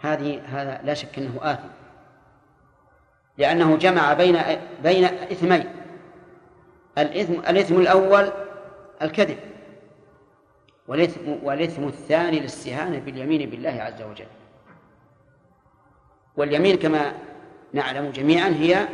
هذه 0.00 0.42
هذا 0.46 0.80
لا 0.84 0.94
شك 0.94 1.18
أنه 1.18 1.38
آثم. 1.42 1.68
لأنه 3.38 3.76
جمع 3.76 4.12
بين 4.12 4.38
بين 4.82 5.04
إثمين. 5.04 5.72
الإثم 6.98 7.32
الإثم 7.32 7.80
الأول 7.80 8.32
الكذب. 9.02 9.38
والإثم 10.88 11.32
والإثم 11.42 11.84
الثاني 11.84 12.38
الاستهانة 12.38 12.98
باليمين 12.98 13.50
بالله 13.50 13.70
عز 13.70 14.02
وجل. 14.02 14.26
واليمين 16.36 16.76
كما 16.76 17.12
نعلم 17.72 18.10
جميعا 18.10 18.48
هي 18.48 18.88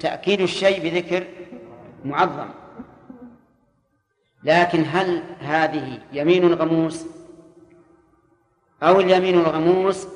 تأكيد 0.00 0.40
الشيء 0.40 0.82
بذكر 0.82 1.26
معظم. 2.04 2.48
لكن 4.44 4.84
هل 4.92 5.22
هذه 5.40 5.98
يمين 6.12 6.54
غموس 6.54 7.06
أو 8.82 9.00
اليمين 9.00 9.34
الغموس 9.34 10.08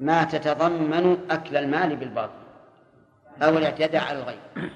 ما 0.00 0.24
تتضمن 0.24 1.18
أكل 1.30 1.56
المال 1.56 1.96
بالباطل 1.96 2.44
أو 3.42 3.58
الاعتداء 3.58 4.04
على 4.04 4.18
الغير؟ 4.18 4.70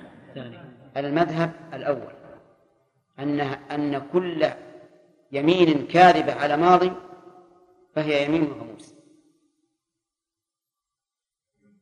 المذهب 0.97 1.53
الأول. 1.75 2.13
أن 3.19 3.41
أن 3.71 4.03
كل 4.13 4.47
يمين 5.33 5.87
كاذبة 5.87 6.35
على 6.35 6.57
ماضي 6.57 6.93
فهي 7.95 8.25
يمين 8.25 8.45
غموس 8.45 8.95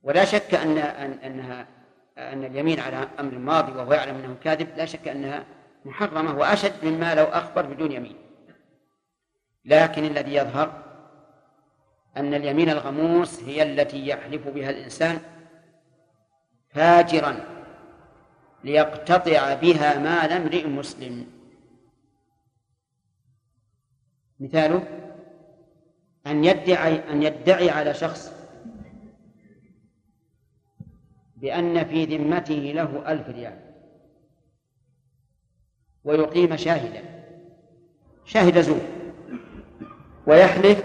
ولا 0.03 0.25
شك 0.25 0.55
أن 0.55 0.79
أنها 0.79 1.67
أن 2.19 2.45
اليمين 2.45 2.81
على 2.81 3.09
أمر 3.21 3.39
ماضي 3.39 3.73
وهو 3.73 3.93
يعلم 3.93 4.17
أنه 4.17 4.37
كاذب 4.45 4.69
لا 4.77 4.85
شك 4.85 5.09
أنها 5.09 5.45
محرمة 5.85 6.39
وأشد 6.39 6.85
مما 6.85 7.15
لو 7.15 7.25
أخبر 7.25 7.67
بدون 7.67 7.93
يمين. 7.93 8.17
لكن 9.65 10.05
الذي 10.05 10.35
يظهر 10.35 10.83
أن 12.17 12.35
اليمين 12.35 12.71
الغموس 12.71 13.43
هي 13.43 13.63
التي 13.63 14.09
يحلف 14.09 14.49
بها 14.49 14.71
الإنسان 14.71 15.21
فاجرا 16.71 17.41
ليقتطع 18.65 19.55
بها 19.55 19.99
مال 19.99 20.33
امرئ 20.33 20.67
مسلم. 20.67 21.36
مثاله 24.41 24.83
أن 26.27 26.45
يدعي 26.45 27.11
أن 27.11 27.23
يدعي 27.23 27.71
على 27.71 27.95
شخص 27.95 28.33
بأن 31.37 31.85
في 31.85 32.05
ذمته 32.05 32.55
له 32.55 33.13
ألف 33.13 33.29
ريال 33.29 33.67
ويقيم 36.05 36.57
شاهدا. 36.57 37.03
شاهد 38.25 38.61
زور. 38.61 38.81
ويحلف 40.27 40.85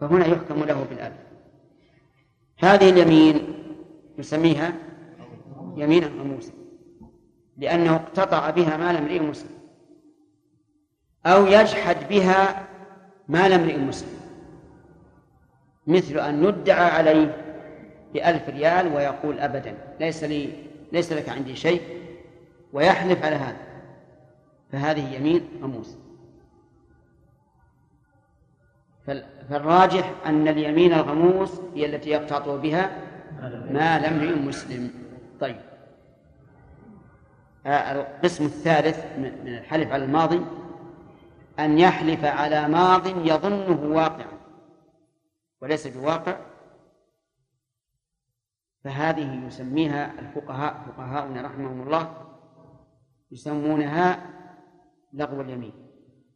فهنا 0.00 0.26
يحكم 0.26 0.64
له 0.64 0.84
بالألف. 0.90 1.16
هذه 2.58 2.90
اليمين 2.90 3.54
نسميها 4.18 4.72
يمينا 5.76 6.06
غموسا 6.06 6.52
لأنه 7.56 7.96
اقتطع 7.96 8.50
بها 8.50 8.76
مال 8.76 8.96
امرئ 8.96 9.20
مسلم. 9.20 9.63
أو 11.26 11.46
يجحد 11.46 12.08
بها 12.08 12.66
مال 13.28 13.52
امرئ 13.52 13.78
مسلم. 13.78 14.20
مثل 15.86 16.18
أن 16.18 16.44
يدعى 16.44 16.90
عليه 16.90 17.36
بألف 18.14 18.48
ريال 18.48 18.94
ويقول 18.94 19.38
أبدا 19.38 19.74
ليس 20.00 20.24
لي 20.24 20.52
ليس 20.92 21.12
لك 21.12 21.28
عندي 21.28 21.56
شيء 21.56 21.80
ويحلف 22.72 23.24
على 23.24 23.36
هذا. 23.36 23.56
فهذه 24.72 25.14
يمين 25.14 25.48
غموس 25.62 25.96
فالراجح 29.48 30.12
أن 30.26 30.48
اليمين 30.48 30.92
الغموس 30.92 31.60
هي 31.74 31.86
التي 31.86 32.10
يقتطع 32.10 32.56
بها 32.56 32.90
مال 33.70 34.04
امرئ 34.04 34.38
مسلم. 34.38 34.90
طيب. 35.40 35.56
آه، 37.66 37.92
القسم 37.92 38.44
الثالث 38.44 39.04
من 39.18 39.48
الحلف 39.48 39.92
على 39.92 40.04
الماضي. 40.04 40.40
أن 41.58 41.78
يحلف 41.78 42.24
على 42.24 42.68
ماض 42.68 43.06
يظنه 43.06 43.96
واقعا 43.96 44.40
وليس 45.60 45.86
بواقع. 45.86 46.40
فهذه 48.84 49.46
يسميها 49.46 50.20
الفقهاء. 50.20 50.84
فقهاؤنا 50.86 51.42
رحمهم 51.42 51.82
الله 51.82 52.26
يسمونها 53.30 54.30
لغو 55.12 55.40
اليمين. 55.40 55.72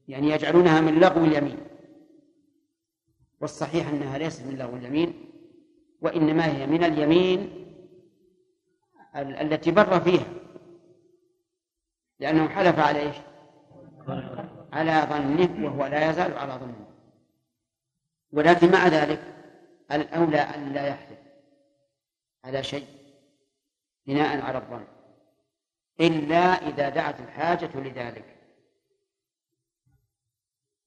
يعني 0.09 0.31
يجعلونها 0.31 0.81
من 0.81 1.01
لغو 1.01 1.25
اليمين. 1.25 1.59
والصحيح 3.41 3.89
أنها 3.89 4.19
ليست 4.19 4.47
من 4.47 4.57
لغو 4.57 4.77
اليمين 4.77 5.25
وإنما 6.01 6.47
هي 6.47 6.67
من 6.67 6.85
اليمين 6.85 7.65
التي 9.17 9.71
بر 9.71 10.01
فيها. 10.01 10.27
لأنه 12.21 12.49
حلف 12.49 12.79
على 12.79 13.01
إيش؟ 13.01 13.17
على 14.73 15.07
ظنه 15.11 15.67
وهو 15.67 15.87
لا 15.87 16.11
يزال 16.11 16.39
على 16.39 16.53
ظنه. 16.53 16.87
ولكن 18.33 18.73
مع 18.73 18.87
ذلك 18.89 19.35
الأولى 19.93 20.41
أن 20.41 20.73
لا 20.73 20.87
يحلف 20.87 21.19
على 22.45 22.63
شيء 22.63 22.87
بناء 24.07 24.41
على 24.41 24.59
الظن 24.59 24.85
إلا 26.01 26.39
إذا 26.39 26.89
دعت 26.89 27.21
الحاجة 27.21 27.71
لذلك. 27.81 28.25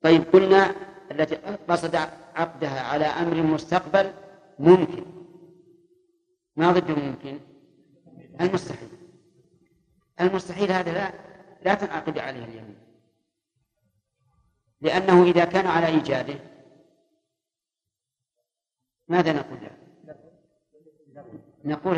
طيب 0.01 0.23
قلنا 0.23 0.75
التي 1.11 1.35
قصد 1.67 1.95
عقدها 2.35 2.81
على 2.81 3.05
أمر 3.05 3.35
مستقبل 3.35 4.13
ممكن. 4.59 5.05
ما 6.55 6.71
ضد 6.71 6.91
ممكن؟ 6.91 7.39
المستحيل. 8.41 8.89
المستحيل 10.21 10.71
هذا 10.71 10.93
لا 10.93 11.11
لا 11.65 11.73
تنعقد 11.73 12.17
عليه 12.17 12.43
اليمين. 12.43 12.90
لأنه 14.81 15.23
إذا 15.23 15.45
كان 15.45 15.67
على 15.67 15.87
إيجاده. 15.87 16.39
ماذا 19.07 19.33
نقول 19.33 19.59
له؟ 19.61 19.71
نقول 21.65 21.97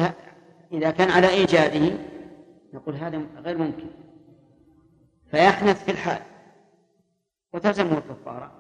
إذا 0.72 0.92
كان 0.92 1.10
على 1.10 1.30
إيجاده 1.30 1.98
نقول 2.74 2.96
هذا 2.96 3.26
غير 3.38 3.58
ممكن. 3.58 3.88
فيحنث 5.32 5.86
في 5.86 5.92
الحال. 5.92 6.22
وتلزمه 7.54 7.98
الكفارة 7.98 8.52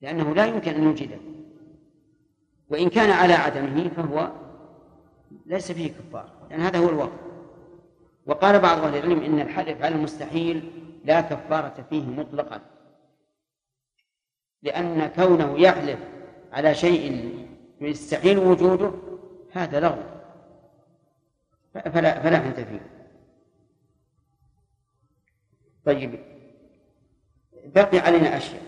لأنه 0.00 0.34
لا 0.34 0.46
يمكن 0.46 0.74
أن 0.74 0.82
يوجده. 0.82 1.18
وإن 2.68 2.88
كان 2.88 3.10
على 3.10 3.32
عدمه 3.32 3.88
فهو 3.88 4.32
ليس 5.46 5.72
فيه 5.72 5.92
كفارة 5.92 6.48
لأن 6.50 6.60
هذا 6.60 6.78
هو 6.78 6.88
الواقع. 6.88 7.26
وقال 8.26 8.58
بعض 8.58 8.78
أهل 8.78 8.96
العلم 8.96 9.22
إن 9.22 9.40
الحلف 9.40 9.82
على 9.82 9.94
المستحيل 9.94 10.85
لا 11.06 11.20
كفارة 11.20 11.86
فيه 11.90 12.04
مطلقا. 12.04 12.60
لأن 14.62 15.06
كونه 15.06 15.60
يحلف 15.60 15.98
على 16.52 16.74
شيء 16.74 17.34
يستحيل 17.80 18.38
وجوده 18.38 18.90
هذا 19.52 19.80
لغو. 19.80 20.02
فلا 21.74 22.20
فلا 22.20 22.38
حنث 22.38 22.60
فيه. 22.60 22.80
طيب 25.84 26.18
بقي 27.64 27.98
علينا 27.98 28.36
أشياء. 28.36 28.62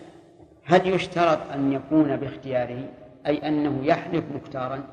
هل 0.63 0.87
يشترط 0.87 1.51
أن 1.51 1.73
يكون 1.73 2.17
باختياره؟ 2.17 2.93
أي 3.25 3.47
أنه 3.47 3.85
يحلف 3.85 4.25
مختارا؟ 4.35 4.87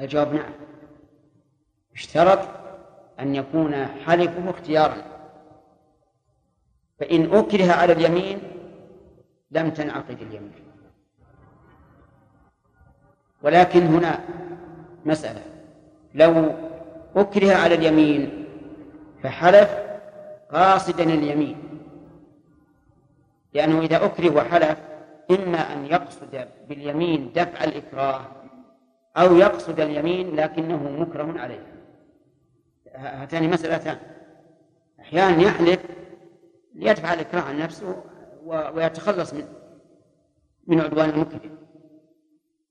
الجواب 0.00 0.34
نعم. 0.34 0.52
اشترط 1.92 2.38
أن 3.20 3.34
يكون 3.34 3.86
حلفه 3.86 4.50
اختيارا. 4.50 5.17
فإن 7.00 7.34
أكره 7.34 7.72
على 7.72 7.92
اليمين 7.92 8.38
لم 9.50 9.70
تنعقد 9.70 10.22
اليمين. 10.22 10.52
ولكن 13.42 13.82
هنا 13.82 14.20
مسألة. 15.04 15.42
لو 16.14 16.54
أكره 17.16 17.54
على 17.54 17.74
اليمين 17.74 18.44
فحلف 19.22 19.78
قاصدا 20.52 21.04
اليمين. 21.04 21.56
لأنه 23.54 23.80
إذا 23.80 24.04
أكره 24.04 24.36
وحلف 24.36 24.78
إما 25.30 25.72
أن 25.72 25.86
يقصد 25.86 26.48
باليمين 26.68 27.32
دفع 27.34 27.64
الإكراه 27.64 28.20
أو 29.16 29.36
يقصد 29.36 29.80
اليمين 29.80 30.36
لكنه 30.36 30.90
مكره 31.00 31.40
عليه. 31.40 31.66
هاتان 32.94 33.50
مسألتان. 33.50 33.98
أحيانا 35.00 35.42
يحلف 35.42 35.80
ليدفع 36.78 37.14
الإكراه 37.14 37.40
عن 37.40 37.58
نفسه 37.58 38.04
ويتخلص 38.44 39.34
من 39.34 39.48
من 40.66 40.80
عدوان 40.80 41.10
المكره. 41.10 41.50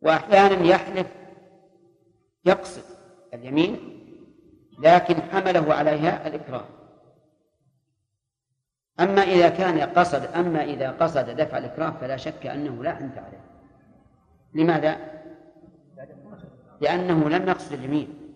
وأحيانا 0.02 0.66
يحلف 0.66 1.08
يقصد 2.46 2.84
اليمين 3.34 3.98
لكن 4.80 5.22
حمله 5.22 5.74
عليها 5.74 6.28
الإكراه. 6.28 6.66
أما 9.00 9.22
إذا 9.22 9.50
كان 9.50 9.80
قصد 9.80 10.24
أما 10.26 10.64
إذا 10.64 10.92
قصد 10.92 11.30
دفع 11.30 11.58
الإكراه 11.58 11.90
فلا 11.90 12.18
شك 12.18 12.46
أنه 12.46 12.84
لا 12.84 13.00
أنت 13.00 13.18
عليه. 13.18 13.44
لماذا؟ 14.54 14.98
لأنه 16.82 17.30
لم 17.30 17.48
يقصد 17.48 17.74
اليمين. 17.74 18.34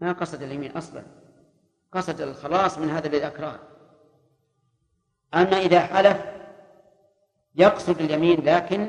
ما 0.00 0.12
قصد 0.12 0.42
اليمين 0.42 0.70
أصلا. 0.76 1.02
قصد 1.92 2.20
الخلاص 2.20 2.78
من 2.78 2.90
هذا 2.90 3.06
الإكراه. 3.06 3.58
أما 5.34 5.56
إذا 5.56 5.80
حلف 5.80 6.16
يقصد 7.56 8.00
اليمين 8.00 8.44
لكن 8.44 8.88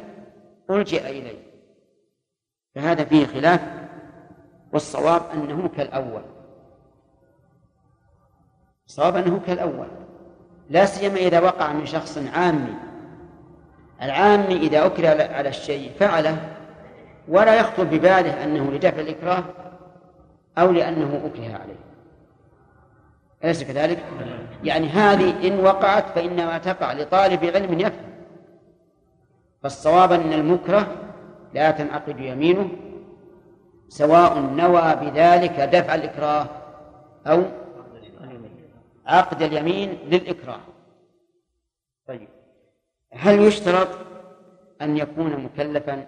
ألجئ 0.70 1.10
إليه. 1.10 1.50
فهذا 2.76 3.04
فيه 3.04 3.26
خلاف 3.26 3.62
والصواب 4.74 5.22
أنه 5.34 5.70
كالأول. 5.70 6.22
الصواب 8.88 9.16
أنه 9.16 9.40
كالأول. 9.48 9.88
لا 10.70 10.86
سيما 10.86 11.16
إذا 11.16 11.40
وقع 11.40 11.74
من 11.74 11.86
شخص 11.86 12.18
عامي. 12.18 12.76
العامي 14.02 14.58
إذا 14.58 14.86
أكره 14.86 15.08
على 15.08 15.50
الشيء 15.50 15.92
فعله 16.00 16.38
ولا 17.28 17.56
يخطر 17.56 17.84
بباله 17.84 18.44
أنه 18.44 18.72
لدفع 18.72 19.00
الإكراه 19.00 19.44
أو 20.58 20.72
لأنه 20.72 21.22
أكره 21.26 21.54
عليه. 21.54 21.89
أليس 23.44 23.64
كذلك؟ 23.64 24.06
يعني 24.64 24.88
هذه 24.88 25.48
إن 25.48 25.60
وقعت 25.60 26.10
فإنما 26.10 26.58
تقع 26.58 26.94
لطالب 26.94 27.46
علم 27.46 27.80
يفهم. 27.80 28.10
فالصواب 29.64 30.12
أن 30.12 30.34
المكره 30.34 30.96
لا 31.54 31.72
تنعقد 31.72 32.20
يمينه 32.20 32.70
سواء 33.88 34.40
نوى 34.40 34.96
بذلك 34.96 35.52
دفع 35.52 35.96
الإكراه 35.96 36.48
أو 37.28 37.44
عقد 39.06 39.42
اليمين 39.42 39.90
للإكراه. 40.06 40.60
طيب 42.08 42.28
هل 43.12 43.40
يشترط 43.40 43.88
أن 44.82 44.98
يكون 44.98 45.44
مكلفا 45.44 46.06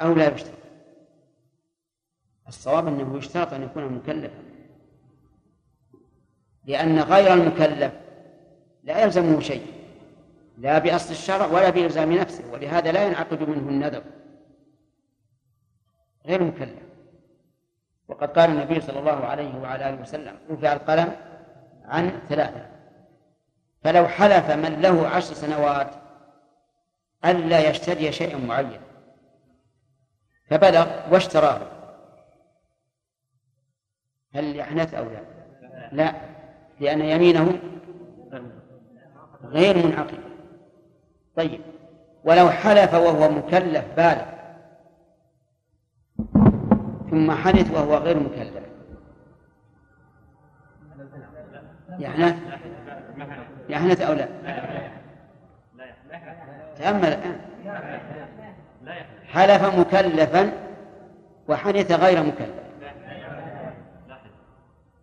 أو 0.00 0.14
لا 0.14 0.34
يشترط؟ 0.34 0.52
الصواب 2.48 2.86
أنه 2.86 3.18
يشترط 3.18 3.52
أن 3.52 3.62
يكون 3.62 3.84
مكلفا. 3.84 4.41
لأن 6.64 6.98
غير 6.98 7.32
المكلف 7.32 7.92
لا 8.82 9.02
يلزمه 9.02 9.40
شيء 9.40 9.66
لا 10.58 10.78
بأصل 10.78 11.10
الشرع 11.12 11.46
ولا 11.46 11.70
بإلزام 11.70 12.12
نفسه 12.12 12.52
ولهذا 12.52 12.92
لا 12.92 13.06
ينعقد 13.06 13.42
منه 13.42 13.68
النذر. 13.68 14.02
غير 16.26 16.42
مكلف 16.42 16.82
وقد 18.08 18.38
قال 18.38 18.50
النبي 18.50 18.80
صلى 18.80 18.98
الله 18.98 19.24
عليه 19.24 19.58
وعلى 19.58 19.88
آله 19.88 20.02
وسلم 20.02 20.36
رفع 20.50 20.72
القلم 20.72 21.16
عن 21.84 22.20
ثلاثة. 22.28 22.66
فلو 23.84 24.08
حلف 24.08 24.50
من 24.50 24.80
له 24.80 25.08
عشر 25.08 25.34
سنوات 25.34 25.90
ألا 27.24 27.70
يشتري 27.70 28.12
شيئا 28.12 28.38
معين 28.38 28.80
فبلغ 30.50 30.86
واشتراه. 31.12 31.60
هل 34.34 34.56
يحنث 34.56 34.94
أو 34.94 35.04
لا؟ 35.04 35.22
لا. 35.92 36.31
لأن 36.82 37.00
يمينه 37.00 37.58
غير 39.44 39.86
منعقد. 39.86 40.18
طيب. 41.36 41.60
ولو 42.24 42.50
حلف 42.50 42.94
وهو 42.94 43.30
مكلف 43.30 43.84
بالغ 43.96 44.22
ثم 47.10 47.30
حنث 47.30 47.70
وهو 47.70 47.96
غير 47.96 48.20
مكلف. 48.20 48.62
يحنث 51.98 52.36
يحنث 53.68 54.00
أو 54.00 54.12
لا؟ 54.12 54.28
تأمل 56.78 57.04
الآن. 57.04 57.40
حلف 59.26 59.78
مكلفا 59.78 60.52
وحنث 61.48 61.92
غير 61.92 62.22
مكلف. 62.22 62.62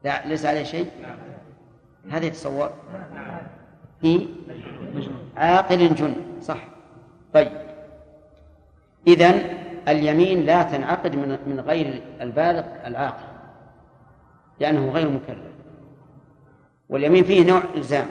لا 0.03 0.27
ليس 0.27 0.45
عليه 0.45 0.63
شيء؟ 0.63 0.91
هذا 2.11 2.25
يتصور. 2.25 2.69
في 4.01 4.27
عاقل 5.37 5.95
جن 5.95 6.15
صح. 6.41 6.67
طيب. 7.33 7.51
إذن 9.07 9.57
اليمين 9.87 10.45
لا 10.45 10.63
تنعقد 10.63 11.15
من 11.15 11.37
من 11.47 11.59
غير 11.59 12.01
البالغ 12.21 12.63
العاقل 12.85 13.27
لأنه 14.59 14.89
غير 14.89 15.09
مكلف. 15.09 15.53
واليمين 16.89 17.23
فيه 17.23 17.47
نوع 17.47 17.61
إلزام. 17.75 18.07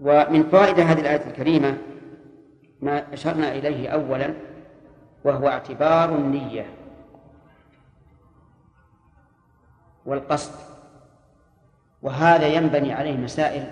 ومن 0.00 0.42
فوائد 0.42 0.80
هذه 0.80 1.00
الآية 1.00 1.26
الكريمة 1.26 1.78
ما 2.80 3.12
أشرنا 3.12 3.52
إليه 3.52 3.88
أولا 3.88 4.34
وهو 5.24 5.48
اعتبار 5.48 6.14
النية 6.14 6.66
والقصد. 10.06 10.69
وهذا 12.02 12.46
ينبني 12.46 12.92
عليه 12.92 13.16
مسائل 13.16 13.64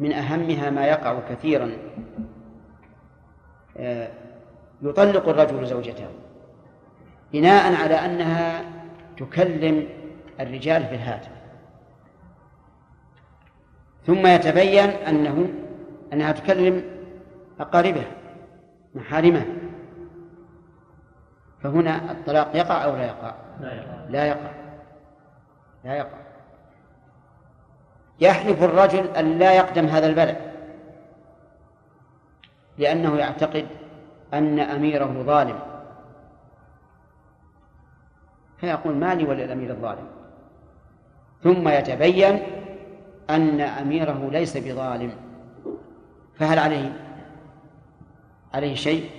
من 0.00 0.12
أهمها 0.12 0.70
ما 0.70 0.86
يقع 0.86 1.20
كثيرا. 1.30 1.70
آه، 3.76 4.08
يطلق 4.82 5.28
الرجل 5.28 5.66
زوجته 5.66 6.08
بناء 7.32 7.74
على 7.74 7.94
أنها 7.94 8.64
تكلم 9.16 9.88
الرجال 10.40 10.84
في 10.86 10.94
الهاتف. 10.94 11.30
ثم 14.06 14.26
يتبين 14.26 14.90
أنه 14.90 15.48
أنها 16.12 16.32
تكلم 16.32 16.84
أقاربها 17.60 18.10
محارمها 18.94 19.46
فهنا 21.62 22.12
الطلاق 22.12 22.56
يقع 22.56 22.84
أو 22.84 22.96
لا 22.96 23.04
يقع. 23.06 23.34
لا 24.08 24.26
يقع. 24.26 24.50
لا 25.84 25.94
يقع. 25.94 26.31
يحلف 28.20 28.62
الرجل 28.62 29.06
أن 29.06 29.38
لا 29.38 29.52
يقدم 29.52 29.86
هذا 29.86 30.06
البلد 30.06 30.36
لأنه 32.78 33.16
يعتقد 33.16 33.66
أن 34.34 34.60
أميره 34.60 35.22
ظالم. 35.26 35.58
فيقول 38.60 38.94
مالي 38.94 39.24
وللأمير 39.24 39.70
الظالم. 39.70 40.06
ثم 41.42 41.68
يتبين 41.68 42.42
أن 43.30 43.60
أميره 43.60 44.28
ليس 44.32 44.56
بظالم. 44.56 45.12
فهل 46.38 46.58
عليه 46.58 46.92
عليه 48.54 48.74
شيء؟ 48.74 49.10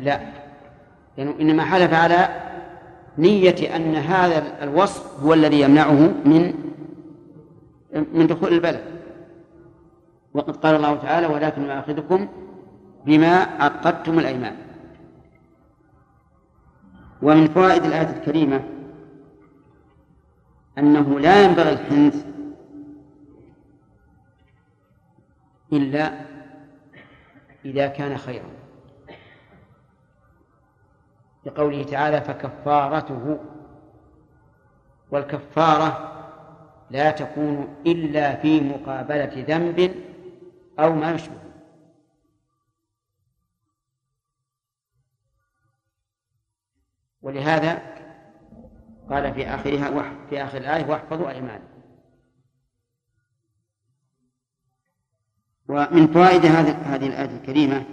لا. 0.00 0.20
لأنه 1.16 1.34
إنما 1.40 1.64
حلف 1.64 1.94
على 1.94 2.28
نية 3.18 3.76
أن 3.76 3.94
هذا 3.94 4.64
الوصف 4.64 5.22
هو 5.22 5.34
الذي 5.34 5.60
يمنعه 5.60 6.00
من 6.24 6.54
من 7.92 8.26
دخول 8.26 8.52
البلد. 8.52 9.00
وقد 10.34 10.56
قال 10.56 10.76
الله 10.76 10.96
تعالى 10.96 11.26
ولكن 11.26 11.62
يؤاخذكم 11.62 12.28
بما 13.06 13.36
عقدتم 13.36 14.18
الأيمان. 14.18 14.56
ومن 17.22 17.48
فوائد 17.48 17.84
الآية 17.84 18.16
الكريمة 18.16 18.64
أنه 20.78 21.20
لا 21.20 21.44
ينبغي 21.44 21.72
الحنث 21.72 22.26
إلا 25.72 26.20
إذا 27.64 27.86
كان 27.86 28.16
خيرا. 28.16 28.50
لقوله 31.46 31.82
تعالى 31.82 32.20
فكفارته. 32.20 33.38
والكفارة 35.10 36.17
لا 36.90 37.10
تكون 37.10 37.76
إلا 37.86 38.36
في 38.36 38.60
مقابلة 38.60 39.44
ذنب 39.48 39.94
أو 40.78 40.94
ما 40.94 41.12
يشبه. 41.12 41.38
ولهذا 47.22 47.82
قال 49.10 49.34
في 49.34 49.46
آخرها 49.46 50.14
في 50.30 50.44
آخر 50.44 50.58
الآية 50.58 50.86
واحفظوا 50.86 51.30
أيمانكم 51.30 51.78
ومن 55.68 56.06
فوائد 56.06 56.46
هذه 56.46 56.94
هذه 56.94 57.06
الآية 57.06 57.36
الكريمة 57.36 57.84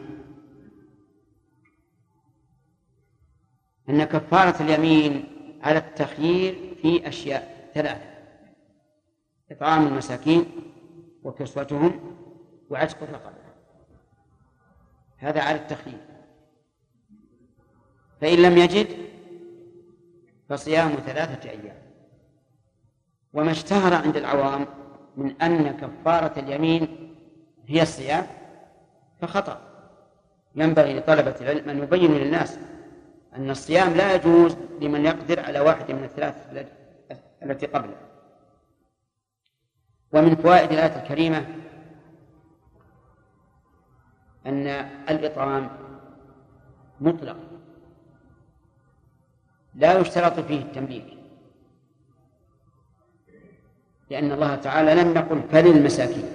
أن 3.89 4.03
كفارة 4.03 4.63
اليمين 4.63 5.25
على 5.63 5.77
التخيير 5.77 6.75
في 6.81 7.07
أشياء 7.07 7.71
ثلاثة. 7.73 8.14
إطعام 9.51 9.87
المساكين 9.87 10.45
وكسوتهم 11.23 11.99
وعتق 12.69 13.03
الرقبة. 13.03 13.35
هذا 15.17 15.41
على 15.41 15.57
التخيير. 15.57 15.99
فإن 18.21 18.37
لم 18.41 18.57
يجد 18.57 18.87
فصيام 20.49 20.89
ثلاثة 20.89 21.49
أيام. 21.49 21.77
وما 23.33 23.51
اشتهر 23.51 23.93
عند 23.93 24.17
العوام 24.17 24.67
من 25.17 25.41
أن 25.41 25.77
كفارة 25.77 26.39
اليمين 26.39 27.15
هي 27.65 27.81
الصيام 27.81 28.27
فخطأ. 29.21 29.61
ينبغي 30.55 30.99
لطلبة 30.99 31.35
العلم 31.41 31.69
أن 31.69 31.83
يبينوا 31.83 32.17
للناس 32.17 32.59
أن 33.35 33.49
الصيام 33.49 33.93
لا 33.93 34.15
يجوز 34.15 34.55
لمن 34.81 35.05
يقدر 35.05 35.39
على 35.39 35.59
واحد 35.59 35.91
من 35.91 36.03
الثلاث 36.03 36.35
التي 37.43 37.65
قبله. 37.65 37.97
ومن 40.15 40.35
فوائد 40.35 40.71
الآية 40.71 41.03
الكريمة 41.03 41.45
أن 44.45 44.67
الإطعام 45.09 45.69
مطلق. 47.01 47.37
لا 49.75 49.99
يشترط 49.99 50.39
فيه 50.39 50.61
التمليك. 50.61 51.05
لأن 54.09 54.31
الله 54.31 54.55
تعالى 54.55 54.95
لم 54.95 55.15
يقل 55.15 55.41
فللمساكين 55.51 56.25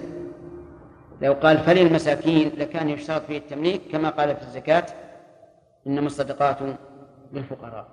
لو 1.21 1.33
قال 1.33 1.57
فللمساكين 1.57 2.51
لكان 2.57 2.89
يشترط 2.89 3.21
فيه 3.21 3.37
التمليك 3.37 3.81
كما 3.91 4.09
قال 4.09 4.35
في 4.35 4.41
الزكاة 4.43 4.85
إنما 5.87 6.07
الصدقات 6.07 6.57
للفقراء. 7.33 7.87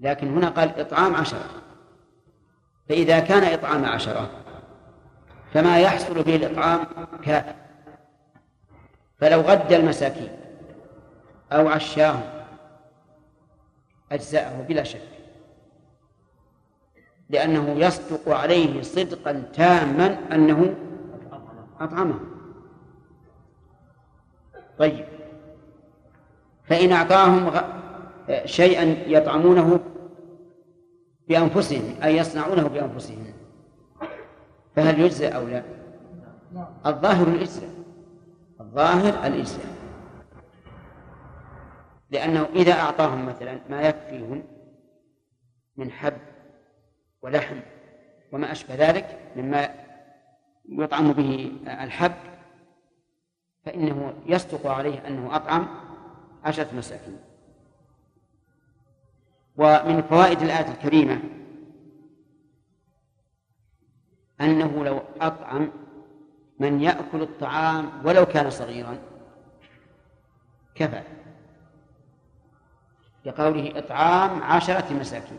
لكن 0.00 0.28
هنا 0.28 0.48
قال 0.48 0.80
إطعام 0.80 1.14
عشرة. 1.14 1.44
فإذا 2.88 3.20
كان 3.20 3.52
إطعام 3.52 3.84
عشرة 3.84 4.30
فما 5.52 5.78
يحصل 5.78 6.22
به 6.22 6.36
الإطعام 6.36 6.86
كافٍ 7.22 7.54
فلو 9.18 9.40
غدى 9.40 9.76
المساكين 9.76 10.28
أو 11.52 11.68
عشاهم 11.68 12.22
أجزاءه 14.12 14.64
بلا 14.68 14.82
شك 14.82 15.08
لأنه 17.30 17.70
يصدق 17.70 18.28
عليه 18.28 18.82
صدقا 18.82 19.32
تاما 19.52 20.18
أنه 20.32 20.74
أطعمه. 21.80 22.20
طيب 24.78 25.04
فإن 26.64 26.92
أعطاهم 26.92 27.52
شيئا 28.44 28.96
يطعمونه 29.06 29.80
بأنفسهم 31.28 31.94
أي 32.02 32.16
يصنعونه 32.16 32.68
بأنفسهم 32.68 33.41
فهل 34.76 35.00
يجزى 35.00 35.28
أو 35.28 35.46
لا؟ 35.46 35.62
الظاهر 36.86 37.28
الإجزاء. 37.28 37.70
الظاهر 38.60 39.26
الإجزاء. 39.26 39.66
لأنه 42.10 42.48
إذا 42.54 42.72
أعطاهم 42.72 43.26
مثلا 43.26 43.58
ما 43.70 43.82
يكفيهم 43.82 44.42
من 45.76 45.90
حب 45.90 46.18
ولحم 47.22 47.56
وما 48.32 48.52
أشبه 48.52 48.74
ذلك 48.74 49.18
مما 49.36 49.68
يطعم 50.68 51.12
به 51.12 51.52
الحب 51.66 52.14
فإنه 53.64 54.14
يصدق 54.26 54.66
عليه 54.66 55.06
أنه 55.06 55.36
أطعم 55.36 55.66
عشرة 56.44 56.68
مساكين. 56.74 57.18
ومن 59.56 60.02
فوائد 60.02 60.42
الآية 60.42 60.70
الكريمة 60.70 61.20
أنه 64.42 64.84
لو 64.84 65.00
أطعم 65.20 65.70
من 66.58 66.80
يأكل 66.80 67.22
الطعام 67.22 67.90
ولو 68.04 68.26
كان 68.26 68.50
صغيرا. 68.50 68.98
كفى. 70.74 71.02
لقوله 73.24 73.72
إطعام 73.76 74.42
عشرة 74.42 74.92
مساكين. 74.92 75.38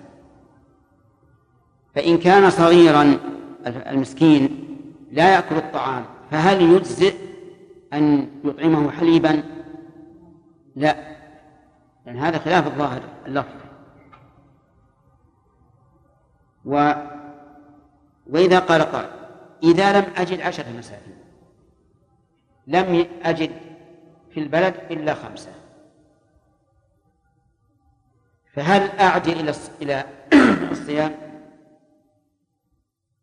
فإن 1.96 2.18
كان 2.18 2.50
صغيرا 2.50 3.20
المسكين 3.66 4.68
لا 5.12 5.34
يأكل 5.34 5.56
الطعام 5.56 6.06
فهل 6.32 6.62
يجزئ 6.62 7.16
أن 7.94 8.30
يطعمه 8.44 8.92
حليبا؟ 8.92 9.44
لا. 10.76 10.96
لأن 12.06 12.18
هذا 12.18 12.38
خلاف 12.38 12.68
الظاهر 12.68 13.02
اللفظ. 13.26 13.64
و 16.66 16.94
وإذا 18.28 18.60
قال 18.60 18.82
قال 18.82 19.10
إذا 19.64 20.02
لم 20.02 20.14
أجد 20.18 20.41
عشرة 20.41 20.72
مساكين 20.72 21.24
لم 22.68 23.08
أجد 23.24 23.52
في 24.32 24.40
البلد 24.40 24.76
إلا 24.91 25.14
خمسة. 25.14 25.52
فهل 28.54 29.00
أعدل 29.00 29.40
إلى 29.40 29.54
إلى 29.82 30.06
الصيام؟ 30.72 31.16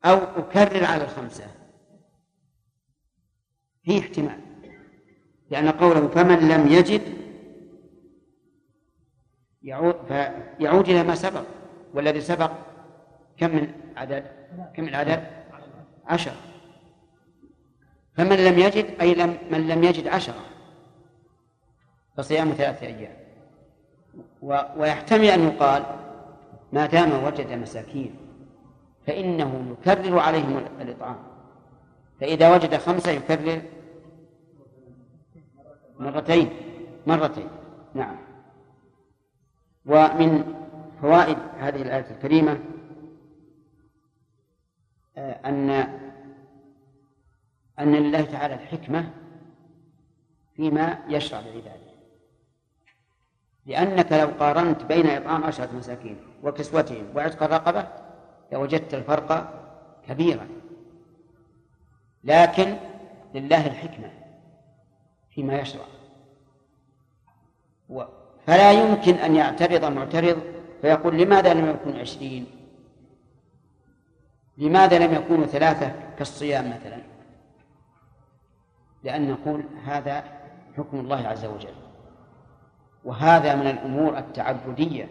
أو 0.04 0.16
أكرر 0.16 0.84
على 0.84 1.04
الخمسة؟ 1.04 1.46
في 3.82 3.98
احتمال. 3.98 4.40
لأن 5.50 5.68
قوله 5.68 6.08
فمن 6.08 6.48
لم 6.48 6.66
يجد 6.68 7.02
يعود 9.62 9.96
فيعود 10.08 10.88
إلى 10.88 11.02
ما 11.02 11.14
سبق 11.14 11.44
والذي 11.94 12.20
سبق 12.20 12.52
كم 13.36 13.56
من 13.56 13.72
عدد؟ 13.96 14.39
كم 14.76 14.84
من 14.84 14.94
عدد 14.94 15.26
عشرة. 16.06 16.36
فمن 18.14 18.36
لم 18.36 18.58
يجد 18.58 19.00
أي 19.00 19.14
لم 19.14 19.38
من 19.50 19.68
لم 19.68 19.84
يجد 19.84 20.08
عشرة 20.08 20.44
فصيام 22.16 22.50
ثلاثة 22.50 22.86
أيام. 22.86 23.16
ويحتمل 24.76 25.24
أن 25.24 25.42
يقال 25.42 25.82
ما 26.72 26.86
دام 26.86 27.24
وجد 27.24 27.52
مساكين 27.52 28.16
فإنه 29.06 29.76
يكرر 29.80 30.18
عليهم 30.18 30.58
الإطعام. 30.80 31.16
فإذا 32.20 32.54
وجد 32.54 32.76
خمسة 32.76 33.10
يكرر 33.10 33.62
مرتين. 35.98 36.50
مرتين. 37.06 37.48
نعم. 37.94 38.16
ومن 39.86 40.54
فوائد 41.02 41.36
هذه 41.58 41.82
الآية 41.82 42.06
الكريمة 42.10 42.58
أن 45.18 45.70
أن 47.78 47.94
لله 47.94 48.22
تعالى 48.22 48.54
الحكمة 48.54 49.10
فيما 50.56 50.98
يشرع 51.08 51.40
لعباده. 51.40 51.90
لأنك 53.66 54.12
لو 54.12 54.26
قارنت 54.26 54.84
بين 54.84 55.06
إطعام 55.06 55.44
عشرة 55.44 55.72
مساكين 55.72 56.16
وكسوتهم 56.42 57.04
وعتق 57.14 57.42
الرقبة 57.42 57.88
لوجدت 58.52 58.94
الفرق 58.94 59.54
كبيرا. 60.08 60.48
لكن 62.24 62.76
لله 63.34 63.66
الحكمة 63.66 64.10
فيما 65.30 65.58
يشرع. 65.58 65.84
فلا 68.46 68.72
يمكن 68.72 69.14
أن 69.14 69.36
يعترض 69.36 69.84
معترض 69.84 70.42
فيقول 70.80 71.18
لماذا 71.18 71.54
لم 71.54 71.70
يكن 71.70 72.00
عشرين؟ 72.00 72.46
لماذا 74.60 75.06
لم 75.06 75.14
يكونوا 75.14 75.46
ثلاثة 75.46 75.92
كالصيام 76.18 76.70
مثلا؟ 76.70 77.02
لأن 79.02 79.30
نقول 79.30 79.64
هذا 79.84 80.24
حكم 80.76 81.00
الله 81.00 81.28
عز 81.28 81.44
وجل. 81.44 81.74
وهذا 83.04 83.54
من 83.54 83.66
الأمور 83.66 84.18
التعبدية. 84.18 85.08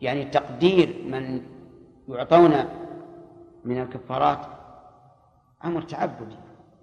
يعني 0.00 0.24
تقدير 0.24 1.04
من 1.08 1.42
يعطون 2.08 2.54
من 3.64 3.80
الكفارات 3.82 4.38
أمر 5.64 5.82
تعبدي. 5.82 6.36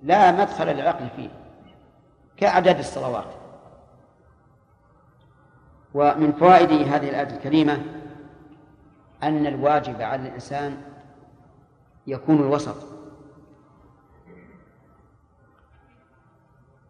لا 0.04 0.32
مدخل 0.32 0.68
للعقل 0.68 1.10
فيه. 1.16 1.30
كأعداد 2.38 2.80
الصلوات. 2.80 3.34
ومن 5.94 6.32
فوائد 6.32 6.72
هذه 6.72 7.10
الآية 7.10 7.36
الكريمة 7.38 7.84
أن 9.24 9.48
الواجب 9.48 10.02
على 10.02 10.22
الإنسان 10.28 10.91
يكون 12.12 12.40
الوسط. 12.40 12.76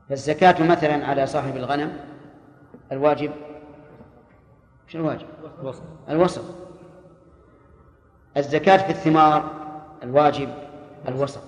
فالزكاة 0.09 0.67
مثلا 0.67 1.07
على 1.07 1.27
صاحب 1.27 1.57
الغنم 1.57 1.97
الواجب 2.91 3.31
شو 4.87 4.97
الواجب؟ 4.97 5.27
الوسط. 5.61 5.83
الوسط. 6.09 6.43
الزكاة 8.37 8.77
في 8.77 8.89
الثمار 8.89 9.51
الواجب 10.03 10.49
الوسط. 11.07 11.41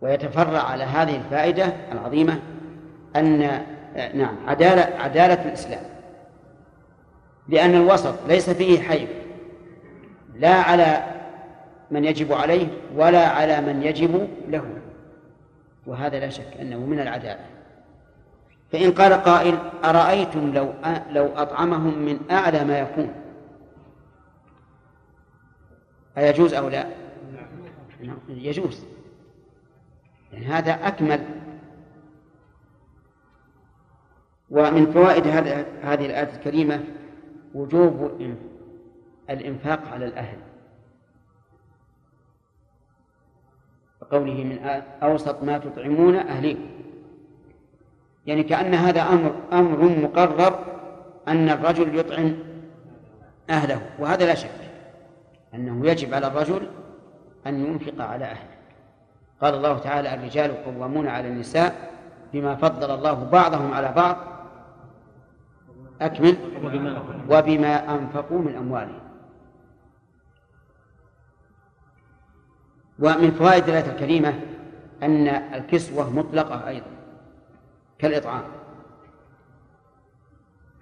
ويتفرع 0.00 0.60
على 0.60 0.84
هذه 0.84 1.16
الفائدة 1.16 1.66
العظيمة 1.92 2.40
أن 3.16 3.38
نعم 4.14 4.36
عدالة 4.46 4.82
عدالة 4.82 5.44
الإسلام. 5.48 5.84
لأن 7.48 7.74
الوسط 7.74 8.14
ليس 8.28 8.50
فيه 8.50 8.80
حيف 8.80 9.10
لا 10.34 10.54
على 10.54 11.04
من 11.92 12.04
يجب 12.04 12.32
عليه 12.32 12.66
ولا 12.96 13.28
على 13.28 13.60
من 13.60 13.82
يجب 13.82 14.28
له. 14.48 14.64
وهذا 15.86 16.20
لا 16.20 16.28
شك 16.28 16.56
أنه 16.60 16.78
من 16.78 17.00
العدالة. 17.00 17.46
فإن 18.72 18.92
قال 18.92 19.12
قائل 19.12 19.58
أرأيتم 19.84 20.54
لو 20.54 20.72
لو 21.10 21.26
أطعمهم 21.26 21.98
من 21.98 22.20
أعلى 22.30 22.64
ما 22.64 22.78
يكون؟ 22.78 23.14
أيجوز 26.18 26.54
أو 26.54 26.68
لا؟ 26.68 26.86
يجوز. 28.28 28.84
يعني 30.32 30.46
هذا 30.46 30.72
أكمل. 30.72 31.24
ومن 34.50 34.92
فوائد 34.92 35.26
هذه 35.82 36.06
الآية 36.06 36.34
الكريمة 36.36 36.84
وجوب 37.54 38.20
الإنفاق 39.30 39.88
على 39.92 40.04
الأهل. 40.04 40.51
وقوله 44.12 44.44
من 44.44 44.58
أوسط 45.02 45.42
ما 45.42 45.58
تطعمون 45.58 46.16
أهليكم. 46.16 46.66
يعني 48.26 48.42
كأن 48.42 48.74
هذا 48.74 49.02
أمر 49.02 49.32
أمر 49.52 49.98
مقرر 50.02 50.58
أن 51.28 51.48
الرجل 51.48 51.98
يطعم 51.98 52.34
أهله 53.50 53.80
وهذا 53.98 54.26
لا 54.26 54.34
شك. 54.34 54.50
أنه 55.54 55.86
يجب 55.86 56.14
على 56.14 56.26
الرجل 56.26 56.66
أن 57.46 57.66
ينفق 57.66 58.04
على 58.04 58.24
أهله. 58.24 58.52
قال 59.40 59.54
الله 59.54 59.78
تعالى 59.78 60.14
الرجال 60.14 60.64
قوامون 60.64 61.08
على 61.08 61.28
النساء 61.28 61.90
بما 62.32 62.54
فضل 62.54 62.90
الله 62.90 63.28
بعضهم 63.32 63.72
على 63.72 63.92
بعض. 63.96 64.16
أكمل. 66.00 66.36
وبما 67.30 67.94
أنفقوا 67.94 68.38
من 68.38 68.54
أموالهم. 68.56 69.11
ومن 73.02 73.30
فوائد 73.30 73.68
الآية 73.68 73.92
الكريمة 73.92 74.40
أن 75.02 75.28
الكسوة 75.28 76.10
مطلقة 76.10 76.68
أيضا 76.68 76.90
كالإطعام. 77.98 78.44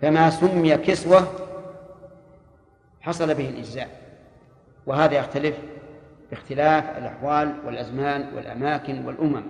فما 0.01 0.31
سمي 0.31 0.77
كسوة 0.77 1.29
حصل 3.01 3.35
به 3.35 3.49
الإجزاء 3.49 4.01
وهذا 4.87 5.15
يختلف 5.15 5.59
باختلاف 6.31 6.99
الأحوال 6.99 7.55
والأزمان 7.67 8.35
والأماكن 8.35 9.05
والأمم. 9.05 9.43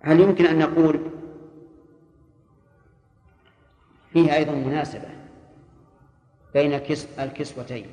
هل 0.00 0.20
يمكن 0.20 0.46
أن 0.46 0.58
نقول 0.58 1.00
فيه 4.12 4.34
أيضا 4.34 4.52
مناسبة؟ 4.52 5.19
بين 6.54 6.80
الكسوتين 7.18 7.86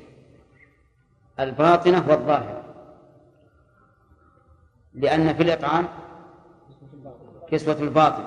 الباطنة 1.40 2.04
والظاهرة. 2.08 2.64
لأن 4.94 5.34
في 5.34 5.42
الإطعام 5.42 5.88
كسوة 7.50 7.76
الباطن 7.80 8.24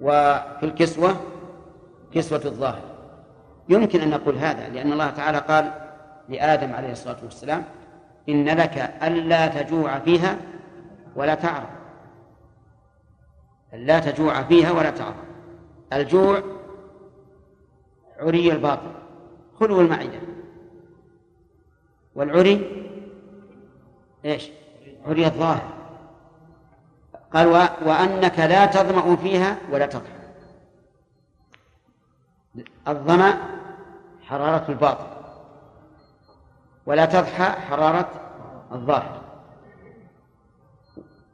وفي 0.00 0.62
الكسوة 0.62 1.16
كسوة 2.14 2.42
الظاهر 2.44 2.82
يمكن 3.68 4.00
أن 4.00 4.10
نقول 4.10 4.36
هذا 4.36 4.68
لأن 4.68 4.92
الله 4.92 5.10
تعالى 5.10 5.38
قال 5.38 5.72
لآدم 6.28 6.72
عليه 6.72 6.92
الصلاة 6.92 7.16
والسلام 7.22 7.64
إن 8.28 8.48
لك 8.48 8.78
ألا 9.02 9.46
تجوع 9.46 9.98
فيها 9.98 10.36
ولا 11.16 11.34
تعرى 11.34 11.66
لا 13.72 13.98
تجوع 13.98 14.42
فيها 14.42 14.72
ولا 14.72 14.90
تعرى 14.90 15.14
الجوع 15.92 16.42
عري 18.20 18.52
الباطن 18.52 18.92
خلو 19.60 19.80
المعدة. 19.80 20.20
والعري 22.14 22.86
إيش؟ 24.24 24.50
عري 25.06 25.26
الظاهر. 25.26 25.72
قال 27.34 27.46
وأنك 27.86 28.38
لا 28.38 28.66
تظمأ 28.66 29.16
فيها 29.16 29.56
ولا 29.70 29.86
تضحك. 29.86 30.16
الظمأ 32.88 33.34
حرارة 34.22 34.64
الباطن 34.68 35.06
ولا 36.86 37.06
تضحى 37.06 37.44
حرارة 37.44 38.10
الظاهر. 38.72 39.20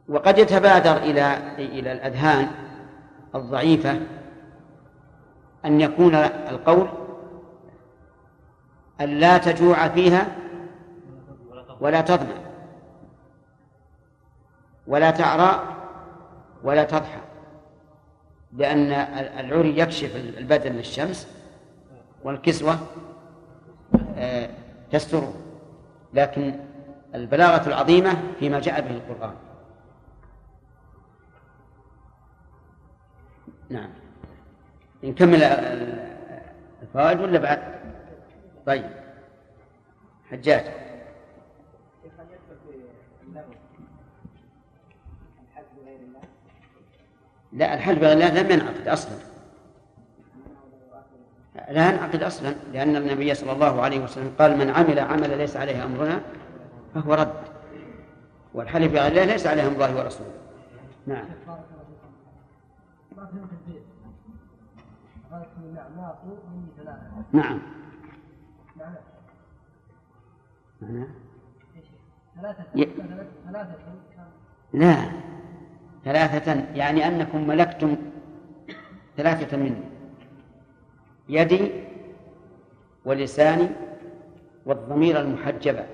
وقد 0.08 0.38
يتبادر 0.38 0.96
إلى 0.96 1.54
إلى 1.58 1.92
الأذهان 1.92 2.50
الضعيفة 3.34 4.00
أن 5.64 5.80
يكون 5.80 6.14
القول 6.14 6.88
أن 9.00 9.08
لا 9.08 9.38
تجوع 9.38 9.88
فيها 9.88 10.36
ولا 11.80 12.00
تظمأ 12.00 12.42
ولا 14.86 15.10
تعرى 15.10 15.62
ولا 16.64 16.84
تضحى 16.84 17.20
لأن 18.52 18.92
العري 19.38 19.78
يكشف 19.78 20.16
البدن 20.16 20.72
للشمس 20.72 21.28
والكسوة 22.24 22.78
آه، 24.16 24.50
تستره. 24.90 25.34
لكن 26.14 26.54
البلاغة 27.14 27.68
العظيمة 27.68 28.22
فيما 28.38 28.60
جاء 28.60 28.80
به 28.80 28.90
القرآن. 28.90 29.34
نعم. 33.70 33.90
نكمل 35.02 35.42
الفوائد 36.82 37.20
ولا 37.20 37.38
بعد؟ 37.38 37.58
طيب. 38.66 38.90
حجاج. 40.30 40.64
لا 47.52 47.74
الحلف 47.74 47.98
بغير 47.98 48.12
الله 48.12 48.42
لم 48.42 48.50
ينعقد 48.50 48.88
أصلا. 48.88 49.14
لا 51.70 51.90
ينعقد 51.90 52.22
أصلا 52.22 52.54
لأن 52.72 52.96
النبي 52.96 53.34
صلى 53.34 53.52
الله 53.52 53.82
عليه 53.82 54.00
وسلم 54.00 54.34
قال 54.38 54.58
من 54.58 54.70
عمل 54.70 54.98
عملا 54.98 55.34
ليس 55.34 55.56
عليه 55.56 55.84
أمرنا 55.84 56.20
فهو 56.94 57.14
رد. 57.14 57.42
والحلف 58.54 58.92
بغير 58.92 59.06
الله 59.06 59.24
ليس 59.24 59.46
عليه 59.46 59.66
أمر 59.66 59.72
الله 59.72 59.96
ورسوله. 59.96 60.32
نعم. 61.06 61.24
نعم. 67.32 67.60
معناه 70.76 71.06
لا. 74.72 74.96
ثلاثة 76.04 76.52
يعني 76.74 77.08
أنكم 77.08 77.46
ملكتم 77.46 77.96
ثلاثة 79.16 79.56
مني. 79.56 79.84
يدي 81.28 81.84
ولساني 83.04 83.68
والضمير 84.66 85.20
المحجبة 85.20 85.86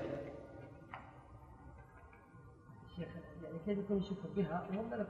شيخ 2.95 3.07
يعني 3.43 3.59
كيف 3.65 3.77
يكون 3.77 3.97
يشكر 3.97 4.29
بها 4.35 4.67
وهم 4.69 4.85
ملكوها 4.85 5.05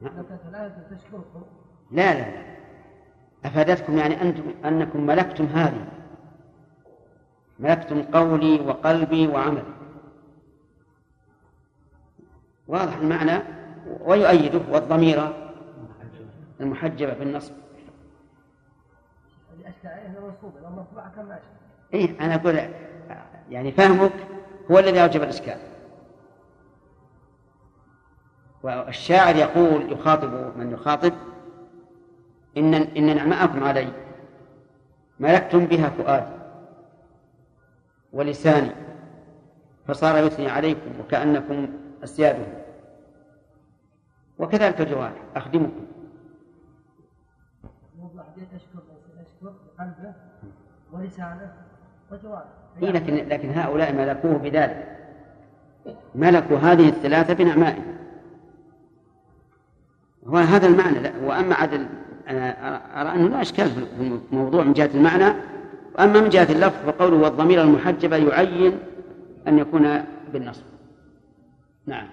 نعم. 0.00 0.16
لو 0.16 0.24
كان 0.24 0.38
ثلاثة 0.38 0.96
تشكركم. 0.96 1.42
لا 1.90 2.14
لا 2.14 2.30
لا. 2.30 2.61
أفادتكم 3.44 3.98
يعني 3.98 4.22
أنتم 4.22 4.42
أنكم 4.64 5.06
ملكتم 5.06 5.44
هذه. 5.44 5.86
ملكتم 7.58 8.02
قولي 8.02 8.60
وقلبي 8.60 9.26
وعملي. 9.28 9.62
واضح 12.68 12.96
المعنى؟ 12.96 13.42
ويؤيده 14.00 14.60
والضمير 14.70 15.32
المحجبة 16.60 17.12
بالنصب 17.14 17.52
إيه 21.94 22.20
أنا 22.20 22.34
أقول 22.34 22.60
يعني 23.50 23.72
فهمك 23.72 24.12
هو 24.70 24.78
الذي 24.78 25.02
أوجب 25.02 25.22
الإشكال. 25.22 25.58
والشاعر 28.62 29.36
يقول 29.36 29.92
يخاطب 29.92 30.56
من 30.56 30.72
يخاطب 30.72 31.12
إن 32.56 32.74
إن 32.74 33.16
نعماءكم 33.16 33.64
علي. 33.64 33.92
ملكتم 35.20 35.66
بها 35.66 35.88
فؤادي 35.88 36.42
ولساني. 38.12 38.70
فصار 39.86 40.26
يثني 40.26 40.48
عليكم 40.48 41.00
وكأنكم 41.00 41.68
أسياده 42.04 42.46
وكذلك 44.38 44.80
الجوارح 44.80 45.22
أخدمكم. 45.36 45.86
ولسانه 50.92 51.52
إيه 52.82 52.90
لكن 52.90 53.14
لكن 53.14 53.50
هؤلاء 53.50 53.92
ملكوه 53.92 54.36
بذلك. 54.38 54.98
ملكوا 56.14 56.58
هذه 56.58 56.88
الثلاثة 56.88 57.34
بنعمائه 57.34 57.82
هو 60.26 60.36
هذا 60.36 60.66
المعنى. 60.66 60.98
لا 60.98 61.12
وأما 61.22 61.54
عدل 61.54 61.88
أنا 62.28 62.80
أرى 63.00 63.14
أنه 63.14 63.28
لا 63.28 63.42
إشكال 63.42 63.70
في 63.70 64.18
الموضوع 64.32 64.64
من 64.64 64.72
جهة 64.72 64.90
المعنى. 64.94 65.34
وأما 65.98 66.20
من 66.20 66.28
جهة 66.28 66.52
اللفظ 66.52 66.86
فقوله 66.86 67.16
والضمير 67.16 67.62
المحجبة 67.62 68.16
يعين 68.16 68.78
أن 69.48 69.58
يكون 69.58 70.04
بالنصب. 70.32 70.62
نعم. 71.86 72.06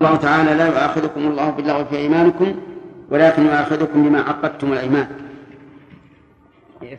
الله 0.00 0.16
تعالى 0.16 0.54
لا 0.54 0.66
يؤاخذكم 0.66 1.20
الله 1.20 1.50
باللغو 1.50 1.84
في 1.84 1.96
أيمانكم 1.96 2.54
ولكن 3.10 3.46
يؤاخذكم 3.46 4.08
بما 4.08 4.20
عقدتم 4.20 4.72
الأيمان. 4.72 5.06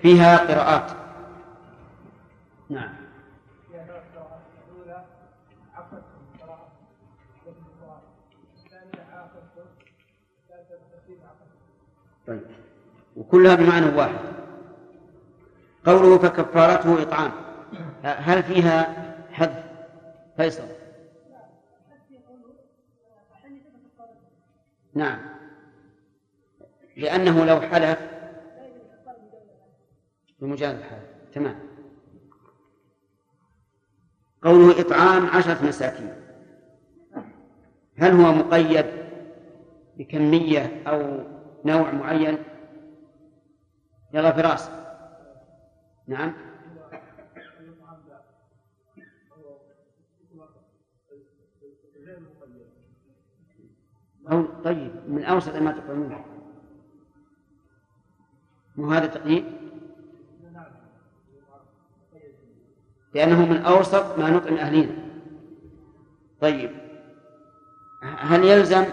فيها 0.01 0.37
قراءات. 0.37 0.91
نعم. 2.69 2.89
طيب. 12.27 12.41
وكلها 13.15 13.55
بمعنى 13.55 13.95
واحد. 13.95 14.19
قوله 15.85 16.17
فكفارته 16.17 17.01
إطعام. 17.01 17.31
هل 18.03 18.43
فيها 18.43 18.93
حذف؟ 19.31 19.63
فيصل. 20.37 20.63
نعم. 24.93 25.19
لأنه 26.97 27.45
لو 27.45 27.61
حلف 27.61 27.99
بمجرد 30.39 30.75
الحلف 30.75 31.03
تمام. 31.33 31.59
قوله 34.43 34.81
إطعام 34.81 35.25
عشرة 35.25 35.65
مساكين. 35.65 36.13
هل 37.97 38.11
هو 38.11 38.31
مقيد 38.31 38.85
بكمية 39.97 40.83
أو 40.87 41.36
نوع 41.67 41.91
معين. 41.91 42.37
يلا 44.13 44.31
فراس. 44.31 44.69
نعم. 46.07 46.33
أو 54.31 54.45
طيب 54.63 54.91
من 55.07 55.23
أوسط 55.23 55.55
ما 55.55 55.71
تطعمون 55.71 56.25
مو 58.75 58.91
هذا 58.91 59.05
تقييد؟ 59.05 59.45
لأنه 63.13 63.45
من 63.45 63.57
أوسط 63.57 64.19
ما 64.19 64.29
نطعم 64.29 64.53
أهلنا 64.53 64.95
طيب 66.41 66.71
هل 68.01 68.43
يلزم 68.43 68.85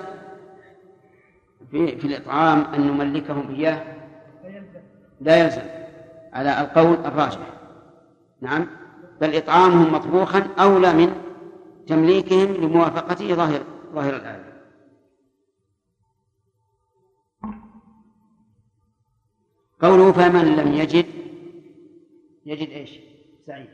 في, 1.74 1.98
في 1.98 2.06
الإطعام 2.06 2.74
أن 2.74 2.80
نملكهم 2.80 3.54
إياه؟ 3.54 3.96
لا 5.20 5.44
يلزم. 5.44 5.62
على 6.32 6.60
القول 6.60 6.94
الراجح. 6.94 7.50
نعم. 8.40 8.66
بل 9.20 9.36
إطعامهم 9.36 9.92
مطبوخا 9.92 10.46
أولى 10.58 10.92
من 10.92 11.14
تمليكهم 11.86 12.52
لموافقته 12.52 13.34
ظاهر 13.34 13.62
ظاهر 13.94 14.16
الآية. 14.16 14.54
قوله 19.80 20.12
فمن 20.12 20.56
لم 20.56 20.72
يجد 20.72 21.06
يجد 22.46 22.68
إيش؟ 22.68 22.90
سعيد 23.46 23.70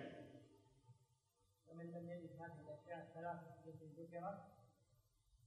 ومن 1.68 1.84
لم 1.84 2.10
يجد 2.10 2.30
هذه 2.40 2.52
الاشياء 2.66 3.06
الثلاثه 3.08 3.40
التي 3.66 4.02
ذكرت 4.02 4.38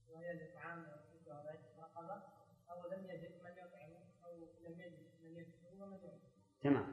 وهي 0.08 0.32
الاطعام 0.32 0.78
والكسوه 0.78 1.36
والرقبه 1.36 2.34
أو 2.70 2.90
لم 2.90 3.04
يجد 3.10 3.32
من 3.44 3.52
يطعم 3.52 3.90
أو 4.24 4.32
لم 4.66 4.80
يجد 4.80 4.98
من 5.24 5.36
يكسو 5.36 5.82
ومن 5.82 5.94
يطعم 5.94 6.18
تمام 6.64 6.86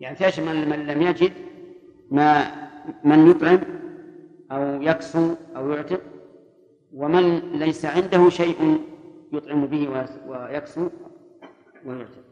يعني 0.00 0.16
تشمل 0.16 0.68
من 0.68 0.86
لم 0.86 1.02
يجد 1.02 1.32
ما 2.10 2.52
من 3.04 3.30
يطعم 3.30 3.60
أو 4.52 4.82
يكسو 4.82 5.34
أو 5.56 5.70
يعتق 5.70 6.00
ومن 6.92 7.38
ليس 7.52 7.84
عنده 7.84 8.28
شيء 8.30 8.84
يطعم 9.32 9.66
به 9.66 9.88
ويكسو 10.26 10.88
ويعتق 11.84 12.26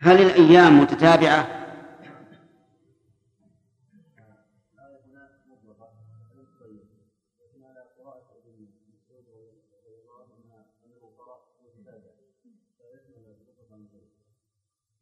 هل 0.00 0.20
الأيام 0.20 0.80
متتابعة؟ 0.80 1.59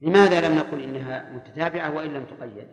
لماذا 0.00 0.48
لم 0.48 0.58
نقل 0.58 0.82
إنها 0.82 1.30
متتابعة 1.32 1.96
وإن 1.96 2.14
لم 2.14 2.24
تقيد؟ 2.24 2.68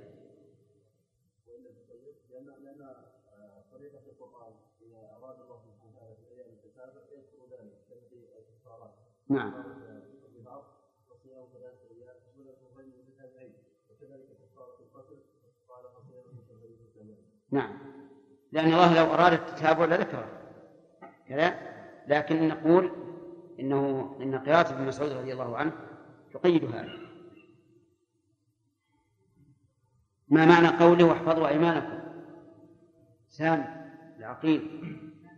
نعم. 9.30 9.54
نعم. 17.52 17.80
لأن 18.52 18.66
الله 18.66 18.96
لو 18.96 19.14
أراد 19.14 19.34
التتابع 19.34 19.86
لذكره. 19.86 20.28
كذا؟ 21.28 21.76
لكن 22.08 22.48
نقول 22.48 22.92
إنه 23.60 24.16
إن 24.22 24.40
قراءة 24.40 24.74
ابن 24.74 24.88
مسعود 24.88 25.12
رضي 25.12 25.34
الله 25.34 25.58
عنه 25.58 25.72
تقيد 26.34 26.66
هذا. 26.66 27.05
ما 30.28 30.46
معنى 30.46 30.68
قوله 30.68 31.06
واحفظوا 31.06 31.48
أيمانكم؟ 31.48 32.06
سام 33.28 33.86
العقيل 34.20 34.62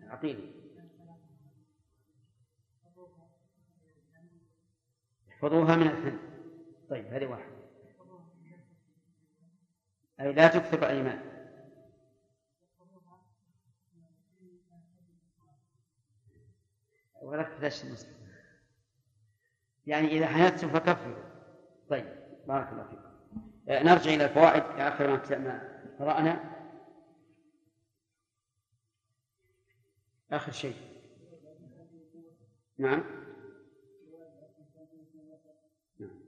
العقيل. 0.03 0.53
احفظوها 5.29 5.75
من 5.75 5.87
الحن. 5.87 6.19
طيب 6.89 7.05
هذه 7.05 7.25
واحدة. 7.25 7.57
أي 10.19 10.33
لا 10.33 10.47
تكثر 10.47 10.77
الأيمان. 10.77 11.37
ولك 17.21 17.47
فتش 17.47 17.83
المسلم. 17.83 18.17
يعني 19.87 20.07
إذا 20.07 20.27
حياتم 20.27 20.69
فكفروا. 20.69 21.23
طيب 21.89 22.05
بارك 22.47 22.71
الله 22.71 22.83
فيكم. 22.83 23.06
نرجع 23.67 24.13
إلى 24.13 24.25
الفوائد 24.25 24.63
آخر 24.63 25.37
ما 25.39 25.81
قرأنا. 25.99 26.57
آخر 30.31 30.51
شيء. 30.51 30.75
نعم. 32.77 33.03
نعم 35.99 36.19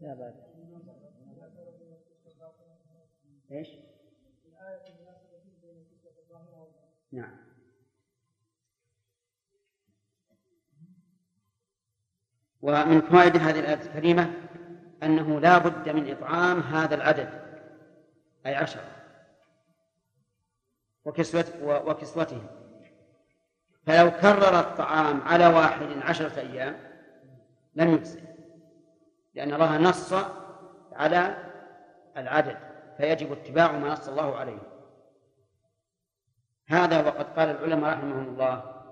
لا 0.00 0.14
بعد 0.14 0.34
إيش؟ 3.52 3.68
نعم. 7.12 7.36
ومن 12.62 13.00
فوائد 13.00 13.36
هذه 13.36 13.60
الآية 13.60 13.82
الكريمة 13.82 14.41
أنه 15.02 15.40
لا 15.40 15.58
بد 15.58 15.88
من 15.88 16.10
إطعام 16.10 16.60
هذا 16.60 16.94
العدد 16.94 17.42
أي 18.46 18.54
عشرة 18.54 18.84
وكسوة 21.04 21.44
وكسوتهم. 21.62 22.46
فلو 23.86 24.10
كرر 24.10 24.60
الطعام 24.60 25.20
على 25.20 25.46
واحد 25.46 25.86
عشرة 26.02 26.40
أيام 26.40 26.76
لم 27.74 27.94
يجزي 27.94 28.20
لأن 29.34 29.54
الله 29.54 29.78
نص 29.78 30.14
على 30.92 31.36
العدد 32.16 32.58
فيجب 32.96 33.32
اتباع 33.32 33.72
ما 33.72 33.92
نص 33.92 34.08
الله 34.08 34.36
عليه. 34.36 34.58
هذا 36.68 37.06
وقد 37.06 37.38
قال 37.38 37.48
العلماء 37.48 37.92
رحمهم 37.92 38.28
الله. 38.28 38.82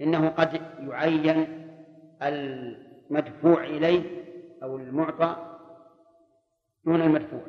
إنه 0.00 0.28
قد 0.28 0.60
يعين 0.80 1.66
المدفوع 2.22 3.64
إليه 3.64 4.25
أو 4.62 4.76
المعطى 4.76 5.58
دون 6.84 7.02
المدفوع 7.02 7.42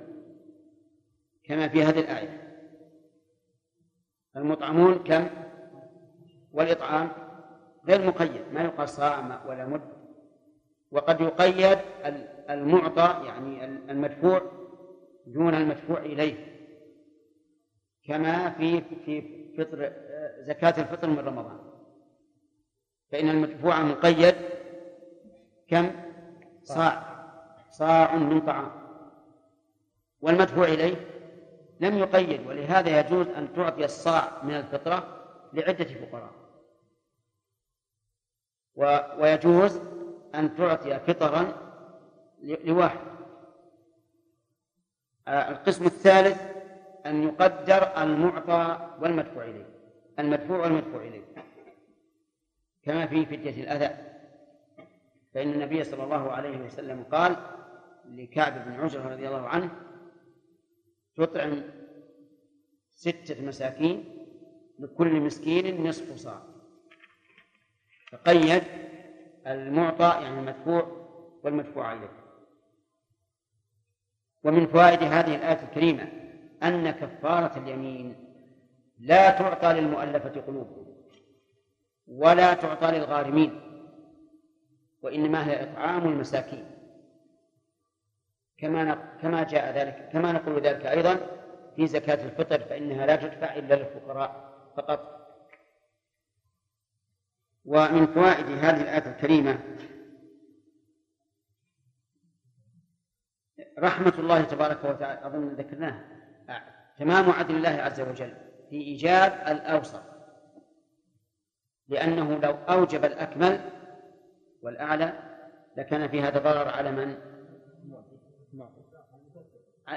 كما 1.43 1.67
في 1.67 1.84
هذه 1.84 1.99
الآية. 1.99 2.47
المطعمون 4.38 4.95
كم؟ 5.03 5.27
والإطعام 6.53 7.09
غير 7.88 8.07
مقيد 8.07 8.53
ما 8.53 8.63
يقال 8.63 8.89
صاع 8.89 9.45
ولا 9.47 9.65
مد. 9.65 9.81
وقد 10.91 11.21
يقيد 11.21 11.77
المعطى 12.49 13.25
يعني 13.25 13.65
المدفوع 13.65 14.41
دون 15.27 15.53
المدفوع 15.55 15.97
إليه 15.97 16.35
كما 18.05 18.49
في 18.49 18.81
في 18.81 19.21
فطر 19.57 19.93
زكاة 20.47 20.81
الفطر 20.81 21.09
من 21.09 21.19
رمضان. 21.19 21.59
فإن 23.11 23.29
المدفوع 23.29 23.84
مقيد 23.84 24.35
كم؟ 25.67 26.06
صاع. 26.68 27.03
صاع 27.72 28.15
من 28.15 28.41
طعام. 28.41 28.72
والمدفوع 30.22 30.65
إليه 30.65 30.95
لم 31.80 31.98
يقيد 31.98 32.48
ولهذا 32.48 32.99
يجوز 32.99 33.27
أن 33.27 33.53
تعطي 33.53 33.85
الصاع 33.85 34.44
من 34.44 34.53
الفطرة 34.53 35.26
لعدة 35.53 35.85
فقراء. 35.85 36.31
ويجوز 39.19 39.81
أن 40.35 40.56
تعطي 40.56 40.99
فطرا 40.99 41.53
لواحد. 42.44 42.99
آه، 45.27 45.49
القسم 45.52 45.85
الثالث 45.85 46.41
أن 47.06 47.23
يقدر 47.23 48.03
المعطى 48.03 48.89
والمدفوع 49.02 49.44
إليه. 49.44 49.69
المدفوع 50.19 50.57
والمدفوع 50.57 51.02
إليه. 51.02 51.23
كما 52.84 53.07
في 53.07 53.26
فتية 53.26 53.64
الأذى. 53.64 54.16
فإن 55.38 55.53
النبي 55.53 55.84
صلى 55.84 56.03
الله 56.03 56.31
عليه 56.31 56.57
وسلم 56.57 57.03
قال 57.03 57.35
لكعب 58.05 58.65
بن 58.65 58.73
عجرة 58.73 59.07
رضي 59.07 59.27
الله 59.27 59.47
عنه 59.47 59.69
تطعم 61.15 61.64
ستة 62.89 63.45
مساكين 63.45 64.26
لكل 64.80 65.22
مسكين 65.22 65.88
نصف 65.88 66.15
صاع. 66.15 66.41
فقيد 68.11 68.64
المعطى 69.47 70.19
يعني 70.22 70.39
المدفوع 70.39 71.07
والمدفوع 71.43 71.88
عليه. 71.88 72.11
ومن 74.43 74.68
فوائد 74.68 75.03
هذه 75.03 75.35
الآية 75.35 75.64
الكريمة 75.64 76.11
أن 76.64 76.91
كفارة 76.91 77.59
اليمين 77.59 78.15
لا 78.99 79.31
تعطى 79.31 79.73
للمؤلفة 79.73 80.41
قلوبهم 80.41 80.88
ولا 82.07 82.53
تعطى 82.53 82.88
للغارمين. 82.97 83.66
وإنما 85.07 85.47
هي 85.47 85.63
إطعام 85.63 86.07
المساكين. 86.07 86.65
كما 88.57 88.95
كما 89.21 89.43
جاء 89.43 89.77
ذلك 89.77 90.09
كما 90.13 90.31
نقول 90.31 90.61
ذلك 90.61 90.85
أيضا 90.85 91.19
في 91.75 91.88
زكاة 91.88 92.25
الفطر 92.25 92.59
فإنها 92.59 93.05
لا 93.05 93.15
تدفع 93.15 93.55
إلا 93.55 93.75
للفقراء 93.75 94.53
فقط. 94.77 95.17
ومن 97.65 98.07
فوائد 98.07 98.45
هذه 98.45 98.81
الآية 98.81 99.11
الكريمة 99.11 99.59
رحمة 103.79 104.13
الله 104.19 104.43
تبارك 104.43 104.84
وتعالى 104.84 105.27
أظن 105.27 105.47
ذكرناه 105.47 106.03
تمام 106.97 107.31
عدل 107.31 107.55
الله 107.55 107.69
عز 107.69 108.01
وجل 108.01 108.34
في 108.69 108.75
إيجاب 108.75 109.31
الأوسط. 109.47 110.03
لأنه 111.88 112.39
لو 112.39 112.51
أوجب 112.51 113.05
الأكمل 113.05 113.77
والأعلى 114.68 115.14
لكان 115.77 116.07
في 116.07 116.22
هذا 116.22 116.39
ضرر 116.39 116.68
على 116.68 116.91
من؟ 116.91 117.18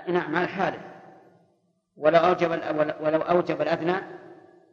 نعم 0.08 0.36
على 0.36 0.44
الحالف. 0.44 0.82
ولو 1.96 2.18
أوجب 2.18 2.50
ولو 3.00 3.20
أوجب 3.20 3.62
الأدنى 3.62 3.94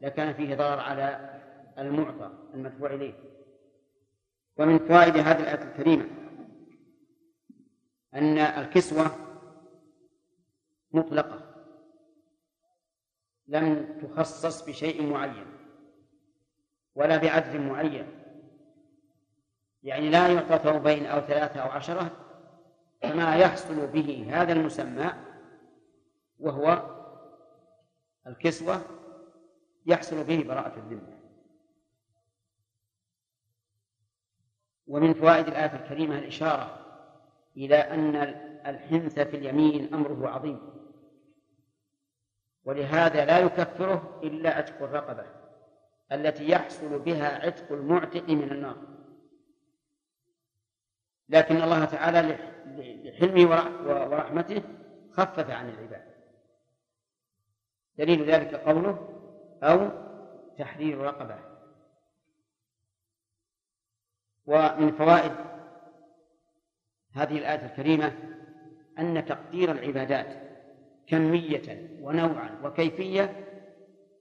لكان 0.02 0.34
فيه 0.34 0.56
ضرر 0.56 0.80
على 0.80 1.34
المعطى 1.78 2.32
المدفوع 2.54 2.94
إليه. 2.94 3.14
ومن 4.58 4.80
فوائد 4.80 5.18
هذه 5.18 5.40
الآية 5.40 5.64
الكريمة 5.64 6.06
أن 8.14 8.38
الكسوة 8.38 9.12
مطلقة 10.92 11.56
لم 13.48 14.00
تخصص 14.02 14.70
بشيء 14.70 15.10
معين 15.10 15.48
ولا 16.96 17.18
بعدد 17.18 17.56
معين. 17.56 18.17
يعني 19.84 20.10
لا 20.10 20.28
يعطى 20.28 20.58
ثوبين 20.64 21.06
أو 21.06 21.22
ثلاثة 21.22 21.60
أو 21.60 21.70
عشرة 21.70 22.12
فما 23.02 23.36
يحصل 23.36 23.88
به 23.88 24.28
هذا 24.30 24.54
المسمى 24.54 25.14
وهو 26.40 26.98
الكسوة 28.28 28.82
يحصل 29.86 30.24
به 30.24 30.44
براءة 30.44 30.78
الذمة. 30.78 31.18
ومن 34.88 35.14
فوائد 35.14 35.48
الآية 35.48 35.76
الكريمة 35.76 36.20
الإشارة 36.20 36.86
إلى 37.58 37.76
أن 37.76 38.16
الحنث 38.66 39.20
في 39.20 39.38
اليمين 39.38 39.94
أمره 39.94 40.30
عظيم. 40.30 40.60
ولهذا 42.64 43.26
لا 43.26 43.40
يكفره 43.40 44.20
إلا 44.24 44.50
عتق 44.50 44.84
الرقبة 44.84 45.26
التي 46.12 46.50
يحصل 46.50 47.00
بها 47.00 47.46
عتق 47.46 47.72
المعتق 47.72 48.30
من 48.30 48.52
النار. 48.52 48.97
لكن 51.30 51.62
الله 51.62 51.86
تعالى 51.86 52.38
لحلمه 53.04 53.50
ورحمته 54.10 54.62
خفف 55.12 55.50
عن 55.50 55.70
العباد. 55.70 56.08
دليل 57.98 58.32
ذلك 58.32 58.56
قوله 58.56 59.10
أو 59.64 59.90
تحرير 60.58 60.98
رقبة. 60.98 61.40
ومن 64.46 64.92
فوائد 64.92 65.32
هذه 67.14 67.38
الآية 67.38 67.66
الكريمة 67.66 68.14
أن 69.00 69.26
تقدير 69.26 69.72
العبادات 69.72 70.28
كمية 71.08 71.98
ونوعا 72.02 72.60
وكيفية 72.64 73.46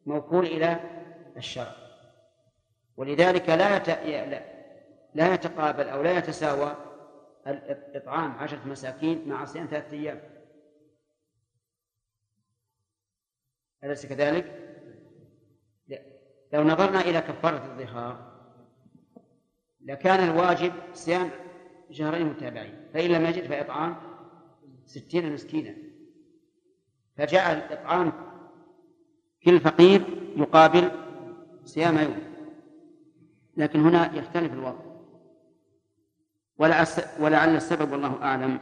موكول 0.07 0.47
إلى 0.47 0.81
الشرع. 1.37 1.75
ولذلك 2.97 3.49
لا 3.49 3.79
لا 5.15 5.35
يتقابل 5.35 5.89
أو 5.89 6.03
لا 6.03 6.19
يتساوى 6.19 6.86
الإطعام 7.47 8.31
عشرة 8.31 8.69
مساكين 8.69 9.29
مع 9.29 9.45
صيام 9.45 9.67
ثلاثة 9.67 9.97
أيام. 9.97 10.21
أليس 13.85 14.07
كذلك؟ 14.07 14.63
لو 16.53 16.63
نظرنا 16.63 17.01
إلى 17.01 17.21
كفارة 17.21 17.73
الظهار 17.73 18.37
لكان 19.81 20.31
الواجب 20.31 20.73
صيام 20.93 21.31
شهرين 21.91 22.27
متابعين 22.27 22.89
فإن 22.95 23.11
لم 23.11 23.27
يجد 23.27 23.47
فإطعام 23.47 23.97
ستين 24.85 25.33
مسكينا. 25.33 25.75
فجعل 27.17 27.57
إطعام 27.57 28.13
كل 29.45 29.61
فقير 29.61 30.03
يقابل 30.37 30.91
صيام 31.65 31.99
يوم. 31.99 32.19
لكن 33.57 33.81
هنا 33.81 34.15
يختلف 34.15 34.53
الوضع. 34.53 34.86
ولعل 36.59 37.57
السبب 37.57 37.93
والله 37.93 38.23
أعلم 38.23 38.59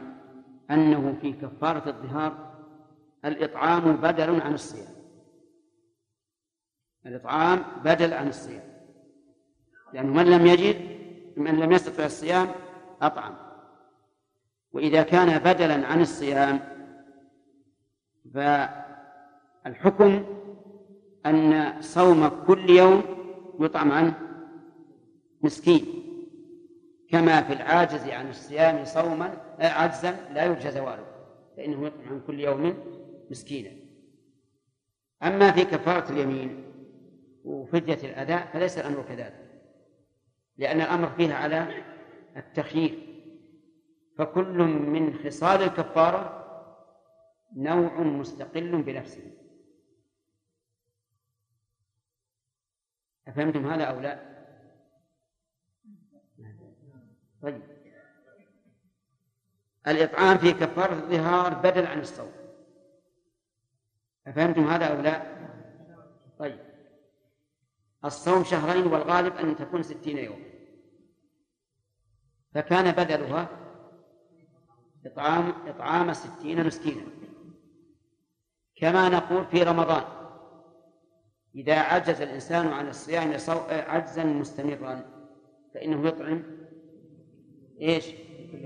أنه 0.71 1.17
في 1.21 1.33
كفارة 1.33 1.89
الظهار 1.89 2.55
الإطعام 3.25 3.95
بدل 3.95 4.41
عن 4.41 4.53
الصيام. 4.53 4.95
الإطعام 7.05 7.63
بدل 7.85 8.13
عن 8.13 8.27
الصيام. 8.27 8.63
لأنه 9.93 10.13
من 10.13 10.25
لم 10.25 10.45
يجد 10.45 10.75
من 11.37 11.59
لم 11.59 11.71
يستطع 11.71 12.05
الصيام 12.05 12.47
أطعم. 13.01 13.35
وإذا 14.71 15.03
كان 15.03 15.39
بدلا 15.39 15.87
عن 15.87 16.01
الصيام 16.01 16.59
فالحكم 18.33 20.23
أن 21.25 21.73
صوم 21.81 22.27
كل 22.27 22.69
يوم 22.69 23.03
يطعم 23.59 23.91
عنه 23.91 24.19
مسكين. 25.41 26.04
كما 27.09 27.41
في 27.41 27.53
العاجز 27.53 28.09
عن 28.09 28.29
الصيام 28.29 28.85
صوما 28.85 29.55
عجزا 29.59 30.29
لا 30.33 30.45
يرجى 30.45 30.71
زواله 30.71 31.05
فإنه 31.57 31.87
يطعم 31.87 32.07
عن 32.09 32.21
كل 32.27 32.39
يوم 32.39 32.77
مسكينا. 33.29 33.71
أما 35.23 35.51
في 35.51 35.65
كفارة 35.65 36.11
اليمين 36.11 36.73
وفدية 37.43 38.09
الأداء 38.09 38.47
فليس 38.53 38.77
الأمر 38.77 39.03
كذلك 39.03 39.61
لأن 40.57 40.81
الأمر 40.81 41.09
فيها 41.09 41.35
على 41.35 41.83
التخيير. 42.37 43.15
فكل 44.17 44.57
من 44.63 45.13
خصال 45.13 45.61
الكفارة 45.61 46.45
نوع 47.55 48.01
مستقل 48.01 48.81
بنفسه. 48.81 49.31
أفهمتم 53.27 53.71
هذا 53.71 53.83
أو 53.83 53.99
لا؟ 53.99 54.34
طيب. 57.45 57.61
الإطعام 59.87 60.37
في 60.37 60.51
كفارة 60.51 60.93
الظهار 60.93 61.53
بدل 61.53 61.85
عن 61.85 61.99
الصوم. 61.99 62.31
أفهمتم 64.27 64.67
هذا 64.67 64.85
أو 64.85 65.01
لا؟ 65.01 65.23
طيب. 66.39 66.59
الصوم 68.05 68.43
شهرين 68.43 68.87
والغالب 68.87 69.35
أن 69.35 69.55
تكون 69.55 69.83
ستين 69.83 70.17
يوم. 70.17 70.43
فكان 72.53 72.91
بدلها 72.91 73.49
إطعام 75.05 75.53
إطعام 75.67 76.13
ستين 76.13 76.65
مسكينا. 76.65 77.05
كما 78.75 79.09
نقول 79.09 79.45
في 79.45 79.63
رمضان. 79.63 80.03
إذا 81.55 81.79
عجز 81.79 82.21
الإنسان 82.21 82.67
عن 82.67 82.87
الصيام 82.87 83.31
عجزا 83.69 84.23
مستمرا 84.23 85.15
فإنه 85.73 86.07
يطعم 86.07 86.64
إيش؟ 87.81 88.05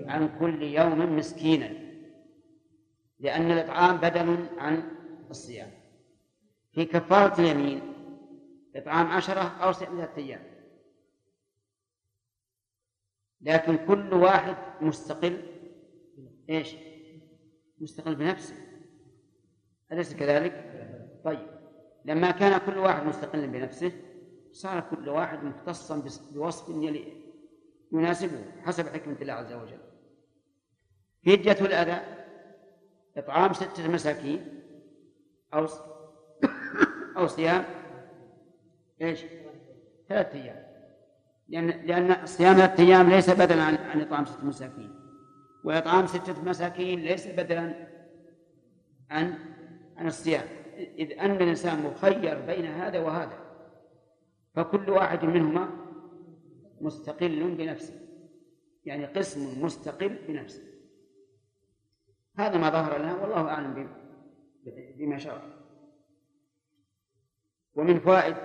عن 0.06 0.40
كل 0.40 0.64
يوم 0.64 1.16
مسكينا. 1.18 1.90
لأن 3.20 3.52
الإطعام 3.52 3.98
بدل 3.98 4.46
عن 4.58 4.92
الصيام. 5.30 5.72
في 6.72 6.86
كفارة 6.86 7.42
اليمين 7.42 7.82
إطعام 8.76 9.08
عشرة 9.08 9.42
أو 9.42 9.74
ثلاثة 9.74 10.18
أيام. 10.18 10.44
لكن 13.42 13.78
كل 13.88 14.14
واحد 14.14 14.56
مستقل 14.82 15.42
إيش؟ 16.50 16.76
مستقل 17.80 18.16
بنفسه. 18.16 18.56
أليس 19.92 20.16
كذلك؟ 20.16 20.70
طيب. 21.24 21.48
لما 22.06 22.32
كان 22.32 22.58
كل 22.58 22.78
واحد 22.78 23.06
مستقلا 23.06 23.46
بنفسه 23.46 23.92
صار 24.52 24.80
كل 24.80 25.10
واحد 25.10 25.44
مختصا 25.44 26.04
بوصف 26.32 26.70
يناسبه 27.92 28.46
حسب 28.66 28.88
حكمة 28.88 29.16
الله 29.22 29.34
عز 29.34 29.54
وجل. 29.54 29.80
فدية 31.26 31.66
الأذى 31.66 32.02
إطعام 33.18 33.54
ستة 33.54 33.88
مساكين 33.88 34.62
أو 35.54 35.68
أو 37.18 37.28
صيام 37.28 37.66
إيش؟ 39.02 39.26
ثلاثة 40.10 40.44
أيام. 40.44 40.70
لأن 41.48 41.68
لأن 41.68 42.26
صيام 42.26 42.56
ثلاثة 42.56 42.84
أيام 42.84 43.10
ليس 43.10 43.30
بدلا 43.30 43.64
عن 43.64 43.76
عن 43.76 44.02
إطعام 44.02 44.26
ستة 44.26 44.46
مساكين. 44.46 44.96
وإطعام 45.64 46.08
ستة 46.08 46.44
مساكين 46.44 47.00
ليس 47.00 47.28
بدلا 47.28 47.88
عن 49.10 49.40
عن 49.98 50.08
الصيام. 50.08 50.46
إذ 50.80 51.20
أن 51.20 51.32
الإنسان 51.32 51.84
مخير 51.84 52.40
بين 52.46 52.66
هذا 52.66 53.00
وهذا 53.00 53.40
فكل 54.56 54.90
واحد 54.90 55.26
منهما 55.26 55.70
مستقل 56.82 57.56
بنفسه. 57.56 58.10
يعني 58.86 59.06
قسم 59.06 59.66
مستقل 59.66 60.28
بنفسه. 60.28 60.64
هذا 62.38 62.58
ما 62.58 62.70
ظهر 62.70 62.98
لنا 62.98 63.22
والله 63.22 63.50
أعلم 63.50 63.90
بما 64.98 65.18
شرع 65.18 65.42
ومن 67.76 68.00
فوائد 68.00 68.36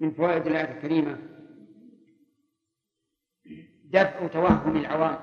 من 0.00 0.10
فوائد 0.10 0.46
الآية 0.46 0.76
الكريمة 0.76 1.18
دفع 3.84 4.26
توهم 4.26 4.76
العوام 4.76 5.18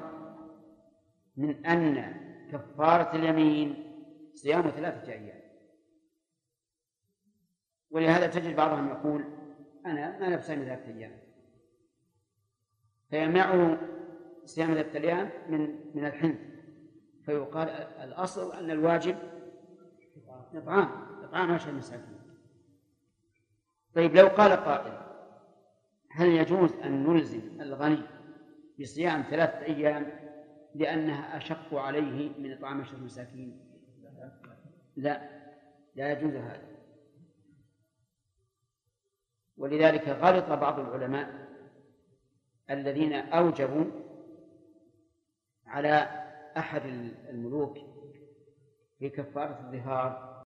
من 1.38 1.66
أن 1.66 2.16
كفارة 2.52 3.16
اليمين 3.16 3.94
صيام 4.36 4.62
ثلاثة 4.62 5.12
أيام. 5.12 5.42
ولهذا 7.90 8.28
تجد 8.28 8.56
بعضهم 8.56 8.88
يقول 8.88 9.41
أنا 9.86 10.20
ما 10.20 10.30
نفسي 10.30 10.56
ثلاثة 10.56 10.94
أيام 10.94 11.12
فيمنعه 13.10 13.80
صيام 14.46 14.74
ثلاثة 14.74 15.00
أيام 15.00 15.30
من 15.50 15.76
من 15.96 16.06
الحنث. 16.06 16.40
فيقال 17.26 17.70
الأصل 18.04 18.54
أن 18.54 18.72
الواجب 18.72 19.18
إطعام 20.54 20.90
إطعام 21.24 21.52
عشر 21.52 21.72
مساكين. 21.72 22.22
طيب 23.96 24.16
لو 24.16 24.28
قال 24.28 24.52
قائل 24.52 25.02
هل 26.10 26.28
يجوز 26.28 26.74
أن 26.74 27.08
نلزم 27.08 27.62
الغني 27.62 28.04
بصيام 28.80 29.22
ثلاثة 29.22 29.66
أيام 29.66 30.12
لأنها 30.76 31.38
أشق 31.38 31.74
عليه 31.76 32.40
من 32.40 32.54
إطعام 32.54 32.82
عشر 32.82 32.98
مساكين؟ 32.98 33.60
لا 34.96 35.30
لا 35.96 36.12
يجوز 36.12 36.36
هذا. 36.36 36.71
ولذلك 39.62 40.08
غلط 40.08 40.46
بعض 40.46 40.80
العلماء 40.80 41.48
الذين 42.70 43.14
أوجبوا 43.14 43.86
على 45.68 46.10
أحد 46.58 46.82
الملوك 47.30 47.78
في 49.00 49.10
كفارة 49.10 49.60
الظهار 49.60 50.31